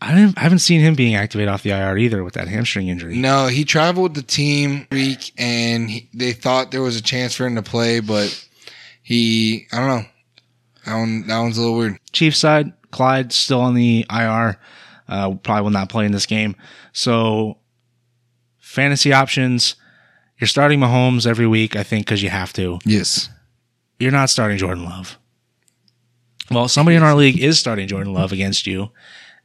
I 0.00 0.14
didn't. 0.14 0.38
I 0.38 0.42
haven't 0.42 0.58
seen 0.58 0.80
him 0.80 0.94
being 0.94 1.14
activated 1.14 1.48
off 1.48 1.62
the 1.62 1.70
IR 1.70 1.96
either 1.96 2.22
with 2.22 2.34
that 2.34 2.48
hamstring 2.48 2.88
injury. 2.88 3.16
No, 3.16 3.46
he 3.46 3.64
traveled 3.64 4.14
the 4.14 4.22
team 4.22 4.86
week, 4.90 5.32
and 5.38 5.88
he, 5.88 6.10
they 6.12 6.32
thought 6.32 6.70
there 6.70 6.82
was 6.82 6.96
a 6.96 7.02
chance 7.02 7.34
for 7.34 7.46
him 7.46 7.54
to 7.56 7.62
play, 7.62 8.00
but 8.00 8.46
he, 9.02 9.66
I 9.72 9.78
don't 9.78 9.88
know. 9.88 10.08
That 10.84 10.98
one, 10.98 11.26
that 11.26 11.38
one's 11.40 11.56
a 11.56 11.62
little 11.62 11.76
weird. 11.76 11.98
Chiefs 12.12 12.38
side, 12.38 12.72
Clyde 12.90 13.32
still 13.32 13.60
on 13.60 13.74
the 13.74 14.06
IR. 14.10 14.58
Uh, 15.08 15.34
probably 15.34 15.62
will 15.62 15.70
not 15.70 15.88
play 15.88 16.04
in 16.04 16.12
this 16.12 16.26
game. 16.26 16.56
So, 16.92 17.58
fantasy 18.58 19.12
options. 19.12 19.76
You're 20.38 20.48
starting 20.48 20.80
Mahomes 20.80 21.26
every 21.26 21.46
week, 21.46 21.76
I 21.76 21.82
think, 21.82 22.06
because 22.06 22.22
you 22.22 22.28
have 22.30 22.52
to. 22.54 22.78
Yes. 22.84 23.30
You're 23.98 24.12
not 24.12 24.28
starting 24.30 24.58
Jordan 24.58 24.84
Love. 24.84 25.16
Well, 26.50 26.68
somebody 26.68 26.96
in 26.96 27.02
our 27.02 27.14
league 27.14 27.38
is 27.40 27.58
starting 27.58 27.88
Jordan 27.88 28.12
Love 28.12 28.32
against 28.32 28.66
you. 28.66 28.90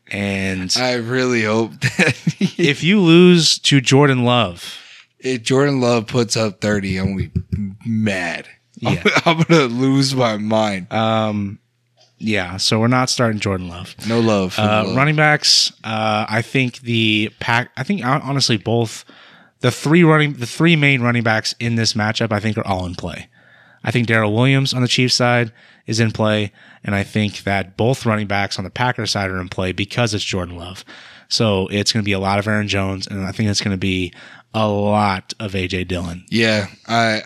And 0.07 0.73
I 0.77 0.95
really 0.95 1.43
hope 1.43 1.79
that 1.79 2.15
if 2.57 2.83
you 2.83 2.99
lose 2.99 3.57
to 3.59 3.79
Jordan 3.79 4.25
Love, 4.25 4.77
if 5.19 5.43
Jordan 5.43 5.79
Love 5.79 6.07
puts 6.07 6.35
up 6.35 6.59
30, 6.59 6.97
I'm 6.97 7.17
going 7.17 7.31
to 7.31 7.39
be 7.55 7.71
mad. 7.85 8.47
Yeah. 8.75 9.03
I'm, 9.25 9.37
I'm 9.39 9.43
going 9.43 9.69
to 9.69 9.75
lose 9.75 10.13
my 10.15 10.37
mind. 10.37 10.91
um, 10.91 11.59
yeah, 12.21 12.57
so 12.57 12.79
we're 12.79 12.87
not 12.87 13.09
starting 13.09 13.39
Jordan 13.39 13.67
Love. 13.67 13.95
No 14.07 14.19
love. 14.19 14.57
Uh, 14.57 14.83
Love. 14.85 14.95
running 14.95 15.15
backs, 15.15 15.71
uh, 15.83 16.25
I 16.29 16.41
think 16.41 16.79
the 16.81 17.31
pack. 17.39 17.71
I 17.75 17.83
think 17.83 18.05
honestly 18.05 18.57
both 18.57 19.05
the 19.61 19.71
three 19.71 20.03
running 20.03 20.33
the 20.33 20.45
three 20.45 20.75
main 20.75 21.01
running 21.01 21.23
backs 21.23 21.55
in 21.59 21.75
this 21.75 21.93
matchup. 21.93 22.31
I 22.31 22.39
think 22.39 22.57
are 22.57 22.65
all 22.67 22.85
in 22.85 22.95
play. 22.95 23.27
I 23.83 23.91
think 23.91 24.07
Darrel 24.07 24.33
Williams 24.33 24.73
on 24.73 24.81
the 24.81 24.87
Chiefs 24.87 25.15
side 25.15 25.51
is 25.87 25.99
in 25.99 26.11
play, 26.11 26.51
and 26.83 26.93
I 26.93 27.03
think 27.03 27.43
that 27.43 27.75
both 27.77 28.05
running 28.05 28.27
backs 28.27 28.57
on 28.59 28.63
the 28.63 28.69
Packers 28.69 29.11
side 29.11 29.31
are 29.31 29.41
in 29.41 29.49
play 29.49 29.71
because 29.71 30.13
it's 30.13 30.23
Jordan 30.23 30.55
Love. 30.55 30.85
So 31.31 31.67
it's 31.67 31.93
going 31.93 32.03
to 32.03 32.05
be 32.05 32.11
a 32.11 32.19
lot 32.19 32.39
of 32.39 32.47
Aaron 32.47 32.67
Jones, 32.67 33.07
and 33.07 33.25
I 33.25 33.31
think 33.31 33.49
it's 33.49 33.61
going 33.61 33.73
to 33.73 33.79
be 33.79 34.13
a 34.53 34.67
lot 34.67 35.33
of 35.39 35.53
AJ 35.53 35.87
Dillon. 35.87 36.25
Yeah, 36.29 36.67
I 36.87 37.21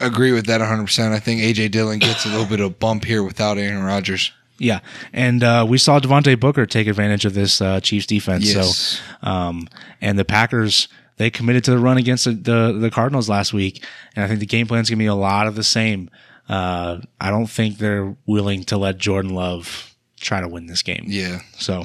I 0.00 0.06
agree 0.06 0.32
with 0.32 0.46
that 0.46 0.62
100%. 0.62 1.12
I 1.12 1.18
think 1.18 1.42
AJ 1.42 1.70
Dillon 1.70 1.98
gets 1.98 2.24
a 2.24 2.30
little 2.30 2.46
bit 2.46 2.60
of 2.60 2.66
a 2.66 2.70
bump 2.70 3.04
here 3.04 3.22
without 3.22 3.58
Aaron 3.58 3.84
Rodgers. 3.84 4.32
Yeah, 4.58 4.80
and 5.12 5.44
uh, 5.44 5.66
we 5.68 5.76
saw 5.76 6.00
Devontae 6.00 6.40
Booker 6.40 6.64
take 6.64 6.86
advantage 6.86 7.26
of 7.26 7.34
this 7.34 7.60
uh, 7.60 7.80
Chiefs 7.80 8.06
defense. 8.06 8.50
Yes. 8.50 9.02
So, 9.22 9.28
um, 9.28 9.68
and 10.00 10.18
the 10.18 10.24
Packers 10.24 10.88
they 11.18 11.30
committed 11.30 11.64
to 11.64 11.70
the 11.72 11.78
run 11.78 11.98
against 11.98 12.24
the, 12.24 12.32
the 12.32 12.78
the 12.80 12.90
Cardinals 12.90 13.28
last 13.28 13.52
week, 13.52 13.84
and 14.16 14.24
I 14.24 14.28
think 14.28 14.40
the 14.40 14.46
game 14.46 14.66
plan 14.66 14.80
is 14.80 14.88
going 14.88 14.98
to 14.98 15.02
be 15.02 15.06
a 15.06 15.14
lot 15.14 15.46
of 15.46 15.54
the 15.54 15.62
same. 15.62 16.08
Uh, 16.48 17.00
I 17.20 17.30
don't 17.30 17.46
think 17.46 17.76
they're 17.76 18.16
willing 18.26 18.64
to 18.64 18.78
let 18.78 18.96
Jordan 18.96 19.34
Love 19.34 19.94
try 20.18 20.40
to 20.40 20.48
win 20.48 20.66
this 20.66 20.82
game. 20.82 21.04
Yeah. 21.06 21.40
So, 21.58 21.84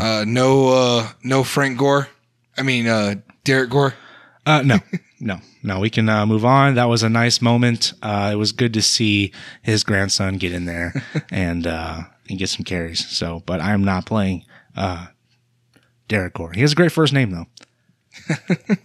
Uh, 0.00 0.24
no 0.26 0.68
uh, 0.68 1.08
no 1.22 1.44
Frank 1.44 1.78
Gore. 1.78 2.08
I 2.56 2.62
mean 2.62 2.86
uh, 2.86 3.16
Derrick 3.44 3.70
Gore. 3.70 3.94
uh, 4.46 4.62
no, 4.62 4.78
no, 5.20 5.38
no, 5.62 5.78
we 5.80 5.90
can 5.90 6.08
uh, 6.08 6.24
move 6.26 6.44
on. 6.44 6.74
That 6.74 6.88
was 6.88 7.02
a 7.02 7.08
nice 7.10 7.42
moment. 7.42 7.92
Uh, 8.02 8.30
it 8.32 8.36
was 8.36 8.52
good 8.52 8.72
to 8.74 8.82
see 8.82 9.32
his 9.62 9.84
grandson 9.84 10.38
get 10.38 10.52
in 10.52 10.64
there 10.64 10.94
and 11.30 11.66
uh, 11.66 12.02
and 12.28 12.38
get 12.38 12.48
some 12.48 12.64
carries. 12.64 13.06
So, 13.08 13.42
but 13.46 13.60
I 13.60 13.72
am 13.72 13.84
not 13.84 14.06
playing 14.06 14.44
uh, 14.76 15.08
Derrick 16.08 16.34
Gore. 16.34 16.52
He 16.52 16.62
has 16.62 16.72
a 16.72 16.76
great 16.76 16.92
first 16.92 17.12
name 17.12 17.30
though. 17.30 17.46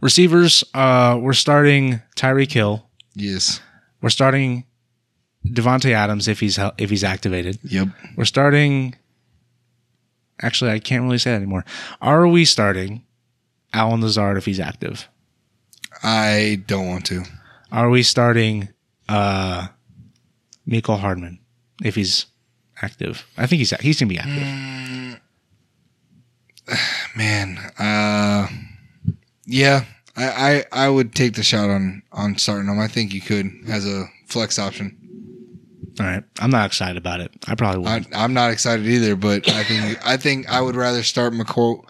Receivers, 0.00 0.64
uh, 0.72 1.18
we're 1.20 1.34
starting 1.34 2.00
Tyreek 2.16 2.52
Hill. 2.52 2.86
Yes. 3.14 3.60
We're 4.00 4.08
starting 4.08 4.64
Davante 5.46 5.92
Adams 5.92 6.26
if 6.28 6.40
he's 6.40 6.58
if 6.78 6.88
he's 6.88 7.04
activated. 7.04 7.58
Yep. 7.64 7.88
We're 8.16 8.24
starting. 8.24 8.94
Actually, 10.42 10.70
I 10.70 10.78
can't 10.78 11.04
really 11.04 11.18
say 11.18 11.30
that 11.30 11.36
anymore. 11.36 11.64
Are 12.00 12.26
we 12.26 12.44
starting 12.44 13.04
Allen 13.72 14.00
Lazard 14.00 14.36
if 14.36 14.46
he's 14.46 14.60
active? 14.60 15.08
I 16.02 16.62
don't 16.66 16.88
want 16.88 17.06
to. 17.06 17.24
Are 17.72 17.90
we 17.90 18.02
starting 18.02 18.68
uh 19.08 19.68
Mecole 20.66 20.98
Hardman 20.98 21.40
if 21.82 21.94
he's 21.94 22.26
active? 22.82 23.26
I 23.36 23.46
think 23.46 23.58
he's 23.58 23.70
he's 23.80 24.00
gonna 24.00 24.08
be 24.08 24.18
active. 24.18 25.20
Man, 27.16 27.58
uh, 27.78 28.46
yeah, 29.44 29.84
I, 30.16 30.64
I 30.72 30.84
I 30.84 30.88
would 30.88 31.14
take 31.14 31.34
the 31.34 31.42
shot 31.42 31.70
on 31.70 32.02
on 32.12 32.38
starting 32.38 32.68
him. 32.68 32.78
I 32.78 32.88
think 32.88 33.12
you 33.12 33.20
could 33.20 33.50
as 33.68 33.86
a 33.86 34.06
flex 34.26 34.58
option. 34.58 34.96
All 36.00 36.06
right, 36.06 36.24
I'm 36.40 36.50
not 36.50 36.66
excited 36.66 36.96
about 36.96 37.20
it. 37.20 37.32
I 37.46 37.54
probably 37.54 37.86
I, 37.86 37.98
would. 37.98 38.14
I'm 38.14 38.34
not 38.34 38.50
excited 38.50 38.86
either, 38.86 39.16
but 39.16 39.48
I 39.48 39.64
think 39.64 40.06
I 40.06 40.16
think 40.16 40.48
I 40.48 40.60
would 40.60 40.76
rather 40.76 41.02
start 41.02 41.32
Mecole 41.32 41.84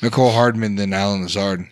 Mecole 0.00 0.32
Hardman 0.32 0.76
than 0.76 0.92
Allen 0.92 1.22
Lazard. 1.22 1.66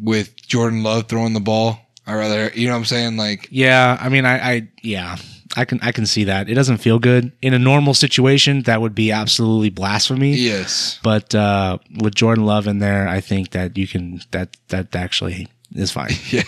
With 0.00 0.36
Jordan 0.36 0.82
Love 0.82 1.08
throwing 1.08 1.34
the 1.34 1.40
ball, 1.40 1.78
I 2.06 2.14
rather 2.14 2.50
you 2.54 2.66
know 2.66 2.72
what 2.74 2.78
I'm 2.78 2.84
saying. 2.84 3.16
Like 3.16 3.48
yeah, 3.50 3.98
I 4.00 4.08
mean, 4.08 4.24
I, 4.24 4.50
I 4.50 4.68
yeah, 4.82 5.16
I 5.56 5.64
can 5.64 5.78
I 5.82 5.92
can 5.92 6.06
see 6.06 6.24
that. 6.24 6.48
It 6.48 6.54
doesn't 6.54 6.78
feel 6.78 6.98
good 6.98 7.32
in 7.42 7.54
a 7.54 7.58
normal 7.58 7.94
situation. 7.94 8.62
That 8.62 8.80
would 8.80 8.94
be 8.94 9.12
absolutely 9.12 9.70
blasphemy. 9.70 10.34
yes, 10.34 10.98
But 11.02 11.34
uh, 11.34 11.78
with 12.00 12.14
Jordan 12.14 12.44
Love 12.44 12.66
in 12.66 12.78
there, 12.78 13.08
I 13.08 13.20
think 13.20 13.50
that 13.50 13.76
you 13.76 13.86
can 13.86 14.20
that 14.32 14.56
that 14.68 14.94
actually 14.94 15.48
is 15.74 15.90
fine. 15.90 16.12
yeah, 16.30 16.42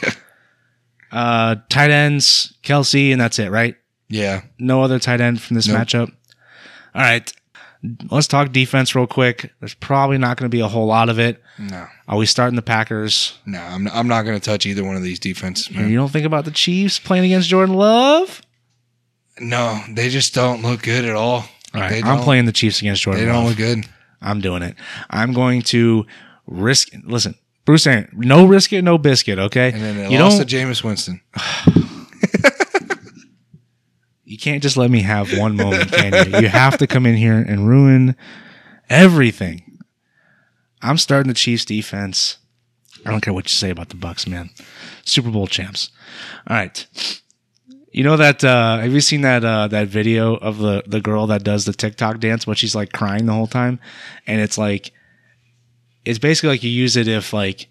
Uh, 1.12 1.56
tight 1.68 1.90
ends, 1.90 2.54
Kelce, 2.62 3.12
and 3.12 3.20
that's 3.20 3.38
it, 3.38 3.50
right? 3.50 3.76
yeah. 4.08 4.42
No 4.58 4.82
other 4.82 4.98
tight 4.98 5.20
end 5.20 5.40
from 5.42 5.54
this 5.56 5.66
Nope. 5.68 5.78
matchup. 5.78 6.12
All 6.94 7.02
right. 7.02 7.32
Let's 8.10 8.26
talk 8.26 8.52
defense 8.52 8.94
real 8.94 9.06
quick. 9.06 9.52
There's 9.60 9.74
probably 9.74 10.18
not 10.18 10.36
going 10.36 10.50
to 10.50 10.54
be 10.54 10.60
a 10.60 10.66
whole 10.68 10.86
lot 10.86 11.08
of 11.08 11.18
it. 11.18 11.42
No, 11.58 11.86
Are 12.08 12.16
we 12.16 12.26
starting 12.26 12.56
the 12.56 12.62
Packers? 12.62 13.38
no, 13.46 13.60
I'm 13.60 13.86
I'm 13.88 14.08
not 14.08 14.22
going 14.22 14.38
to 14.38 14.44
touch 14.44 14.66
either 14.66 14.82
one 14.84 14.96
of 14.96 15.02
these 15.02 15.18
defenses, 15.18 15.70
man. 15.70 15.88
You 15.90 15.96
don't 15.96 16.10
think 16.10 16.26
about 16.26 16.44
the 16.44 16.50
Chiefs 16.50 16.98
playing 16.98 17.24
against 17.26 17.48
Jordan 17.48 17.74
Love? 17.76 18.42
No, 19.40 19.80
they 19.90 20.08
just 20.08 20.34
don't 20.34 20.62
look 20.62 20.82
good 20.82 21.04
at 21.04 21.14
all. 21.14 21.44
All 21.74 21.80
right. 21.80 22.04
I'm 22.04 22.20
playing 22.22 22.46
the 22.46 22.52
Chiefs 22.52 22.80
against 22.80 23.02
Jordan 23.02 23.24
They 23.24 23.26
don't 23.32 23.44
Love. 23.44 23.48
look 23.50 23.58
good. 23.58 23.86
I'm 24.22 24.40
doing 24.40 24.62
it. 24.62 24.74
I'm 25.10 25.32
going 25.32 25.62
to 25.62 26.06
risk. 26.46 26.88
Listen, 27.04 27.34
Bruce 27.66 27.86
Arians, 27.86 28.08
no 28.14 28.46
risk 28.46 28.72
it, 28.72 28.82
no 28.82 28.96
biscuit. 28.96 29.38
Okay. 29.38 29.72
And 29.72 29.82
then 29.82 29.96
they 29.96 30.08
you 30.08 30.18
lost 30.18 30.38
don't. 30.38 30.46
to 30.46 30.56
Jameis 30.56 30.82
Winston. 30.82 31.20
you 34.24 34.38
can't 34.38 34.62
just 34.62 34.76
let 34.76 34.90
me 34.90 35.02
have 35.02 35.36
one 35.36 35.56
moment, 35.56 35.92
can 35.92 36.32
you? 36.32 36.38
You 36.38 36.48
have 36.48 36.78
to 36.78 36.86
come 36.86 37.04
in 37.04 37.16
here 37.16 37.36
and 37.36 37.68
ruin 37.68 38.16
everything. 38.88 39.80
I'm 40.80 40.96
starting 40.96 41.28
the 41.28 41.34
Chiefs 41.34 41.64
defense. 41.64 42.38
I 43.04 43.10
don't 43.10 43.20
care 43.20 43.34
what 43.34 43.46
you 43.46 43.50
say 43.50 43.70
about 43.70 43.88
the 43.88 43.96
Bucks, 43.96 44.26
man. 44.26 44.50
Super 45.04 45.30
Bowl 45.30 45.48
champs. 45.48 45.90
All 46.46 46.56
right. 46.56 46.86
You 47.90 48.04
know 48.04 48.16
that 48.16 48.44
uh 48.44 48.78
have 48.78 48.92
you 48.92 49.00
seen 49.00 49.22
that 49.22 49.44
uh 49.44 49.68
that 49.68 49.88
video 49.88 50.36
of 50.36 50.58
the 50.58 50.84
the 50.86 51.00
girl 51.00 51.26
that 51.28 51.42
does 51.42 51.64
the 51.64 51.72
TikTok 51.72 52.20
dance 52.20 52.44
but 52.44 52.58
she's 52.58 52.74
like 52.74 52.92
crying 52.92 53.24
the 53.24 53.32
whole 53.32 53.46
time 53.46 53.80
and 54.26 54.40
it's 54.40 54.58
like 54.58 54.92
it's 56.06 56.18
basically 56.18 56.50
like 56.50 56.62
you 56.62 56.70
use 56.70 56.96
it 56.96 57.08
if 57.08 57.32
like 57.32 57.68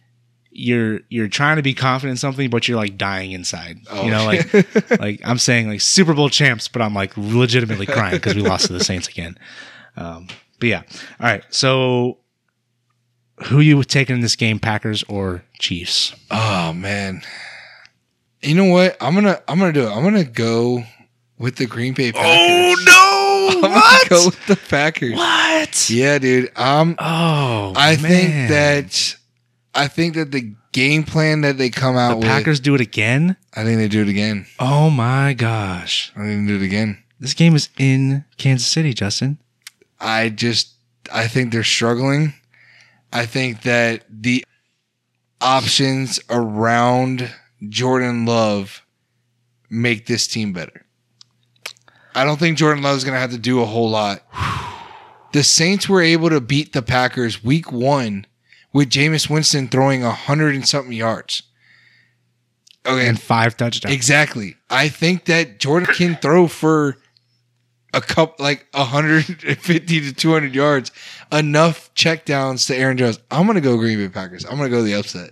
you're 0.51 0.99
you're 1.09 1.27
trying 1.27 1.55
to 1.55 1.61
be 1.61 1.73
confident 1.73 2.11
in 2.11 2.17
something 2.17 2.49
but 2.49 2.67
you're 2.67 2.77
like 2.77 2.97
dying 2.97 3.31
inside. 3.31 3.77
You 4.03 4.11
know 4.11 4.25
like 4.25 4.53
like 4.99 5.21
I'm 5.23 5.39
saying 5.39 5.69
like 5.69 5.81
Super 5.81 6.13
Bowl 6.13 6.29
champs 6.29 6.67
but 6.67 6.81
I'm 6.81 6.93
like 6.93 7.13
legitimately 7.17 7.87
crying 7.87 8.15
because 8.15 8.35
we 8.35 8.41
lost 8.41 8.67
to 8.67 8.73
the 8.73 8.83
Saints 8.83 9.07
again. 9.07 9.37
Um 9.97 10.27
but 10.59 10.69
yeah. 10.69 10.83
All 11.19 11.27
right. 11.27 11.43
So 11.49 12.19
who 13.47 13.59
you 13.59 13.81
taking 13.83 14.15
in 14.15 14.21
this 14.21 14.35
game 14.35 14.59
Packers 14.59 15.03
or 15.03 15.43
Chiefs? 15.59 16.13
Oh 16.29 16.73
man. 16.73 17.21
You 18.41 18.55
know 18.55 18.65
what? 18.65 18.97
I'm 19.01 19.15
gonna 19.15 19.41
I'm 19.47 19.59
gonna 19.59 19.73
do 19.73 19.87
it. 19.87 19.91
I'm 19.91 20.03
gonna 20.03 20.25
go 20.25 20.83
with 21.37 21.55
the 21.55 21.65
Green 21.65 21.93
Bay 21.93 22.11
Packers. 22.11 22.27
Oh 22.27 22.75
no. 22.85 23.14
I'm 23.49 23.61
gonna 23.61 24.09
go 24.09 24.25
with 24.27 24.45
the 24.47 24.55
Packers. 24.69 25.13
What? 25.15 25.89
Yeah, 25.89 26.17
dude. 26.19 26.51
Um 26.57 26.95
Oh, 26.99 27.73
I 27.75 27.95
man. 27.97 27.97
think 27.97 28.49
that 28.49 29.15
I 29.73 29.87
think 29.87 30.15
that 30.15 30.31
the 30.31 30.53
game 30.71 31.03
plan 31.03 31.41
that 31.41 31.57
they 31.57 31.69
come 31.69 31.95
out 31.97 32.09
the 32.11 32.15
with 32.17 32.25
Packers 32.27 32.59
do 32.59 32.75
it 32.75 32.81
again. 32.81 33.37
I 33.55 33.63
think 33.63 33.77
they 33.77 33.87
do 33.87 34.01
it 34.01 34.09
again. 34.09 34.45
Oh 34.59 34.89
my 34.89 35.33
gosh, 35.33 36.11
I 36.15 36.19
think 36.21 36.47
they 36.47 36.53
do 36.53 36.61
it 36.61 36.65
again. 36.65 37.01
this 37.19 37.33
game 37.33 37.55
is 37.55 37.69
in 37.77 38.25
Kansas 38.37 38.67
City, 38.67 38.93
Justin. 38.93 39.37
I 39.99 40.29
just 40.29 40.73
I 41.13 41.27
think 41.27 41.51
they're 41.51 41.63
struggling. 41.63 42.33
I 43.13 43.25
think 43.25 43.61
that 43.61 44.03
the 44.09 44.43
options 45.41 46.19
around 46.29 47.33
Jordan 47.69 48.25
Love 48.25 48.81
make 49.69 50.05
this 50.05 50.27
team 50.27 50.53
better. 50.53 50.84
I 52.15 52.23
don't 52.23 52.39
think 52.39 52.57
Jordan 52.57 52.81
Love's 52.81 53.03
going 53.03 53.13
to 53.13 53.19
have 53.19 53.31
to 53.31 53.37
do 53.37 53.61
a 53.61 53.65
whole 53.65 53.89
lot. 53.89 54.21
The 55.33 55.43
Saints 55.43 55.89
were 55.89 56.01
able 56.01 56.29
to 56.29 56.39
beat 56.39 56.71
the 56.71 56.81
Packers 56.81 57.43
week 57.43 57.71
1 57.71 58.25
with 58.71 58.89
Jameis 58.89 59.29
Winston 59.29 59.67
throwing 59.67 60.01
a 60.01 60.07
100 60.07 60.55
and 60.55 60.67
something 60.67 60.93
yards. 60.93 61.43
Okay, 62.85 63.07
And 63.07 63.19
five 63.19 63.57
touchdowns. 63.57 63.93
Exactly. 63.93 64.55
I 64.69 64.89
think 64.89 65.25
that 65.25 65.59
Jordan 65.59 65.93
can 65.93 66.15
throw 66.15 66.47
for 66.47 66.97
a 67.93 68.01
cup 68.01 68.39
like 68.39 68.67
150 68.73 69.79
to 70.01 70.13
200 70.13 70.53
yards, 70.53 70.91
enough 71.31 71.93
checkdowns 71.95 72.67
to 72.67 72.75
Aaron 72.75 72.97
Jones. 72.97 73.19
I'm 73.31 73.47
gonna 73.47 73.61
go 73.61 73.77
Green 73.77 73.97
Bay 73.97 74.09
Packers. 74.09 74.45
I'm 74.45 74.57
gonna 74.57 74.69
go 74.69 74.83
the 74.83 74.93
upset. 74.93 75.31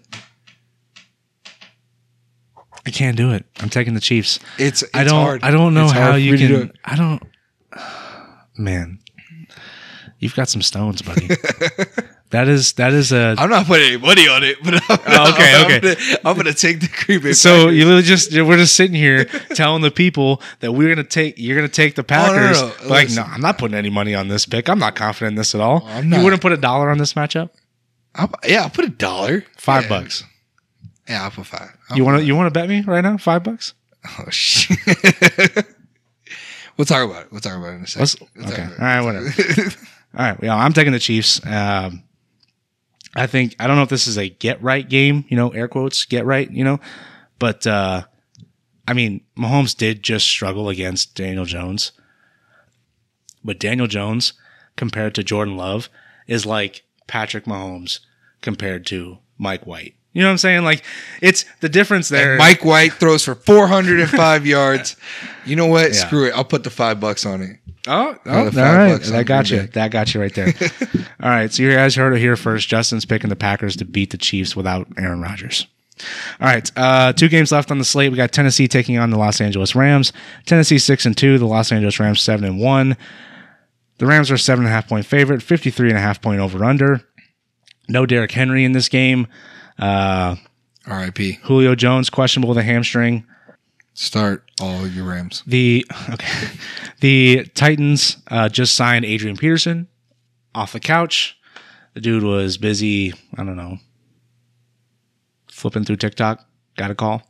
I 2.86 2.89
can't 2.91 3.15
do 3.15 3.31
it. 3.31 3.45
I'm 3.59 3.69
taking 3.69 3.93
the 3.93 4.01
Chiefs. 4.01 4.39
It's, 4.57 4.81
it's 4.81 4.91
I 4.93 5.03
don't. 5.03 5.21
hard. 5.23 5.43
I 5.43 5.51
don't 5.51 5.73
know 5.73 5.86
It's 5.86 5.93
how 5.93 6.15
you 6.15 6.31
for 6.31 6.41
me 6.41 6.41
to 6.41 6.47
do 6.47 6.59
can. 6.59 6.69
it. 6.69 6.75
I 6.84 6.95
don't. 6.95 7.23
Man, 8.57 8.99
you've 10.19 10.36
got 10.36 10.47
some 10.49 10.61
stones, 10.61 11.01
buddy. 11.01 11.27
that 12.29 12.47
is 12.47 12.73
that 12.73 12.93
is 12.93 13.11
a. 13.11 13.36
I'm 13.38 13.49
not 13.49 13.65
putting 13.65 13.88
any 13.88 13.97
money 13.97 14.27
on 14.27 14.43
it, 14.43 14.57
but 14.63 14.75
I'm, 14.75 14.81
Oh, 15.07 15.31
okay, 15.34 15.53
I'm 15.55 15.65
okay. 15.65 15.79
Gonna, 15.79 16.17
I'm 16.25 16.36
gonna 16.38 16.53
take 16.53 16.81
the 16.81 16.89
Green 17.05 17.21
Bay. 17.21 17.31
So 17.34 17.49
Packers. 17.65 17.75
you 17.77 17.86
literally 17.86 18.03
just 18.03 18.31
we're 18.34 18.57
just 18.57 18.75
sitting 18.75 18.95
here 18.95 19.25
telling 19.55 19.81
the 19.81 19.89
people 19.91 20.39
that 20.59 20.71
we're 20.73 20.89
gonna 20.89 21.03
take 21.07 21.36
you're 21.38 21.55
gonna 21.55 21.67
take 21.67 21.95
the 21.95 22.03
Oh, 22.07 22.15
no, 22.15 22.25
no, 22.27 22.34
Packers. 22.53 22.61
no. 22.84 22.88
Like, 22.89 23.09
no, 23.11 23.23
I'm 23.23 23.41
not 23.41 23.57
putting 23.57 23.75
any 23.75 23.89
money 23.89 24.13
on 24.13 24.27
this 24.27 24.45
pick. 24.45 24.69
I'm 24.69 24.79
not 24.79 24.95
confident 24.95 25.31
in 25.31 25.36
this 25.36 25.55
at 25.55 25.61
all. 25.61 25.84
I'm 25.88 26.13
You 26.13 26.21
wouldn't 26.23 26.41
put 26.43 26.51
a 26.51 26.57
dollar 26.57 26.89
on 26.91 26.97
this 26.99 27.13
matchup? 27.13 27.49
I'll, 28.13 28.29
yeah, 28.45 28.61
I'll 28.63 28.69
put 28.69 28.86
a 28.86 28.89
dollar. 28.89 29.43
Five 29.57 29.84
Yeah. 29.84 29.89
bucks. 29.89 30.23
Yeah, 31.08 31.24
I'll 31.24 31.32
put 31.32 31.45
five. 31.45 31.70
I'll 31.89 31.97
You 31.97 32.06
want 32.06 32.20
to 32.20 32.26
you 32.26 32.36
want 32.36 32.54
to 32.54 32.60
bet 32.60 32.70
me 32.70 32.82
right 32.82 33.01
now? 33.01 33.18
Five 33.18 33.43
bucks? 33.43 33.74
Oh 34.20 34.26
shit. 34.30 34.78
we'll 36.78 36.86
talk 36.86 37.10
about 37.10 37.24
it. 37.24 37.32
We'll 37.32 37.41
talk 37.41 37.58
about 37.58 37.68
it 37.68 37.76
in 37.76 37.76
a 37.76 37.80
Let's, 37.80 38.12
second. 38.12 38.28
We'll 38.36 38.47
okay. 38.49 38.64
All 38.64 38.70
right. 38.80 39.01
Whatever. 39.01 39.28
All 40.18 40.26
right. 40.26 40.38
Yeah, 40.43 40.56
I'm 40.56 40.74
taking 40.74 40.93
the 40.93 40.99
Chiefs. 40.99 41.45
Um, 41.45 42.04
I 43.16 43.28
think 43.28 43.56
I 43.60 43.68
don't 43.68 43.76
know 43.76 43.84
if 43.84 43.89
this 43.89 44.08
is 44.08 44.18
a 44.18 44.30
get 44.30 44.62
right 44.62 44.88
game. 44.88 45.26
You 45.28 45.38
know, 45.38 45.49
air 45.49 45.68
quotes 45.68 46.06
get 46.06 46.26
right. 46.26 46.49
You 46.49 46.64
know, 46.64 46.80
but 47.39 47.68
uh, 47.68 48.04
I 48.88 48.93
mean, 48.93 49.22
Mahomes 49.38 49.76
did 49.76 50.04
just 50.04 50.28
struggle 50.28 50.70
against 50.70 51.16
Daniel 51.16 51.45
Jones, 51.45 51.91
but 53.43 53.60
Daniel 53.60 53.88
Jones 53.88 54.34
compared 54.76 55.16
to 55.16 55.24
Jordan 55.24 55.58
Love 55.58 55.89
is 56.28 56.45
like 56.45 56.84
Patrick 57.08 57.45
Mahomes 57.45 57.99
compared 58.41 58.86
to 58.88 59.20
Mike 59.38 59.66
White. 59.66 59.95
You 60.14 60.22
know 60.22 60.28
what 60.28 60.34
I'm 60.34 60.38
saying? 60.38 60.64
Like 60.64 60.84
it's 61.22 61.45
the 61.59 61.70
difference 61.70 62.09
there. 62.09 62.32
And 62.34 62.39
Mike 62.39 62.64
White 62.64 62.93
throws 62.93 63.24
for 63.24 63.36
405 63.36 64.45
yards. 64.45 64.95
You 65.45 65.55
know 65.55 65.66
what? 65.68 65.88
Yeah. 65.93 66.05
Screw 66.05 66.28
it. 66.28 66.34
I'll 66.36 66.45
put 66.45 66.64
the 66.64 66.70
five 66.70 66.99
bucks 66.99 67.26
on 67.26 67.41
it. 67.41 67.57
Oh, 67.86 68.16
the 68.24 68.32
oh 68.32 68.45
all 68.45 68.51
five 68.51 68.55
right. 68.55 68.91
bucks 68.93 69.09
That 69.09 69.26
got 69.26 69.49
you. 69.49 69.61
Bay. 69.61 69.66
That 69.68 69.91
got 69.91 70.14
you 70.14 70.22
right 70.22 70.34
there. 70.34 70.53
all 71.22 71.30
right. 71.30 71.51
So 71.51 71.64
you 71.64 71.74
guys 71.74 71.95
heard 71.95 72.14
it 72.14 72.20
here 72.20 72.36
first. 72.36 72.68
Justin's 72.70 73.05
picking 73.05 73.30
the 73.30 73.36
Packers 73.36 73.76
to 73.78 73.86
beat 73.86 74.11
the 74.11 74.18
Chiefs 74.18 74.55
without 74.55 74.88
Aaron 74.97 75.22
Rodgers. 75.22 75.68
All 76.39 76.47
right. 76.47 76.72
Uh, 76.78 77.11
two 77.14 77.28
games 77.28 77.51
left 77.51 77.72
on 77.72 77.80
the 77.80 77.84
slate. 77.86 78.11
We 78.11 78.18
got 78.18 78.32
Tennessee 78.32 78.68
taking 78.68 78.97
on 78.97 79.09
the 79.09 79.18
Los 79.18 79.41
Angeles 79.41 79.76
Rams. 79.76 80.14
Tennessee 80.45 80.78
six 80.78 81.05
and 81.05 81.18
two. 81.18 81.38
The 81.38 81.45
Los 81.45 81.72
Angeles 81.72 81.99
Rams 81.99 82.22
seven 82.22 82.45
and 82.45 82.59
one. 82.59 82.95
The 83.97 84.05
Rams 84.05 84.32
are 84.32 84.38
seven 84.38 84.66
and 84.66 84.72
a 84.72 84.76
half 84.76 84.88
point 84.88 85.05
favorite. 85.05 85.41
53 85.41 85.89
and 85.89 85.97
a 85.97 86.01
half 86.01 86.22
point 86.22 86.39
over 86.39 86.64
under. 86.64 87.01
No 87.89 88.05
Derrick 88.05 88.32
Henry 88.32 88.64
in 88.64 88.72
this 88.72 88.89
game. 88.89 89.28
Uh, 89.80 90.36
R.I.P. 90.88 91.39
Julio 91.43 91.76
Jones 91.76 92.09
questionable 92.09 92.49
with 92.49 92.57
a 92.57 92.63
hamstring. 92.63 93.26
Start 93.93 94.43
all 94.59 94.88
your 94.88 95.05
Rams. 95.05 95.43
The 95.47 95.86
okay, 96.13 96.47
the 96.99 97.45
Titans 97.53 98.17
uh, 98.28 98.49
just 98.49 98.76
signed 98.76 99.05
Adrian 99.05 99.38
Peterson 99.38 99.88
off 100.55 100.74
the 100.74 100.80
couch. 100.80 101.38
The 101.93 102.01
dude 102.01 102.24
was 102.24 102.57
busy. 102.57 103.13
I 103.38 103.43
don't 103.43 103.55
know, 103.55 103.78
flipping 105.47 105.84
through 105.86 105.97
TikTok. 105.97 106.43
Got 106.76 106.91
a 106.91 106.95
call. 106.95 107.21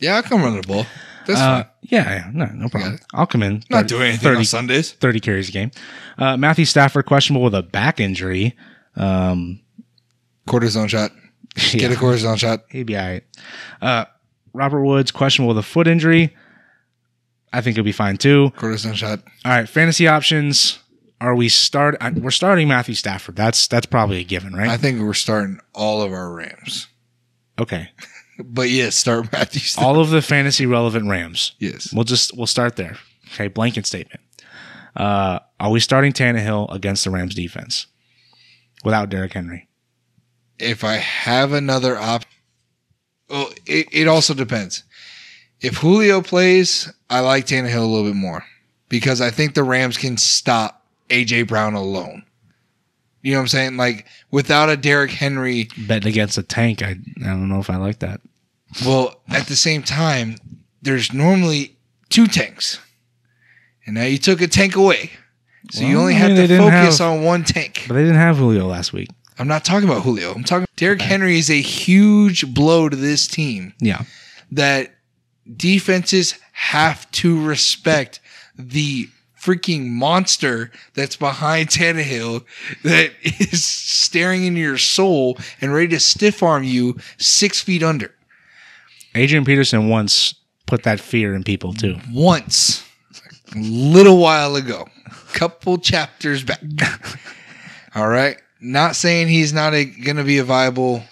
Yeah, 0.00 0.16
I'll 0.16 0.22
come 0.22 0.42
run 0.42 0.56
the 0.60 0.66
ball. 0.66 0.86
That's 1.26 1.40
Uh, 1.40 1.62
fine. 1.62 1.70
yeah, 1.82 2.10
yeah, 2.10 2.30
no, 2.32 2.46
no 2.46 2.68
problem. 2.68 2.98
I'll 3.12 3.26
come 3.26 3.42
in. 3.42 3.62
Not 3.70 3.86
doing 3.86 4.02
anything 4.08 4.20
30, 4.24 4.38
on 4.38 4.44
Sundays. 4.44 4.92
30 4.92 5.20
carries 5.20 5.48
a 5.48 5.52
game. 5.52 5.70
Uh, 6.18 6.36
Matthew 6.36 6.64
Stafford 6.64 7.06
questionable 7.06 7.44
with 7.44 7.54
a 7.54 7.62
back 7.62 8.00
injury. 8.00 8.56
Um, 8.96 9.60
Cortisone 10.46 10.88
shot. 10.88 11.10
Get 11.54 11.74
yeah, 11.74 11.88
a 11.92 11.96
cortisone 11.96 12.36
shot. 12.38 12.64
he'd 12.70 12.84
be 12.86 12.96
all 12.96 13.06
right. 13.06 13.22
Uh, 13.80 14.04
Robert 14.52 14.82
Woods 14.82 15.10
questionable 15.10 15.54
with 15.54 15.58
a 15.64 15.66
foot 15.66 15.86
injury. 15.86 16.34
I 17.52 17.60
think 17.60 17.76
he'll 17.76 17.84
be 17.84 17.92
fine 17.92 18.16
too. 18.16 18.52
Cortisone 18.56 18.94
shot. 18.94 19.20
All 19.44 19.52
right, 19.52 19.68
fantasy 19.68 20.08
options. 20.08 20.80
Are 21.20 21.34
we 21.36 21.48
start? 21.48 21.96
We're 22.16 22.30
starting 22.32 22.66
Matthew 22.68 22.94
Stafford. 22.96 23.36
That's 23.36 23.68
that's 23.68 23.86
probably 23.86 24.18
a 24.18 24.24
given, 24.24 24.52
right? 24.54 24.68
I 24.68 24.76
think 24.76 25.00
we're 25.00 25.14
starting 25.14 25.60
all 25.74 26.02
of 26.02 26.12
our 26.12 26.32
Rams. 26.32 26.88
okay, 27.58 27.90
But 28.44 28.68
yes, 28.70 28.96
start 28.96 29.30
Matthew. 29.32 29.60
Stafford. 29.60 29.86
all 29.86 30.00
of 30.00 30.10
the 30.10 30.20
fantasy 30.22 30.66
relevant 30.66 31.08
Rams. 31.08 31.52
yes. 31.60 31.92
We'll 31.94 32.02
just 32.04 32.36
we'll 32.36 32.48
start 32.48 32.74
there. 32.76 32.96
Okay, 33.32 33.46
blanket 33.48 33.86
statement. 33.86 34.20
Uh, 34.96 35.38
are 35.60 35.70
we 35.70 35.78
starting 35.80 36.12
Tannehill 36.12 36.72
against 36.74 37.04
the 37.04 37.10
Rams 37.10 37.34
defense 37.34 37.86
without 38.84 39.08
Derrick 39.08 39.32
Henry? 39.32 39.68
If 40.58 40.84
I 40.84 40.94
have 40.94 41.52
another 41.52 41.96
op, 41.96 42.24
well, 43.28 43.50
it, 43.66 43.88
it 43.92 44.08
also 44.08 44.34
depends. 44.34 44.84
If 45.60 45.78
Julio 45.78 46.20
plays, 46.20 46.92
I 47.08 47.20
like 47.20 47.46
Tannehill 47.46 47.76
a 47.82 47.86
little 47.86 48.04
bit 48.04 48.16
more 48.16 48.44
because 48.88 49.20
I 49.20 49.30
think 49.30 49.54
the 49.54 49.62
Rams 49.64 49.96
can 49.96 50.16
stop 50.16 50.84
AJ 51.08 51.48
Brown 51.48 51.74
alone. 51.74 52.24
You 53.22 53.32
know 53.32 53.38
what 53.38 53.42
I'm 53.42 53.48
saying? 53.48 53.76
Like 53.78 54.06
without 54.30 54.68
a 54.68 54.76
Derrick 54.76 55.10
Henry. 55.10 55.68
Betting 55.88 56.08
against 56.08 56.36
a 56.36 56.42
tank, 56.42 56.82
I 56.82 56.90
I 57.22 57.26
don't 57.26 57.48
know 57.48 57.60
if 57.60 57.70
I 57.70 57.76
like 57.76 58.00
that. 58.00 58.20
Well, 58.84 59.20
at 59.28 59.46
the 59.46 59.56
same 59.56 59.82
time, 59.82 60.36
there's 60.82 61.12
normally 61.12 61.76
two 62.10 62.26
tanks, 62.26 62.80
and 63.86 63.94
now 63.94 64.04
you 64.04 64.18
took 64.18 64.42
a 64.42 64.48
tank 64.48 64.76
away, 64.76 65.10
so 65.70 65.84
you 65.84 65.96
only 65.98 66.14
I 66.14 66.18
have 66.18 66.36
to 66.36 66.58
focus 66.58 66.98
have- 66.98 67.12
on 67.12 67.22
one 67.22 67.44
tank. 67.44 67.84
But 67.88 67.94
they 67.94 68.02
didn't 68.02 68.16
have 68.16 68.36
Julio 68.36 68.66
last 68.66 68.92
week. 68.92 69.08
I'm 69.38 69.48
not 69.48 69.64
talking 69.64 69.88
about 69.88 70.02
Julio. 70.02 70.32
I'm 70.32 70.44
talking. 70.44 70.66
Derrick 70.76 71.00
Henry 71.00 71.38
is 71.38 71.50
a 71.50 71.60
huge 71.60 72.54
blow 72.54 72.88
to 72.88 72.96
this 72.96 73.26
team. 73.26 73.74
Yeah, 73.80 74.02
that 74.52 74.94
defenses 75.56 76.38
have 76.52 77.10
to 77.12 77.44
respect 77.44 78.20
the 78.56 79.08
freaking 79.38 79.88
monster 79.88 80.70
that's 80.94 81.16
behind 81.16 81.68
Tannehill 81.68 82.44
that 82.82 83.12
is 83.22 83.64
staring 83.64 84.44
into 84.46 84.60
your 84.60 84.78
soul 84.78 85.36
and 85.60 85.72
ready 85.74 85.88
to 85.88 86.00
stiff 86.00 86.42
arm 86.42 86.64
you 86.64 86.98
six 87.18 87.60
feet 87.60 87.82
under. 87.82 88.14
Adrian 89.14 89.44
Peterson 89.44 89.88
once 89.88 90.34
put 90.66 90.82
that 90.84 90.98
fear 90.98 91.34
in 91.34 91.44
people 91.44 91.72
too. 91.72 91.98
Once, 92.10 92.88
a 93.54 93.58
little 93.58 94.18
while 94.18 94.56
ago, 94.56 94.88
couple 95.34 95.78
chapters 95.78 96.42
back. 96.42 96.62
All 97.94 98.08
right. 98.08 98.38
Not 98.60 98.96
saying 98.96 99.28
he's 99.28 99.52
not 99.52 99.70
going 99.70 100.16
to 100.16 100.24
be 100.24 100.38
a 100.38 100.44
viable, 100.44 101.02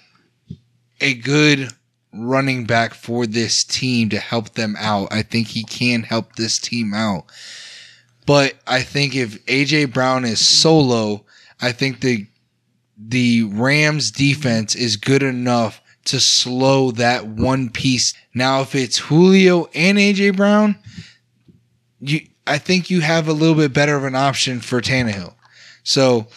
a 0.99 1.13
good 1.13 1.69
running 2.13 2.65
back 2.65 2.93
for 2.93 3.25
this 3.25 3.63
team 3.63 4.09
to 4.09 4.19
help 4.19 4.53
them 4.53 4.75
out. 4.77 5.11
I 5.11 5.23
think 5.23 5.47
he 5.47 5.63
can 5.63 6.03
help 6.03 6.35
this 6.35 6.59
team 6.59 6.93
out. 6.93 7.25
But 8.25 8.55
I 8.67 8.81
think 8.81 9.15
if 9.15 9.45
AJ 9.45 9.93
Brown 9.93 10.25
is 10.25 10.45
solo, 10.45 11.25
I 11.61 11.71
think 11.71 12.01
the 12.01 12.27
the 12.97 13.43
Rams 13.43 14.11
defense 14.11 14.75
is 14.75 14.95
good 14.95 15.23
enough 15.23 15.81
to 16.05 16.19
slow 16.19 16.91
that 16.91 17.25
one 17.25 17.69
piece. 17.69 18.13
Now 18.33 18.61
if 18.61 18.75
it's 18.75 18.97
Julio 18.97 19.69
and 19.73 19.97
AJ 19.97 20.37
Brown, 20.37 20.77
you 21.99 22.21
I 22.45 22.57
think 22.57 22.89
you 22.89 23.01
have 23.01 23.27
a 23.27 23.33
little 23.33 23.55
bit 23.55 23.73
better 23.73 23.95
of 23.95 24.03
an 24.03 24.15
option 24.15 24.59
for 24.59 24.81
Tannehill. 24.81 25.33
So 25.83 26.27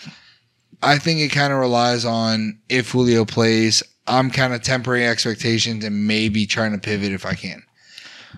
I 0.82 0.98
think 0.98 1.20
it 1.20 1.28
kind 1.28 1.52
of 1.52 1.58
relies 1.58 2.04
on 2.04 2.58
if 2.68 2.90
Julio 2.90 3.24
plays. 3.24 3.82
I'm 4.06 4.30
kind 4.30 4.54
of 4.54 4.62
tempering 4.62 5.02
expectations 5.02 5.84
and 5.84 6.06
maybe 6.06 6.46
trying 6.46 6.72
to 6.72 6.78
pivot 6.78 7.12
if 7.12 7.26
I 7.26 7.34
can. 7.34 7.62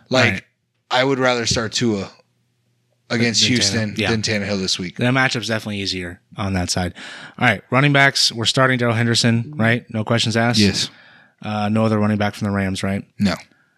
Like 0.08 0.32
Right. 0.32 0.42
I 0.90 1.04
would 1.04 1.18
rather 1.18 1.44
start 1.44 1.72
Tua 1.72 2.10
against 3.10 3.42
Than 3.42 3.48
Houston 3.48 3.90
Tannehill, 3.90 3.98
yeah. 3.98 4.10
than 4.10 4.22
Tannehill 4.22 4.58
this 4.58 4.78
week. 4.78 4.96
That 4.96 5.12
matchup's 5.12 5.48
definitely 5.48 5.78
easier 5.78 6.20
on 6.36 6.54
that 6.54 6.70
side. 6.70 6.94
All 7.38 7.46
right, 7.46 7.62
running 7.70 7.92
backs. 7.92 8.32
We're 8.32 8.46
starting 8.46 8.78
Darrell 8.78 8.94
Henderson, 8.94 9.52
right? 9.56 9.84
No 9.92 10.04
questions 10.04 10.36
asked. 10.36 10.58
Yes. 10.58 10.90
Uh, 11.42 11.68
no 11.68 11.84
other 11.84 11.98
running 11.98 12.18
back 12.18 12.34
from 12.34 12.46
the 12.46 12.52
Rams, 12.52 12.82
right? 12.82 13.04
No. 13.18 13.34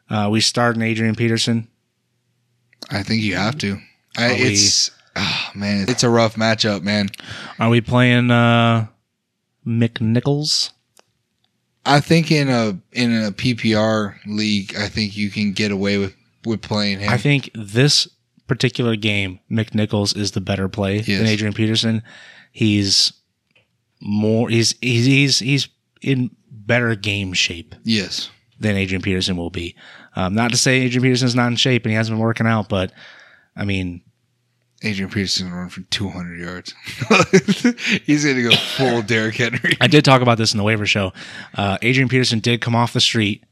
Uh, 0.09 0.29
we 0.31 0.41
start 0.41 0.77
an 0.77 0.83
Adrian 0.83 1.15
Peterson. 1.15 1.69
I 2.91 3.03
think 3.03 3.23
you 3.23 3.37
have 3.37 3.59
to. 3.59 3.79
I, 4.17 4.33
it's 4.33 4.91
oh 5.17 5.51
man, 5.55 5.87
it's 5.89 6.03
a 6.03 6.11
rough 6.11 6.37
matchup, 6.37 6.83
man. 6.83 7.09
Are 7.59 7.69
we 7.69 7.81
playing 7.81 8.31
uh, 8.31 8.87
McNichols? 9.67 10.71
I 11.87 12.01
think 12.01 12.31
in 12.31 12.49
a 12.49 12.79
in 12.93 13.13
a 13.13 13.31
PPR 13.33 14.17
league, 14.27 14.75
I 14.77 14.89
think 14.89 15.17
you 15.17 15.31
can 15.31 15.53
get 15.53 15.71
away 15.73 15.99
with 15.99 16.15
with 16.45 16.63
playing 16.63 17.01
him. 17.01 17.09
I 17.11 17.17
think 17.17 17.51
this 17.55 18.09
particular 18.47 18.97
game, 18.97 19.41
McNichols 19.51 20.17
is 20.17 20.33
the 20.33 20.41
better 20.41 20.69
play 20.69 20.97
Yes. 20.97 21.19
than 21.19 21.27
Adrian 21.27 21.55
Peterson. 21.55 22.03
He's 22.53 23.13
more. 24.01 24.49
He's 24.49 24.75
he's 24.81 25.07
he's 25.07 25.39
he's 25.39 25.69
in 26.03 26.31
better 26.51 26.95
game 26.95 27.33
shape 27.33 27.75
yes. 27.85 28.31
than 28.59 28.77
Adrian 28.77 29.03
Peterson 29.03 29.37
will 29.37 29.51
be. 29.51 29.75
Um, 30.17 30.35
not 30.35 30.51
to 30.51 30.57
say 30.57 30.81
Adrian 30.81 31.03
Peterson's 31.03 31.35
not 31.35 31.49
in 31.49 31.57
shape 31.57 31.85
and 31.85 31.91
he 31.91 31.97
hasn't 31.97 32.15
been 32.15 32.23
working 32.23 32.47
out, 32.47 32.69
but 32.69 32.93
I 33.57 33.65
mean, 33.65 34.03
Adrian 34.83 35.11
Peterson 35.11 35.53
run 35.53 35.69
for 35.69 35.83
200 35.83 36.41
yards. 36.41 36.75
He's 38.07 38.25
gonna 38.25 38.43
go 38.43 38.55
full 38.55 39.03
Derrick 39.07 39.37
Henry. 39.37 39.77
I 39.81 39.87
did 39.87 40.05
talk 40.05 40.23
about 40.23 40.39
this 40.39 40.53
in 40.53 40.59
the 40.59 40.65
waiver 40.65 40.87
show. 40.87 41.13
Uh, 41.55 41.77
Adrian 41.83 42.09
Peterson 42.09 42.39
did 42.39 42.61
come 42.63 42.75
off 42.75 42.93
the 42.93 43.01
street 43.01 43.45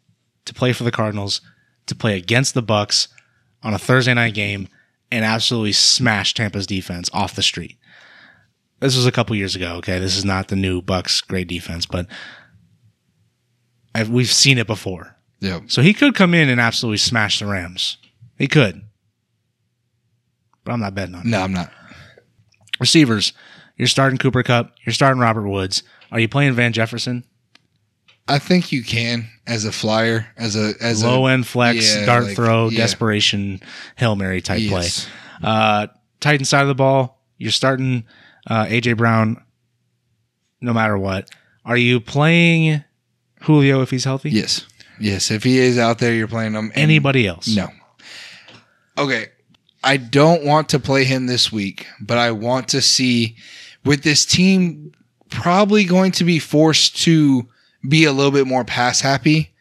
to 0.46 0.54
play 0.54 0.72
for 0.72 0.84
the 0.84 0.90
Cardinals, 0.90 1.42
to 1.86 1.94
play 1.94 2.16
against 2.16 2.54
the 2.54 2.62
Bucks 2.62 3.08
on 3.62 3.74
a 3.74 3.78
Thursday 3.78 4.14
night 4.14 4.32
game, 4.32 4.68
and 5.10 5.24
absolutely 5.24 5.72
smashed 5.72 6.38
Tampa's 6.38 6.66
defense 6.66 7.10
off 7.12 7.34
the 7.34 7.42
street. 7.42 7.76
This 8.80 8.96
was 8.96 9.06
a 9.06 9.12
couple 9.12 9.36
years 9.36 9.54
ago. 9.54 9.74
Okay, 9.76 9.98
this 9.98 10.16
is 10.16 10.24
not 10.24 10.48
the 10.48 10.56
new 10.56 10.80
Bucks 10.80 11.20
great 11.20 11.48
defense, 11.48 11.84
but 11.84 12.06
I've, 13.94 14.08
we've 14.08 14.30
seen 14.30 14.56
it 14.56 14.66
before. 14.66 15.16
Yeah. 15.40 15.60
So 15.66 15.82
he 15.82 15.92
could 15.92 16.14
come 16.14 16.32
in 16.32 16.48
and 16.48 16.60
absolutely 16.60 16.98
smash 16.98 17.40
the 17.40 17.46
Rams. 17.46 17.98
He 18.38 18.48
could, 18.48 18.82
but 20.68 20.74
I'm 20.74 20.80
not 20.80 20.94
betting 20.94 21.14
on 21.14 21.22
it. 21.22 21.26
No, 21.26 21.40
I'm 21.40 21.54
not. 21.54 21.72
Receivers, 22.78 23.32
you're 23.78 23.88
starting 23.88 24.18
Cooper 24.18 24.42
Kupp. 24.42 24.74
You're 24.84 24.92
starting 24.92 25.18
Robert 25.18 25.48
Woods. 25.48 25.82
Are 26.12 26.20
you 26.20 26.28
playing 26.28 26.52
Van 26.52 26.74
Jefferson? 26.74 27.24
I 28.28 28.38
think 28.38 28.70
you 28.70 28.84
can 28.84 29.30
as 29.46 29.64
a 29.64 29.72
flyer, 29.72 30.26
as 30.36 30.56
a 30.56 30.74
as 30.82 31.02
low 31.02 31.26
a 31.26 31.32
end 31.32 31.46
flex, 31.46 31.96
yeah, 31.96 32.04
dart 32.04 32.24
like, 32.24 32.36
throw, 32.36 32.68
yeah. 32.68 32.76
desperation, 32.76 33.62
hail 33.96 34.14
mary 34.14 34.42
type 34.42 34.60
Yes. 34.60 35.08
play. 35.40 35.50
Uh, 35.50 35.86
Titan 36.20 36.44
side 36.44 36.60
of 36.60 36.68
the 36.68 36.74
ball, 36.74 37.18
you're 37.38 37.50
starting 37.50 38.04
uh, 38.46 38.66
AJ 38.66 38.98
Brown, 38.98 39.42
no 40.60 40.74
matter 40.74 40.98
what. 40.98 41.30
Are 41.64 41.78
you 41.78 41.98
playing 41.98 42.84
Julio 43.40 43.80
if 43.80 43.88
he's 43.90 44.04
healthy? 44.04 44.28
Yes. 44.32 44.66
Yes. 45.00 45.30
If 45.30 45.44
he 45.44 45.56
is 45.56 45.78
out 45.78 45.98
there, 45.98 46.12
you're 46.12 46.28
playing 46.28 46.52
him. 46.52 46.72
Anybody 46.74 47.26
else? 47.26 47.48
No. 47.56 47.68
Okay. 48.98 49.28
I 49.82 49.96
don't 49.96 50.44
want 50.44 50.68
to 50.70 50.78
play 50.78 51.04
him 51.04 51.26
this 51.26 51.52
week, 51.52 51.86
but 52.00 52.18
I 52.18 52.32
want 52.32 52.68
to 52.68 52.80
see 52.80 53.36
with 53.84 54.02
this 54.02 54.26
team 54.26 54.92
probably 55.30 55.84
going 55.84 56.12
to 56.12 56.24
be 56.24 56.38
forced 56.38 56.96
to 57.04 57.48
be 57.88 58.04
a 58.04 58.12
little 58.12 58.32
bit 58.32 58.46
more 58.46 58.64
pass 58.64 59.00
happy. 59.00 59.52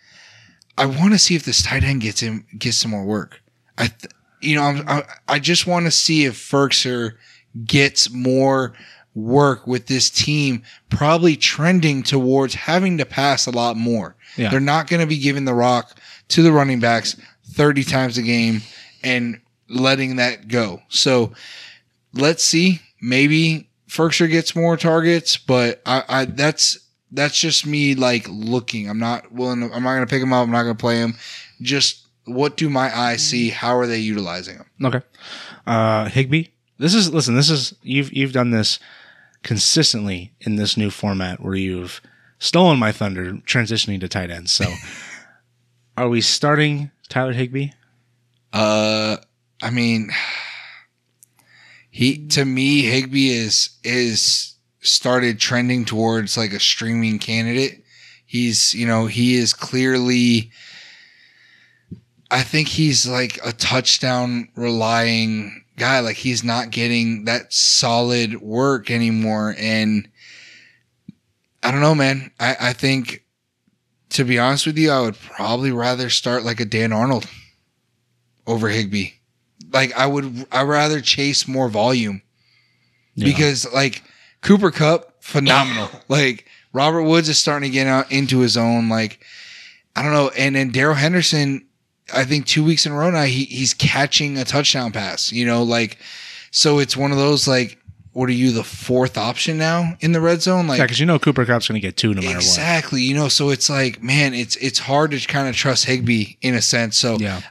I 0.78 0.86
want 0.86 1.14
to 1.14 1.20
see 1.20 1.36
if 1.36 1.44
this 1.44 1.64
tight 1.64 1.84
end 1.84 2.02
gets 2.02 2.20
him 2.20 2.46
gets 2.58 2.78
some 2.78 2.92
more 2.92 3.06
work. 3.06 3.42
I, 3.78 3.88
th- 3.88 4.14
you 4.42 4.56
know, 4.56 4.64
I'm, 4.64 4.88
I 4.88 5.04
I 5.28 5.40
just 5.40 5.68
want 5.68 5.86
to 5.86 5.92
see 5.92 6.26
if 6.26 6.36
Firkser 6.36 7.14
gets 7.66 8.12
more 8.12 8.74
work 9.16 9.66
with 9.66 9.88
this 9.88 10.10
team, 10.12 10.62
probably 10.90 11.36
trending 11.36 12.04
towards 12.04 12.54
having 12.54 13.00
to 13.00 13.06
pass 13.06 13.48
a 13.48 13.52
lot 13.52 13.76
more. 13.76 14.16
Yeah. 14.38 14.50
They're 14.50 14.60
not 14.60 14.88
going 14.88 15.00
to 15.00 15.08
be 15.08 15.18
giving 15.18 15.46
the 15.46 15.56
rock 15.56 15.98
to 16.30 16.44
the 16.44 16.52
running 16.52 16.80
backs 16.80 17.20
30 17.52 17.84
times 17.84 18.18
a 18.20 18.22
game 18.22 18.62
and 19.04 19.42
letting 19.70 20.18
that 20.18 20.48
go. 20.48 20.82
So 20.90 21.34
let's 22.14 22.44
see. 22.44 22.82
Maybe 23.02 23.70
Firkser 23.90 24.30
gets 24.30 24.56
more 24.56 24.78
targets, 24.78 25.38
but 25.38 25.82
I, 25.86 26.04
I 26.08 26.26
that's 26.26 26.80
that's 27.12 27.40
just 27.40 27.66
me 27.66 27.96
like 27.96 28.28
looking. 28.30 28.90
I'm 28.90 29.00
not 29.00 29.32
willing. 29.32 29.62
To, 29.62 29.74
I'm 29.74 29.84
not 29.84 29.96
going 29.96 30.06
to 30.06 30.10
pick 30.10 30.22
him 30.22 30.34
up. 30.34 30.44
I'm 30.44 30.52
not 30.52 30.64
going 30.64 30.76
to 30.76 30.82
play 30.82 30.98
him. 30.98 31.16
Just 31.62 32.06
what 32.26 32.58
do 32.58 32.70
my 32.70 32.96
eyes 32.96 33.26
see? 33.26 33.50
How 33.50 33.78
are 33.78 33.88
they 33.88 34.00
utilizing 34.00 34.58
him? 34.58 34.66
Okay. 34.84 35.02
Uh, 35.66 36.06
Higbee. 36.06 36.48
This 36.78 36.94
is 36.94 37.14
listen. 37.14 37.36
This 37.36 37.50
is 37.50 37.74
you've 37.82 38.12
you've 38.14 38.34
done 38.34 38.52
this 38.52 38.80
consistently 39.44 40.34
in 40.42 40.58
this 40.58 40.78
new 40.78 40.90
format 40.90 41.42
where 41.42 41.56
you've 41.56 42.02
stolen 42.40 42.78
my 42.78 42.92
thunder, 42.92 43.34
transitioning 43.46 44.00
to 44.02 44.08
tight 44.08 44.30
ends. 44.30 44.52
So, 44.52 44.72
are 45.98 46.10
we 46.10 46.22
starting 46.22 46.92
Tyler 47.10 47.34
Higbee? 47.34 47.70
Uh, 48.54 49.18
I 49.62 49.72
mean, 49.72 50.12
he 51.90 52.28
to 52.30 52.46
me 52.46 52.84
Higbee 52.84 53.30
is 53.30 53.72
is 53.84 54.56
started 54.82 55.40
trending 55.40 55.84
towards 55.84 56.38
like 56.38 56.54
a 56.54 56.60
streaming 56.60 57.20
candidate. 57.20 57.84
He's 58.26 58.74
you 58.74 58.86
know 58.86 59.08
he 59.08 59.36
is 59.36 59.54
clearly. 59.54 60.52
I 62.30 62.44
think 62.44 62.68
he's 62.68 63.08
like 63.08 63.40
a 63.44 63.54
touchdown 63.54 64.50
relying 64.56 65.64
guy. 65.78 66.02
Like 66.02 66.18
he's 66.18 66.44
not 66.44 66.72
getting 66.72 67.26
that 67.26 67.54
solid 67.54 68.42
work 68.42 68.92
anymore, 68.92 69.56
and 69.58 70.08
I 71.64 71.72
don't 71.72 71.82
know, 71.82 71.96
man. 71.96 72.32
I 72.40 72.58
I 72.60 72.74
think. 72.74 73.24
To 74.12 74.24
be 74.24 74.40
honest 74.40 74.66
with 74.66 74.78
you, 74.78 74.90
I 74.90 75.02
would 75.02 75.20
probably 75.20 75.70
rather 75.70 76.10
start 76.10 76.44
like 76.44 76.62
a 76.62 76.66
Dan 76.66 76.94
Arnold 76.94 77.28
over 78.48 78.70
Higbee. 78.70 79.17
Like 79.72 79.94
I 79.94 80.08
would 80.08 80.46
I 80.52 80.64
rather 80.64 81.02
chase 81.02 81.48
more 81.48 81.70
volume 81.70 82.22
because 83.16 83.72
like 83.74 84.04
Cooper 84.42 84.72
Kupp 84.72 85.24
phenomenal. 85.24 85.90
like 86.08 86.46
Robert 86.74 87.04
Woods 87.04 87.30
is 87.30 87.40
starting 87.40 87.70
to 87.70 87.74
get 87.74 87.88
out 87.88 88.12
into 88.12 88.40
his 88.40 88.58
own 88.58 88.90
like 88.90 89.20
I 89.96 90.04
don't 90.04 90.14
know 90.14 90.30
and 90.38 90.56
then 90.56 90.72
Daryl 90.72 90.96
Henderson 90.96 91.66
I 92.14 92.24
think 92.24 92.46
2 92.46 92.64
weeks 92.64 92.86
in 92.86 92.92
a 92.92 92.96
row 92.96 93.10
now 93.10 93.24
he 93.24 93.46
he's 93.46 93.74
catching 93.74 94.38
a 94.38 94.46
touchdown 94.46 94.92
pass, 94.92 95.32
you 95.32 95.46
know, 95.46 95.64
like 95.64 95.98
so 96.52 96.80
it's 96.80 96.96
one 96.96 97.12
of 97.12 97.18
those 97.18 97.48
like 97.48 97.78
what 98.18 98.30
are 98.30 98.34
you 98.34 98.52
the 98.52 98.64
fourth 98.64 99.16
option 99.16 99.60
now 99.60 99.96
in 100.00 100.12
the 100.12 100.20
red 100.20 100.42
zone 100.42 100.66
like 100.66 100.80
yeah, 100.80 100.86
because 100.86 101.00
you 101.00 101.06
know 101.06 101.20
Cooper 101.20 101.46
Kupp's 101.46 101.68
going 101.68 101.80
to 101.80 101.88
get 101.88 101.98
two 101.98 102.16
no 102.16 102.22
matter 102.22 102.30
what. 102.30 102.38
Exactly. 102.38 103.02
You 103.04 103.14
know, 103.14 103.28
so 103.28 103.52
it's 103.52 103.70
like, 103.70 104.02
man, 104.02 104.34
it's 104.34 104.56
it's 104.56 104.80
hard 104.80 105.12
to 105.12 105.20
kind 105.28 105.48
of 105.48 105.56
trust 105.56 105.86
Higbee 105.86 106.38
in 106.42 106.56
a 106.56 106.62
sense. 106.62 106.98
So. 106.98 107.18
Yeah. 107.18 107.42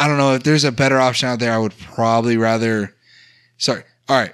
I 0.00 0.08
don't 0.08 0.16
know 0.16 0.34
if 0.34 0.42
there's 0.42 0.64
a 0.64 0.72
better 0.72 0.98
option 0.98 1.28
out 1.28 1.38
there. 1.40 1.52
I 1.52 1.58
would 1.58 1.76
probably 1.78 2.36
rather. 2.36 2.94
Sorry. 3.58 3.82
All 4.08 4.16
right. 4.18 4.32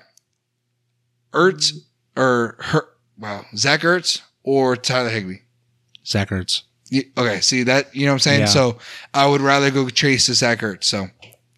Ertz 1.32 1.72
or 2.16 2.56
her. 2.60 2.84
Wow. 3.18 3.44
Zach 3.56 3.80
Ertz 3.80 4.20
or 4.42 4.76
Tyler 4.76 5.08
Higbee. 5.10 5.38
Zach 6.06 6.30
Ertz. 6.30 6.62
You- 6.90 7.10
Okay. 7.16 7.40
See 7.40 7.64
that? 7.64 7.94
You 7.94 8.06
know 8.06 8.12
what 8.12 8.16
I'm 8.16 8.18
saying? 8.20 8.40
Yeah. 8.40 8.46
So 8.46 8.78
I 9.12 9.26
would 9.26 9.40
rather 9.40 9.70
go 9.70 9.88
chase 9.88 10.26
the 10.28 10.34
Zach 10.34 10.60
Ertz. 10.60 10.84
So 10.84 11.08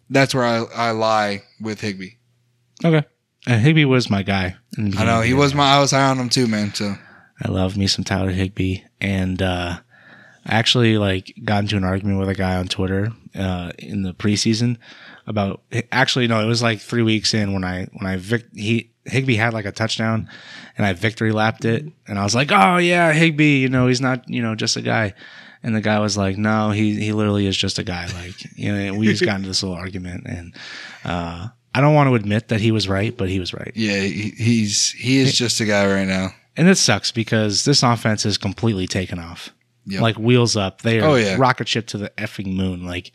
that's 0.09 0.33
where 0.33 0.43
I, 0.45 0.63
I 0.75 0.91
lie 0.91 1.43
with 1.61 1.81
Higbee. 1.81 2.11
Okay. 2.83 3.05
And 3.47 3.61
Higbee 3.61 3.85
was 3.85 4.09
my 4.09 4.23
guy. 4.23 4.55
I 4.77 5.05
know 5.05 5.21
he 5.21 5.33
was 5.33 5.53
my. 5.53 5.75
I 5.75 5.79
was 5.79 5.91
high 5.91 6.09
on 6.09 6.17
him 6.17 6.29
too, 6.29 6.47
man. 6.47 6.73
So 6.73 6.95
I 7.43 7.51
love 7.51 7.77
me 7.77 7.87
some 7.87 8.03
Tyler 8.05 8.31
Higbee, 8.31 8.79
and 9.01 9.41
uh, 9.41 9.79
I 10.45 10.55
actually 10.55 10.97
like 10.97 11.33
got 11.43 11.63
into 11.63 11.77
an 11.77 11.83
argument 11.83 12.19
with 12.19 12.29
a 12.29 12.35
guy 12.35 12.55
on 12.57 12.67
Twitter 12.67 13.11
uh, 13.35 13.71
in 13.77 14.03
the 14.03 14.13
preseason 14.13 14.77
about. 15.27 15.61
Actually, 15.91 16.27
no, 16.27 16.41
it 16.41 16.47
was 16.47 16.61
like 16.61 16.79
three 16.79 17.03
weeks 17.03 17.33
in 17.33 17.53
when 17.53 17.63
I 17.63 17.87
when 17.93 18.07
I 18.07 18.17
vic- 18.17 18.53
he 18.53 18.91
Higbee 19.05 19.35
had 19.35 19.53
like 19.53 19.65
a 19.65 19.71
touchdown, 19.71 20.29
and 20.77 20.85
I 20.85 20.93
victory 20.93 21.31
lapped 21.31 21.65
it, 21.65 21.85
and 22.07 22.19
I 22.19 22.23
was 22.23 22.35
like, 22.35 22.51
oh 22.51 22.77
yeah, 22.77 23.11
Higbee, 23.13 23.59
you 23.59 23.69
know 23.69 23.87
he's 23.87 24.01
not 24.01 24.29
you 24.29 24.41
know 24.41 24.55
just 24.55 24.77
a 24.77 24.81
guy. 24.81 25.13
And 25.61 25.75
the 25.75 25.81
guy 25.81 25.99
was 25.99 26.15
like, 26.15 26.37
"No, 26.37 26.71
he 26.71 26.97
he 26.97 27.11
literally 27.11 27.45
is 27.45 27.57
just 27.57 27.79
a 27.79 27.83
guy." 27.83 28.07
Like, 28.13 28.35
you 28.55 28.73
know, 28.73 28.93
we 28.93 29.07
just 29.07 29.25
got 29.25 29.35
into 29.35 29.49
this 29.49 29.61
little 29.61 29.77
argument, 29.77 30.25
and 30.25 30.55
uh, 31.03 31.49
I 31.75 31.81
don't 31.81 31.93
want 31.93 32.07
to 32.07 32.15
admit 32.15 32.47
that 32.47 32.61
he 32.61 32.71
was 32.71 32.87
right, 32.87 33.15
but 33.15 33.27
he 33.27 33.41
was 33.41 33.53
right. 33.53 33.73
yeah, 33.75 33.99
he, 33.99 34.29
he's 34.37 34.91
he 34.91 35.19
is 35.19 35.37
just 35.37 35.59
a 35.59 35.65
guy 35.65 35.85
right 35.85 36.07
now. 36.07 36.29
And 36.55 36.67
it 36.67 36.77
sucks 36.77 37.11
because 37.11 37.65
this 37.65 37.83
offense 37.83 38.25
is 38.25 38.37
completely 38.37 38.87
taken 38.87 39.19
off. 39.19 39.53
Yep. 39.89 40.01
Like 40.01 40.17
wheels 40.17 40.55
up. 40.55 40.81
They 40.83 40.99
are 40.99 41.05
Oh, 41.09 41.15
yeah. 41.15 41.35
rocket 41.37 41.67
ship 41.67 41.87
to 41.87 41.97
the 41.97 42.09
effing 42.17 42.55
moon. 42.55 42.85
Like 42.85 43.11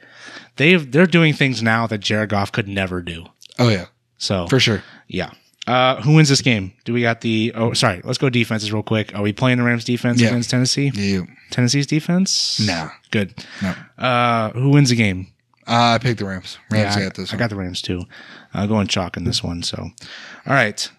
they've 0.56 0.90
they're 0.90 1.06
doing 1.06 1.32
things 1.32 1.62
now 1.62 1.86
that 1.86 1.98
Jared 1.98 2.30
Goff 2.30 2.50
could 2.52 2.68
never 2.68 3.00
do. 3.00 3.26
Oh 3.58 3.68
yeah, 3.68 3.86
So 4.18 4.46
for 4.48 4.58
sure. 4.60 4.82
yeah. 5.08 5.30
Uh, 5.66 6.02
who 6.02 6.12
wins 6.14 6.28
this 6.28 6.42
game? 6.42 6.74
Do 6.84 6.92
we 6.92 7.00
got 7.00 7.22
the 7.22 7.52
oh 7.54 7.72
sorry, 7.72 8.00
let's 8.04 8.18
go 8.18 8.28
defenses 8.28 8.70
real 8.72 8.82
quick. 8.82 9.14
Are 9.14 9.22
we 9.22 9.32
playing 9.32 9.58
the 9.58 9.64
Rams 9.64 9.84
defense 9.84 10.20
Yeah. 10.20 10.28
against 10.28 10.50
Tennessee? 10.50 10.90
Yeah. 10.94 11.22
Tennessee's 11.50 11.86
defense? 11.86 12.60
Nah. 12.66 12.90
Good. 13.10 13.34
No. 13.62 13.74
Uh 13.96 14.50
who 14.52 14.70
wins 14.70 14.90
the 14.90 14.96
game? 14.96 15.28
Uh, 15.66 15.94
I 15.94 15.98
picked 15.98 16.18
the 16.18 16.26
Rams. 16.26 16.58
Rams 16.70 16.94
Yeah, 16.94 17.00
I, 17.00 17.04
got 17.04 17.14
this. 17.14 17.30
I 17.32 17.36
one. 17.36 17.38
got 17.38 17.48
the 17.50 17.56
Rams 17.56 17.80
too. 17.80 18.02
I'm 18.52 18.64
uh, 18.64 18.66
going 18.66 18.86
chalk 18.86 19.16
in 19.16 19.24
this 19.24 19.42
one. 19.42 19.62
So, 19.62 19.78
all 19.78 19.90
right. 20.52 20.90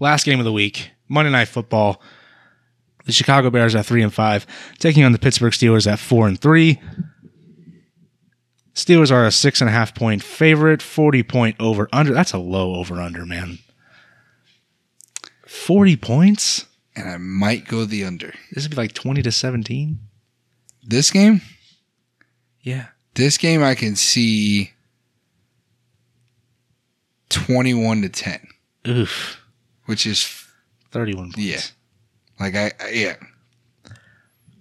Last 0.00 0.24
game 0.24 0.38
of 0.38 0.44
the 0.44 0.52
week, 0.52 0.90
Monday 1.08 1.30
Night 1.30 1.48
Football. 1.48 2.00
The 3.04 3.12
Chicago 3.12 3.50
Bears 3.50 3.74
at 3.74 3.84
three 3.86 4.02
and 4.02 4.12
five, 4.14 4.46
taking 4.78 5.02
on 5.04 5.12
the 5.12 5.18
Pittsburgh 5.18 5.52
Steelers 5.52 5.90
at 5.90 5.98
four 5.98 6.28
and 6.28 6.38
three. 6.40 6.80
Steelers 8.74 9.10
are 9.10 9.26
a 9.26 9.32
six 9.32 9.60
and 9.60 9.68
a 9.68 9.72
half 9.72 9.94
point 9.94 10.22
favorite, 10.22 10.80
forty 10.80 11.22
point 11.22 11.56
over 11.60 11.88
under. 11.92 12.14
That's 12.14 12.32
a 12.32 12.38
low 12.38 12.74
over 12.76 13.00
under, 13.00 13.26
man. 13.26 13.58
Forty 15.46 15.96
points. 15.96 16.66
and 16.96 17.08
I 17.08 17.16
might 17.18 17.66
go 17.66 17.84
the 17.84 18.04
under. 18.04 18.32
This 18.52 18.64
would 18.64 18.70
be 18.70 18.76
like 18.76 18.94
twenty 18.94 19.22
to 19.22 19.32
seventeen. 19.32 19.98
This 20.84 21.10
game, 21.10 21.42
Yeah. 22.62 22.86
this 23.14 23.36
game, 23.38 23.62
I 23.62 23.74
can 23.74 23.94
see 23.96 24.72
twenty-one 27.28 28.02
to 28.02 28.08
ten, 28.08 28.40
Oof. 28.86 29.38
which 29.86 30.06
is 30.06 30.38
Thirty-one 30.90 31.32
points. 31.32 31.38
Yeah. 31.38 31.60
Like 32.42 32.54
I, 32.56 32.72
I 32.80 32.88
yeah, 32.90 33.14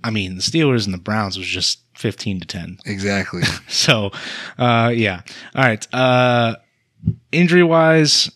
I 0.03 0.11
mean, 0.11 0.35
the 0.35 0.41
Steelers 0.41 0.85
and 0.85 0.93
the 0.93 0.99
Browns 0.99 1.37
was 1.37 1.47
just 1.47 1.79
fifteen 1.95 2.39
to 2.39 2.47
ten. 2.47 2.77
Exactly. 2.85 3.43
So, 3.67 4.11
uh, 4.59 4.91
yeah. 4.93 5.21
All 5.55 5.63
right. 5.63 5.87
Uh, 5.93 6.57
injury 7.31 7.63
wise, 7.63 8.29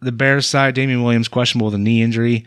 the 0.00 0.12
Bears 0.12 0.46
side, 0.46 0.74
Damien 0.74 1.02
Williams 1.02 1.28
questionable 1.28 1.66
with 1.66 1.74
a 1.74 1.78
knee 1.78 2.02
injury. 2.02 2.46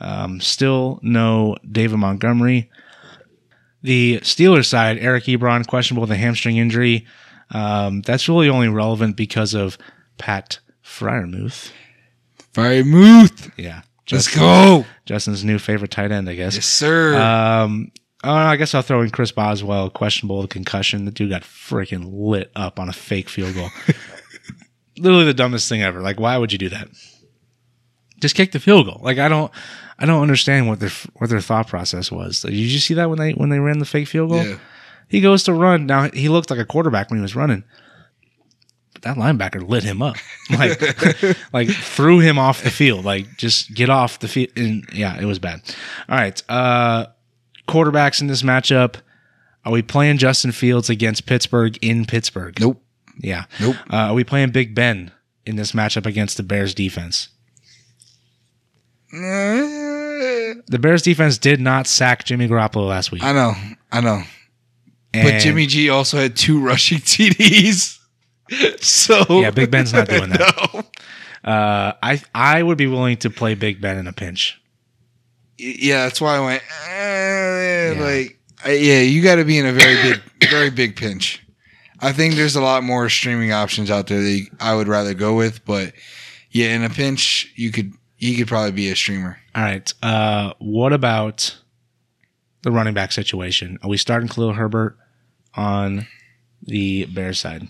Um, 0.00 0.40
still 0.40 0.98
no 1.02 1.56
David 1.70 1.98
Montgomery. 1.98 2.70
The 3.82 4.18
Steelers 4.20 4.66
side, 4.66 4.98
Eric 4.98 5.24
Ebron 5.24 5.66
questionable 5.66 6.02
with 6.02 6.10
a 6.10 6.16
hamstring 6.16 6.56
injury. 6.56 7.06
Um, 7.50 8.02
that's 8.02 8.28
really 8.28 8.48
only 8.48 8.68
relevant 8.68 9.16
because 9.16 9.54
of 9.54 9.78
Pat 10.18 10.58
Freiermuth. 10.84 11.70
Freiermuth. 12.52 13.52
Yeah. 13.56 13.82
Let's 14.10 14.34
go. 14.34 14.84
Justin's 15.06 15.44
new 15.44 15.58
favorite 15.58 15.90
tight 15.90 16.12
end, 16.12 16.28
I 16.28 16.34
guess. 16.34 16.54
Yes, 16.54 16.66
sir. 16.66 17.14
Um, 17.16 17.90
oh, 18.22 18.32
I 18.32 18.56
guess 18.56 18.74
I'll 18.74 18.82
throw 18.82 19.00
in 19.00 19.10
Chris 19.10 19.32
Boswell, 19.32 19.90
questionable 19.90 20.40
with 20.40 20.50
concussion. 20.50 21.04
The 21.04 21.10
dude 21.10 21.30
got 21.30 21.42
freaking 21.42 22.10
lit 22.12 22.50
up 22.54 22.78
on 22.78 22.88
a 22.88 22.92
fake 22.92 23.28
field 23.28 23.54
goal. 23.54 23.70
Literally 24.98 25.24
the 25.24 25.34
dumbest 25.34 25.68
thing 25.68 25.82
ever. 25.82 26.00
Like, 26.00 26.20
why 26.20 26.36
would 26.38 26.52
you 26.52 26.58
do 26.58 26.68
that? 26.68 26.88
Just 28.20 28.36
kick 28.36 28.52
the 28.52 28.60
field 28.60 28.86
goal. 28.86 29.00
Like, 29.02 29.18
I 29.18 29.28
don't, 29.28 29.50
I 29.98 30.06
don't 30.06 30.22
understand 30.22 30.68
what 30.68 30.80
their 30.80 30.90
what 31.14 31.30
their 31.30 31.40
thought 31.40 31.66
process 31.68 32.12
was. 32.12 32.40
Did 32.40 32.54
you 32.54 32.78
see 32.78 32.94
that 32.94 33.08
when 33.08 33.18
they 33.18 33.32
when 33.32 33.48
they 33.48 33.58
ran 33.58 33.78
the 33.78 33.84
fake 33.84 34.08
field 34.08 34.30
goal? 34.30 34.44
yeah. 34.44 34.58
He 35.08 35.20
goes 35.20 35.44
to 35.44 35.52
run. 35.52 35.86
Now 35.86 36.10
he 36.10 36.28
looked 36.28 36.50
like 36.50 36.58
a 36.58 36.64
quarterback 36.64 37.10
when 37.10 37.18
he 37.18 37.22
was 37.22 37.36
running. 37.36 37.64
That 39.04 39.16
linebacker 39.16 39.66
lit 39.66 39.84
him 39.84 40.02
up. 40.02 40.16
Like 40.50 40.78
like 41.54 41.70
threw 41.70 42.18
him 42.18 42.38
off 42.38 42.62
the 42.62 42.70
field. 42.70 43.04
Like 43.04 43.38
just 43.38 43.72
get 43.72 43.88
off 43.88 44.18
the 44.18 44.28
field. 44.28 44.50
And 44.56 44.86
yeah, 44.92 45.18
it 45.18 45.24
was 45.24 45.38
bad. 45.38 45.62
All 46.08 46.16
right. 46.18 46.42
Uh 46.50 47.06
quarterbacks 47.66 48.20
in 48.20 48.26
this 48.26 48.42
matchup. 48.42 48.96
Are 49.64 49.72
we 49.72 49.80
playing 49.80 50.18
Justin 50.18 50.52
Fields 50.52 50.90
against 50.90 51.24
Pittsburgh 51.24 51.78
in 51.80 52.04
Pittsburgh? 52.04 52.60
Nope. 52.60 52.82
Yeah. 53.18 53.44
Nope. 53.58 53.76
Uh, 53.90 53.96
are 53.96 54.14
we 54.14 54.22
playing 54.24 54.50
Big 54.50 54.74
Ben 54.74 55.10
in 55.46 55.56
this 55.56 55.72
matchup 55.72 56.04
against 56.04 56.36
the 56.36 56.42
Bears 56.42 56.74
defense? 56.74 57.28
The 60.66 60.78
Bears 60.78 61.02
defense 61.02 61.36
did 61.38 61.60
not 61.60 61.86
sack 61.86 62.24
Jimmy 62.24 62.48
Garoppolo 62.48 62.88
last 62.88 63.10
week. 63.10 63.22
I 63.22 63.32
know. 63.32 63.52
I 63.90 64.00
know. 64.00 64.22
But 65.12 65.40
Jimmy 65.40 65.66
G 65.66 65.90
also 65.90 66.16
had 66.16 66.36
two 66.36 66.60
rushing 66.60 66.98
TDs. 67.00 67.98
So 68.80 69.24
Yeah, 69.40 69.50
Big 69.50 69.70
Ben's 69.70 69.92
not 69.92 70.08
doing 70.08 70.30
that. 70.30 70.84
No. 71.44 71.50
Uh, 71.52 71.92
I 72.02 72.22
I 72.34 72.62
would 72.62 72.78
be 72.78 72.86
willing 72.86 73.18
to 73.18 73.28
play 73.30 73.54
Big 73.54 73.80
Ben 73.80 73.98
in 73.98 74.06
a 74.06 74.12
pinch. 74.14 74.58
Yeah, 75.58 76.04
that's 76.04 76.18
why 76.20 76.36
I 76.36 76.40
went. 76.40 76.62
Eh, 76.88 77.94
Like, 78.02 78.38
I, 78.64 78.72
yeah, 78.72 79.00
you 79.00 79.22
got 79.22 79.36
to 79.36 79.44
be 79.44 79.58
in 79.58 79.66
a 79.66 79.72
very 79.72 79.94
big, 80.02 80.22
very 80.50 80.70
big 80.70 80.96
pinch. 80.96 81.44
I 82.00 82.12
think 82.12 82.34
there's 82.34 82.56
a 82.56 82.62
lot 82.62 82.82
more 82.82 83.08
streaming 83.10 83.52
options 83.52 83.90
out 83.90 84.06
there 84.06 84.22
that 84.22 84.30
you- 84.30 84.46
I 84.58 84.74
would 84.74 84.88
rather 84.88 85.12
go 85.14 85.34
with, 85.36 85.64
but 85.66 85.92
yeah, 86.50 86.74
in 86.74 86.82
a 86.82 86.88
pinch, 86.90 87.52
you 87.56 87.70
could 87.70 87.92
he 88.16 88.36
could 88.36 88.48
probably 88.48 88.72
be 88.72 88.88
a 88.90 88.96
streamer. 88.96 89.38
All 89.54 89.62
right. 89.62 89.92
Uh, 90.02 90.54
what 90.60 90.94
about 90.94 91.58
the 92.62 92.70
running 92.72 92.94
back 92.94 93.12
situation? 93.12 93.78
Are 93.82 93.90
we 93.90 93.98
starting 93.98 94.28
Khalil 94.28 94.54
Herbert 94.54 94.96
on 95.54 96.06
the 96.62 97.04
Bears 97.04 97.38
side? 97.38 97.68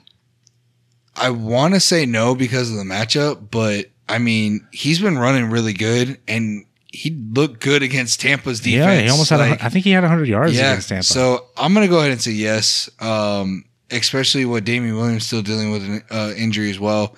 I 1.16 1.30
want 1.30 1.74
to 1.74 1.80
say 1.80 2.06
no 2.06 2.34
because 2.34 2.70
of 2.70 2.76
the 2.76 2.82
matchup, 2.82 3.50
but 3.50 3.86
I 4.08 4.18
mean, 4.18 4.66
he's 4.72 5.00
been 5.00 5.18
running 5.18 5.50
really 5.50 5.72
good, 5.72 6.18
and 6.28 6.64
he 6.88 7.10
looked 7.10 7.60
good 7.60 7.82
against 7.82 8.20
Tampa's 8.20 8.60
defense. 8.60 8.96
Yeah, 8.98 9.00
he 9.02 9.08
almost 9.08 9.30
had. 9.30 9.40
Like, 9.40 9.60
a, 9.60 9.64
I 9.64 9.68
think 9.68 9.84
he 9.84 9.90
had 9.90 10.02
100 10.02 10.28
yards 10.28 10.56
yeah, 10.56 10.72
against 10.72 10.88
Tampa. 10.88 11.04
so 11.04 11.46
I'm 11.56 11.74
gonna 11.74 11.88
go 11.88 11.98
ahead 11.98 12.12
and 12.12 12.20
say 12.20 12.32
yes. 12.32 12.90
Um, 13.00 13.64
especially 13.90 14.44
with 14.44 14.64
Damien 14.64 14.96
Williams 14.96 15.26
still 15.26 15.42
dealing 15.42 15.70
with 15.70 15.82
an 15.84 16.02
uh, 16.10 16.32
injury 16.36 16.70
as 16.70 16.80
well. 16.80 17.16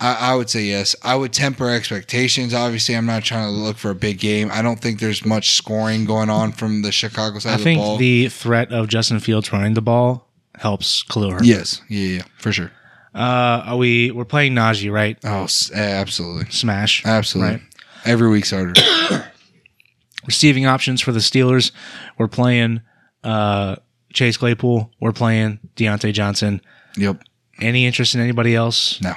I, 0.00 0.32
I 0.32 0.34
would 0.34 0.48
say 0.48 0.62
yes. 0.62 0.96
I 1.02 1.14
would 1.14 1.32
temper 1.32 1.68
expectations. 1.68 2.54
Obviously, 2.54 2.96
I'm 2.96 3.06
not 3.06 3.22
trying 3.22 3.44
to 3.44 3.50
look 3.50 3.76
for 3.76 3.90
a 3.90 3.94
big 3.94 4.18
game. 4.18 4.50
I 4.50 4.62
don't 4.62 4.80
think 4.80 4.98
there's 4.98 5.24
much 5.26 5.50
scoring 5.50 6.06
going 6.06 6.30
on 6.30 6.52
from 6.52 6.82
the 6.82 6.90
Chicago 6.90 7.38
side 7.38 7.50
I 7.50 7.52
of 7.54 7.58
the 7.58 7.64
think 7.64 7.98
the 7.98 8.28
threat 8.28 8.72
of 8.72 8.88
Justin 8.88 9.20
Fields 9.20 9.52
running 9.52 9.74
the 9.74 9.82
ball 9.82 10.26
helps 10.56 11.02
Khalil 11.02 11.32
Herbert. 11.32 11.44
yes, 11.44 11.82
yeah, 11.88 12.16
yeah, 12.16 12.22
for 12.38 12.52
sure. 12.52 12.72
Uh, 13.14 13.62
are 13.66 13.76
we? 13.76 14.10
We're 14.10 14.24
playing 14.24 14.54
Najee, 14.54 14.92
right? 14.92 15.18
Oh, 15.24 15.44
s- 15.44 15.70
absolutely, 15.72 16.50
Smash. 16.50 17.04
absolutely. 17.04 17.54
Right. 17.56 17.62
Every 18.04 18.28
week's 18.30 18.48
starter. 18.48 18.74
Receiving 20.26 20.66
options 20.66 21.00
for 21.00 21.12
the 21.12 21.18
Steelers. 21.18 21.72
We're 22.18 22.28
playing 22.28 22.82
uh, 23.24 23.76
Chase 24.12 24.36
Claypool. 24.36 24.92
We're 25.00 25.12
playing 25.12 25.58
Diontae 25.76 26.12
Johnson. 26.12 26.60
yep. 26.96 27.22
Any 27.60 27.84
interest 27.84 28.14
in 28.14 28.20
anybody 28.22 28.54
else? 28.54 29.00
No. 29.02 29.12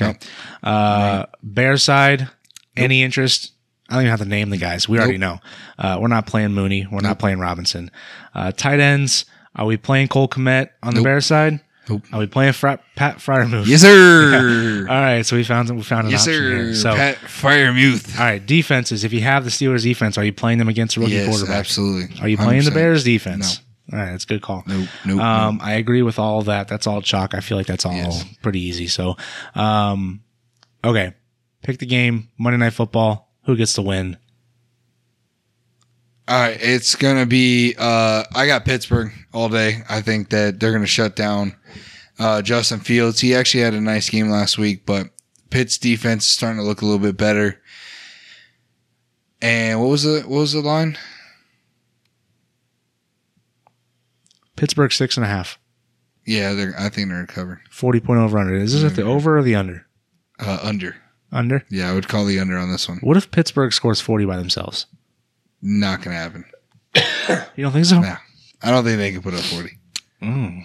Okay. 0.00 0.18
Uh, 0.62 1.26
Bear 1.42 1.76
side, 1.76 2.28
any 2.76 3.02
interest? 3.02 3.52
I 3.90 3.94
don't 3.94 4.02
even 4.04 4.10
have 4.10 4.20
to 4.20 4.24
name 4.26 4.48
the 4.50 4.56
guys. 4.56 4.88
We 4.88 4.98
already 4.98 5.18
know. 5.18 5.38
Uh, 5.78 5.98
we're 6.00 6.08
not 6.08 6.26
playing 6.26 6.52
Mooney. 6.52 6.86
We're 6.90 7.00
not 7.02 7.18
playing 7.18 7.38
Robinson. 7.40 7.90
Uh, 8.34 8.52
tight 8.52 8.80
ends. 8.80 9.26
Are 9.54 9.66
we 9.66 9.76
playing 9.76 10.08
Cole 10.08 10.28
Kmet 10.28 10.70
on 10.82 10.94
the 10.94 11.02
Bear 11.02 11.20
side? 11.20 11.60
Nope. 11.88 12.02
Are 12.12 12.18
we 12.20 12.26
playing 12.26 12.52
Fra- 12.54 12.80
Pat 12.96 13.18
Freiermuth? 13.18 13.66
Yes, 13.66 13.82
sir. 13.82 14.86
All 14.88 14.94
right. 14.94 15.24
So 15.24 15.36
we 15.36 15.44
found 15.44 15.68
we 15.74 15.82
found 15.82 16.06
an 16.06 16.12
yes, 16.12 16.22
option 16.22 16.34
sir. 16.34 16.40
here. 16.64 16.74
So 16.74 16.94
Pat 16.94 17.16
Freiermuth. 17.16 18.18
all 18.18 18.24
right, 18.24 18.44
defenses. 18.44 19.04
If 19.04 19.12
you 19.12 19.20
have 19.20 19.44
the 19.44 19.50
Steelers 19.50 19.82
defense, 19.82 20.16
are 20.16 20.24
you 20.24 20.32
playing 20.32 20.58
them 20.58 20.68
against 20.68 20.96
a 20.96 21.00
rookie 21.00 21.12
Yes, 21.12 21.28
quarterback? 21.28 21.56
absolutely. 21.58 22.20
Are 22.20 22.28
you 22.28 22.36
playing 22.36 22.64
the 22.64 22.70
100%. 22.70 22.74
Bears 22.74 23.04
defense? 23.04 23.60
All 23.92 23.98
right, 23.98 24.12
that's 24.12 24.24
a 24.24 24.26
good 24.28 24.40
call. 24.40 24.62
Nope. 24.66 24.88
Nope. 25.04 25.20
Um, 25.20 25.58
I 25.62 25.74
agree 25.74 26.00
with 26.00 26.18
all 26.18 26.38
of 26.38 26.46
that. 26.46 26.68
That's 26.68 26.86
all 26.86 27.02
chalk. 27.02 27.34
I 27.34 27.40
feel 27.40 27.58
like 27.58 27.66
that's 27.66 27.84
all 27.84 27.92
Yes. 27.92 28.24
pretty 28.40 28.60
easy. 28.60 28.86
So, 28.86 29.16
um, 29.54 30.22
okay, 30.82 31.12
pick 31.62 31.78
the 31.78 31.86
game. 31.86 32.28
Monday 32.38 32.56
Night 32.58 32.72
Football. 32.72 33.30
Who 33.44 33.56
gets 33.56 33.74
the 33.74 33.82
win? 33.82 34.16
All 36.26 36.40
right, 36.40 36.58
it's 36.60 36.94
gonna 36.94 37.26
be. 37.26 37.74
Uh, 37.76 38.24
I 38.34 38.46
got 38.46 38.64
Pittsburgh 38.64 39.12
all 39.32 39.50
day. 39.50 39.82
I 39.88 40.00
think 40.00 40.30
that 40.30 40.58
they're 40.58 40.72
gonna 40.72 40.86
shut 40.86 41.16
down 41.16 41.54
uh, 42.18 42.40
Justin 42.40 42.80
Fields. 42.80 43.20
He 43.20 43.34
actually 43.34 43.62
had 43.62 43.74
a 43.74 43.80
nice 43.80 44.08
game 44.08 44.30
last 44.30 44.56
week, 44.56 44.86
but 44.86 45.10
Pitt's 45.50 45.76
defense 45.76 46.24
is 46.24 46.30
starting 46.30 46.58
to 46.58 46.64
look 46.64 46.80
a 46.80 46.86
little 46.86 46.98
bit 46.98 47.18
better. 47.18 47.60
And 49.42 49.80
what 49.80 49.90
was 49.90 50.04
the 50.04 50.22
what 50.22 50.40
was 50.40 50.52
the 50.54 50.62
line? 50.62 50.96
Pittsburgh 54.56 54.92
six 54.92 55.18
and 55.18 55.24
a 55.24 55.28
half. 55.28 55.58
Yeah, 56.24 56.54
they're. 56.54 56.74
I 56.78 56.88
think 56.88 57.10
they're 57.10 57.26
covered. 57.26 57.60
Forty 57.70 58.00
point 58.00 58.20
over 58.20 58.38
under. 58.38 58.54
Is 58.54 58.72
this 58.72 58.90
at 58.90 58.96
the 58.96 59.02
over 59.02 59.36
or 59.36 59.42
the 59.42 59.56
under? 59.56 59.86
Uh, 60.38 60.58
under. 60.62 60.96
Under. 61.30 61.64
Yeah, 61.68 61.90
I 61.90 61.94
would 61.94 62.08
call 62.08 62.24
the 62.24 62.38
under 62.38 62.56
on 62.56 62.70
this 62.70 62.88
one. 62.88 62.98
What 63.02 63.18
if 63.18 63.30
Pittsburgh 63.30 63.74
scores 63.74 64.00
forty 64.00 64.24
by 64.24 64.38
themselves? 64.38 64.86
Not 65.66 66.02
gonna 66.02 66.16
happen. 66.16 66.44
You 67.56 67.64
don't 67.64 67.72
think 67.72 67.86
so? 67.86 67.98
Nah, 68.00 68.18
I 68.62 68.70
don't 68.70 68.84
think 68.84 68.98
they 68.98 69.10
can 69.12 69.22
put 69.22 69.32
up 69.34 69.40
forty. 69.40 69.78
Mm. 70.22 70.64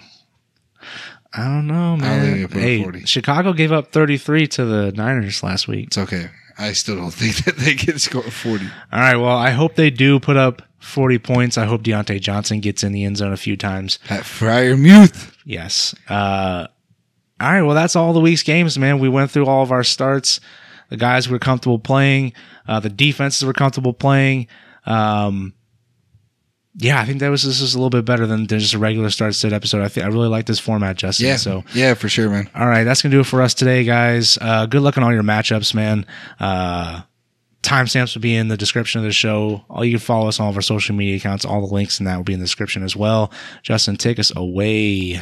I 1.32 1.44
don't 1.44 1.66
know, 1.66 1.94
I 1.94 1.96
don't 1.96 2.00
man. 2.00 2.20
think 2.20 2.50
they 2.50 2.78
put 2.78 2.88
up 2.88 2.92
40. 2.94 3.06
Chicago 3.06 3.52
gave 3.54 3.72
up 3.72 3.92
thirty 3.92 4.18
three 4.18 4.46
to 4.48 4.64
the 4.64 4.92
Niners 4.92 5.42
last 5.42 5.66
week. 5.66 5.86
It's 5.88 5.98
okay. 5.98 6.28
I 6.58 6.72
still 6.72 6.96
don't 6.96 7.10
think 7.14 7.44
that 7.46 7.56
they 7.56 7.74
can 7.74 7.98
score 7.98 8.22
forty. 8.22 8.66
All 8.92 9.00
right. 9.00 9.16
Well, 9.16 9.36
I 9.36 9.50
hope 9.50 9.74
they 9.76 9.88
do 9.90 10.20
put 10.20 10.36
up 10.36 10.60
40 10.80 11.18
points. 11.18 11.58
I 11.58 11.64
hope 11.66 11.82
Diontae 11.82 12.20
Johnson 12.20 12.60
gets 12.60 12.82
in 12.84 12.92
the 12.92 13.04
end 13.04 13.16
zone 13.18 13.32
a 13.32 13.36
few 13.36 13.56
times. 13.56 13.98
Pat 14.06 14.22
Freiermuth. 14.24 15.34
Yes. 15.44 15.94
Uh, 16.08 16.66
all 17.40 17.52
right. 17.52 17.62
Well, 17.62 17.74
that's 17.74 17.96
all 17.96 18.12
the 18.12 18.20
week's 18.20 18.42
games, 18.42 18.78
man. 18.78 18.98
We 18.98 19.08
went 19.08 19.30
through 19.30 19.46
all 19.46 19.62
of 19.62 19.72
our 19.72 19.84
starts. 19.84 20.40
The 20.88 20.96
guys 20.96 21.28
were 21.28 21.38
comfortable 21.38 21.78
playing. 21.78 22.32
Uh, 22.66 22.80
the 22.80 22.88
defenses 22.88 23.44
were 23.44 23.52
comfortable 23.52 23.92
playing. 23.92 24.46
Um, 24.90 25.54
yeah, 26.76 27.00
I 27.00 27.04
think 27.04 27.20
that 27.20 27.28
was 27.28 27.42
this 27.42 27.60
is 27.60 27.74
a 27.74 27.78
little 27.78 27.90
bit 27.90 28.04
better 28.04 28.26
than 28.26 28.46
just 28.46 28.74
a 28.74 28.78
regular 28.78 29.10
start 29.10 29.34
sit 29.34 29.52
episode. 29.52 29.82
I 29.82 29.88
think 29.88 30.06
I 30.06 30.08
really 30.08 30.28
like 30.28 30.46
this 30.46 30.58
format, 30.58 30.96
Justin. 30.96 31.26
Yeah. 31.26 31.36
So 31.36 31.64
yeah, 31.74 31.94
for 31.94 32.08
sure, 32.08 32.30
man. 32.30 32.48
all 32.54 32.66
right, 32.66 32.84
that's 32.84 33.02
gonna 33.02 33.12
do 33.12 33.20
it 33.20 33.26
for 33.26 33.42
us 33.42 33.54
today, 33.54 33.84
guys. 33.84 34.38
Uh, 34.40 34.66
good 34.66 34.82
luck 34.82 34.96
on 34.96 35.02
all 35.04 35.12
your 35.12 35.22
matchups, 35.24 35.74
man. 35.74 36.06
Uh, 36.38 37.02
timestamps 37.62 38.14
will 38.14 38.22
be 38.22 38.34
in 38.36 38.48
the 38.48 38.56
description 38.56 39.00
of 39.00 39.04
the 39.04 39.12
show. 39.12 39.64
All 39.68 39.84
you 39.84 39.92
can 39.92 40.00
follow 40.00 40.28
us 40.28 40.38
on 40.40 40.44
all 40.44 40.50
of 40.50 40.56
our 40.56 40.62
social 40.62 40.94
media 40.94 41.16
accounts. 41.16 41.44
All 41.44 41.66
the 41.66 41.74
links 41.74 41.98
in 41.98 42.06
that 42.06 42.16
will 42.16 42.24
be 42.24 42.34
in 42.34 42.40
the 42.40 42.46
description 42.46 42.82
as 42.82 42.96
well. 42.96 43.32
Justin, 43.62 43.96
take 43.96 44.18
us 44.18 44.34
away. 44.34 45.20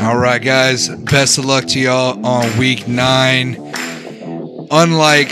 All 0.00 0.16
right, 0.16 0.40
guys. 0.42 0.88
Best 0.88 1.38
of 1.38 1.44
luck 1.44 1.66
to 1.66 1.80
y'all 1.80 2.24
on 2.24 2.56
week 2.56 2.86
nine. 2.88 3.56
Unlike 4.70 5.28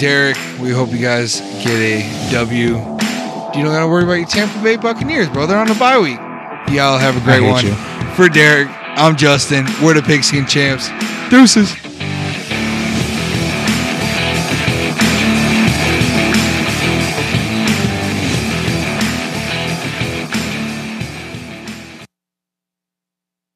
Derek, 0.00 0.38
we 0.60 0.70
hope 0.70 0.90
you 0.92 0.98
guys 0.98 1.40
get 1.62 1.76
a 1.76 2.30
W. 2.32 2.95
You 3.56 3.62
don't 3.62 3.72
gotta 3.72 3.88
worry 3.88 4.04
about 4.04 4.14
your 4.14 4.26
Tampa 4.26 4.62
Bay 4.62 4.76
Buccaneers, 4.76 5.30
bro. 5.30 5.46
They're 5.46 5.58
on 5.58 5.68
the 5.68 5.74
bye 5.74 5.98
week. 5.98 6.18
Y'all 6.74 6.98
have 6.98 7.16
a 7.16 7.20
great 7.20 7.40
one. 7.40 7.64
you. 7.64 7.74
For 8.14 8.28
Derek, 8.28 8.68
I'm 8.98 9.16
Justin. 9.16 9.64
We're 9.82 9.94
the 9.94 10.02
Pigskin 10.02 10.46
Champs. 10.46 10.90
Deuces. 11.30 11.72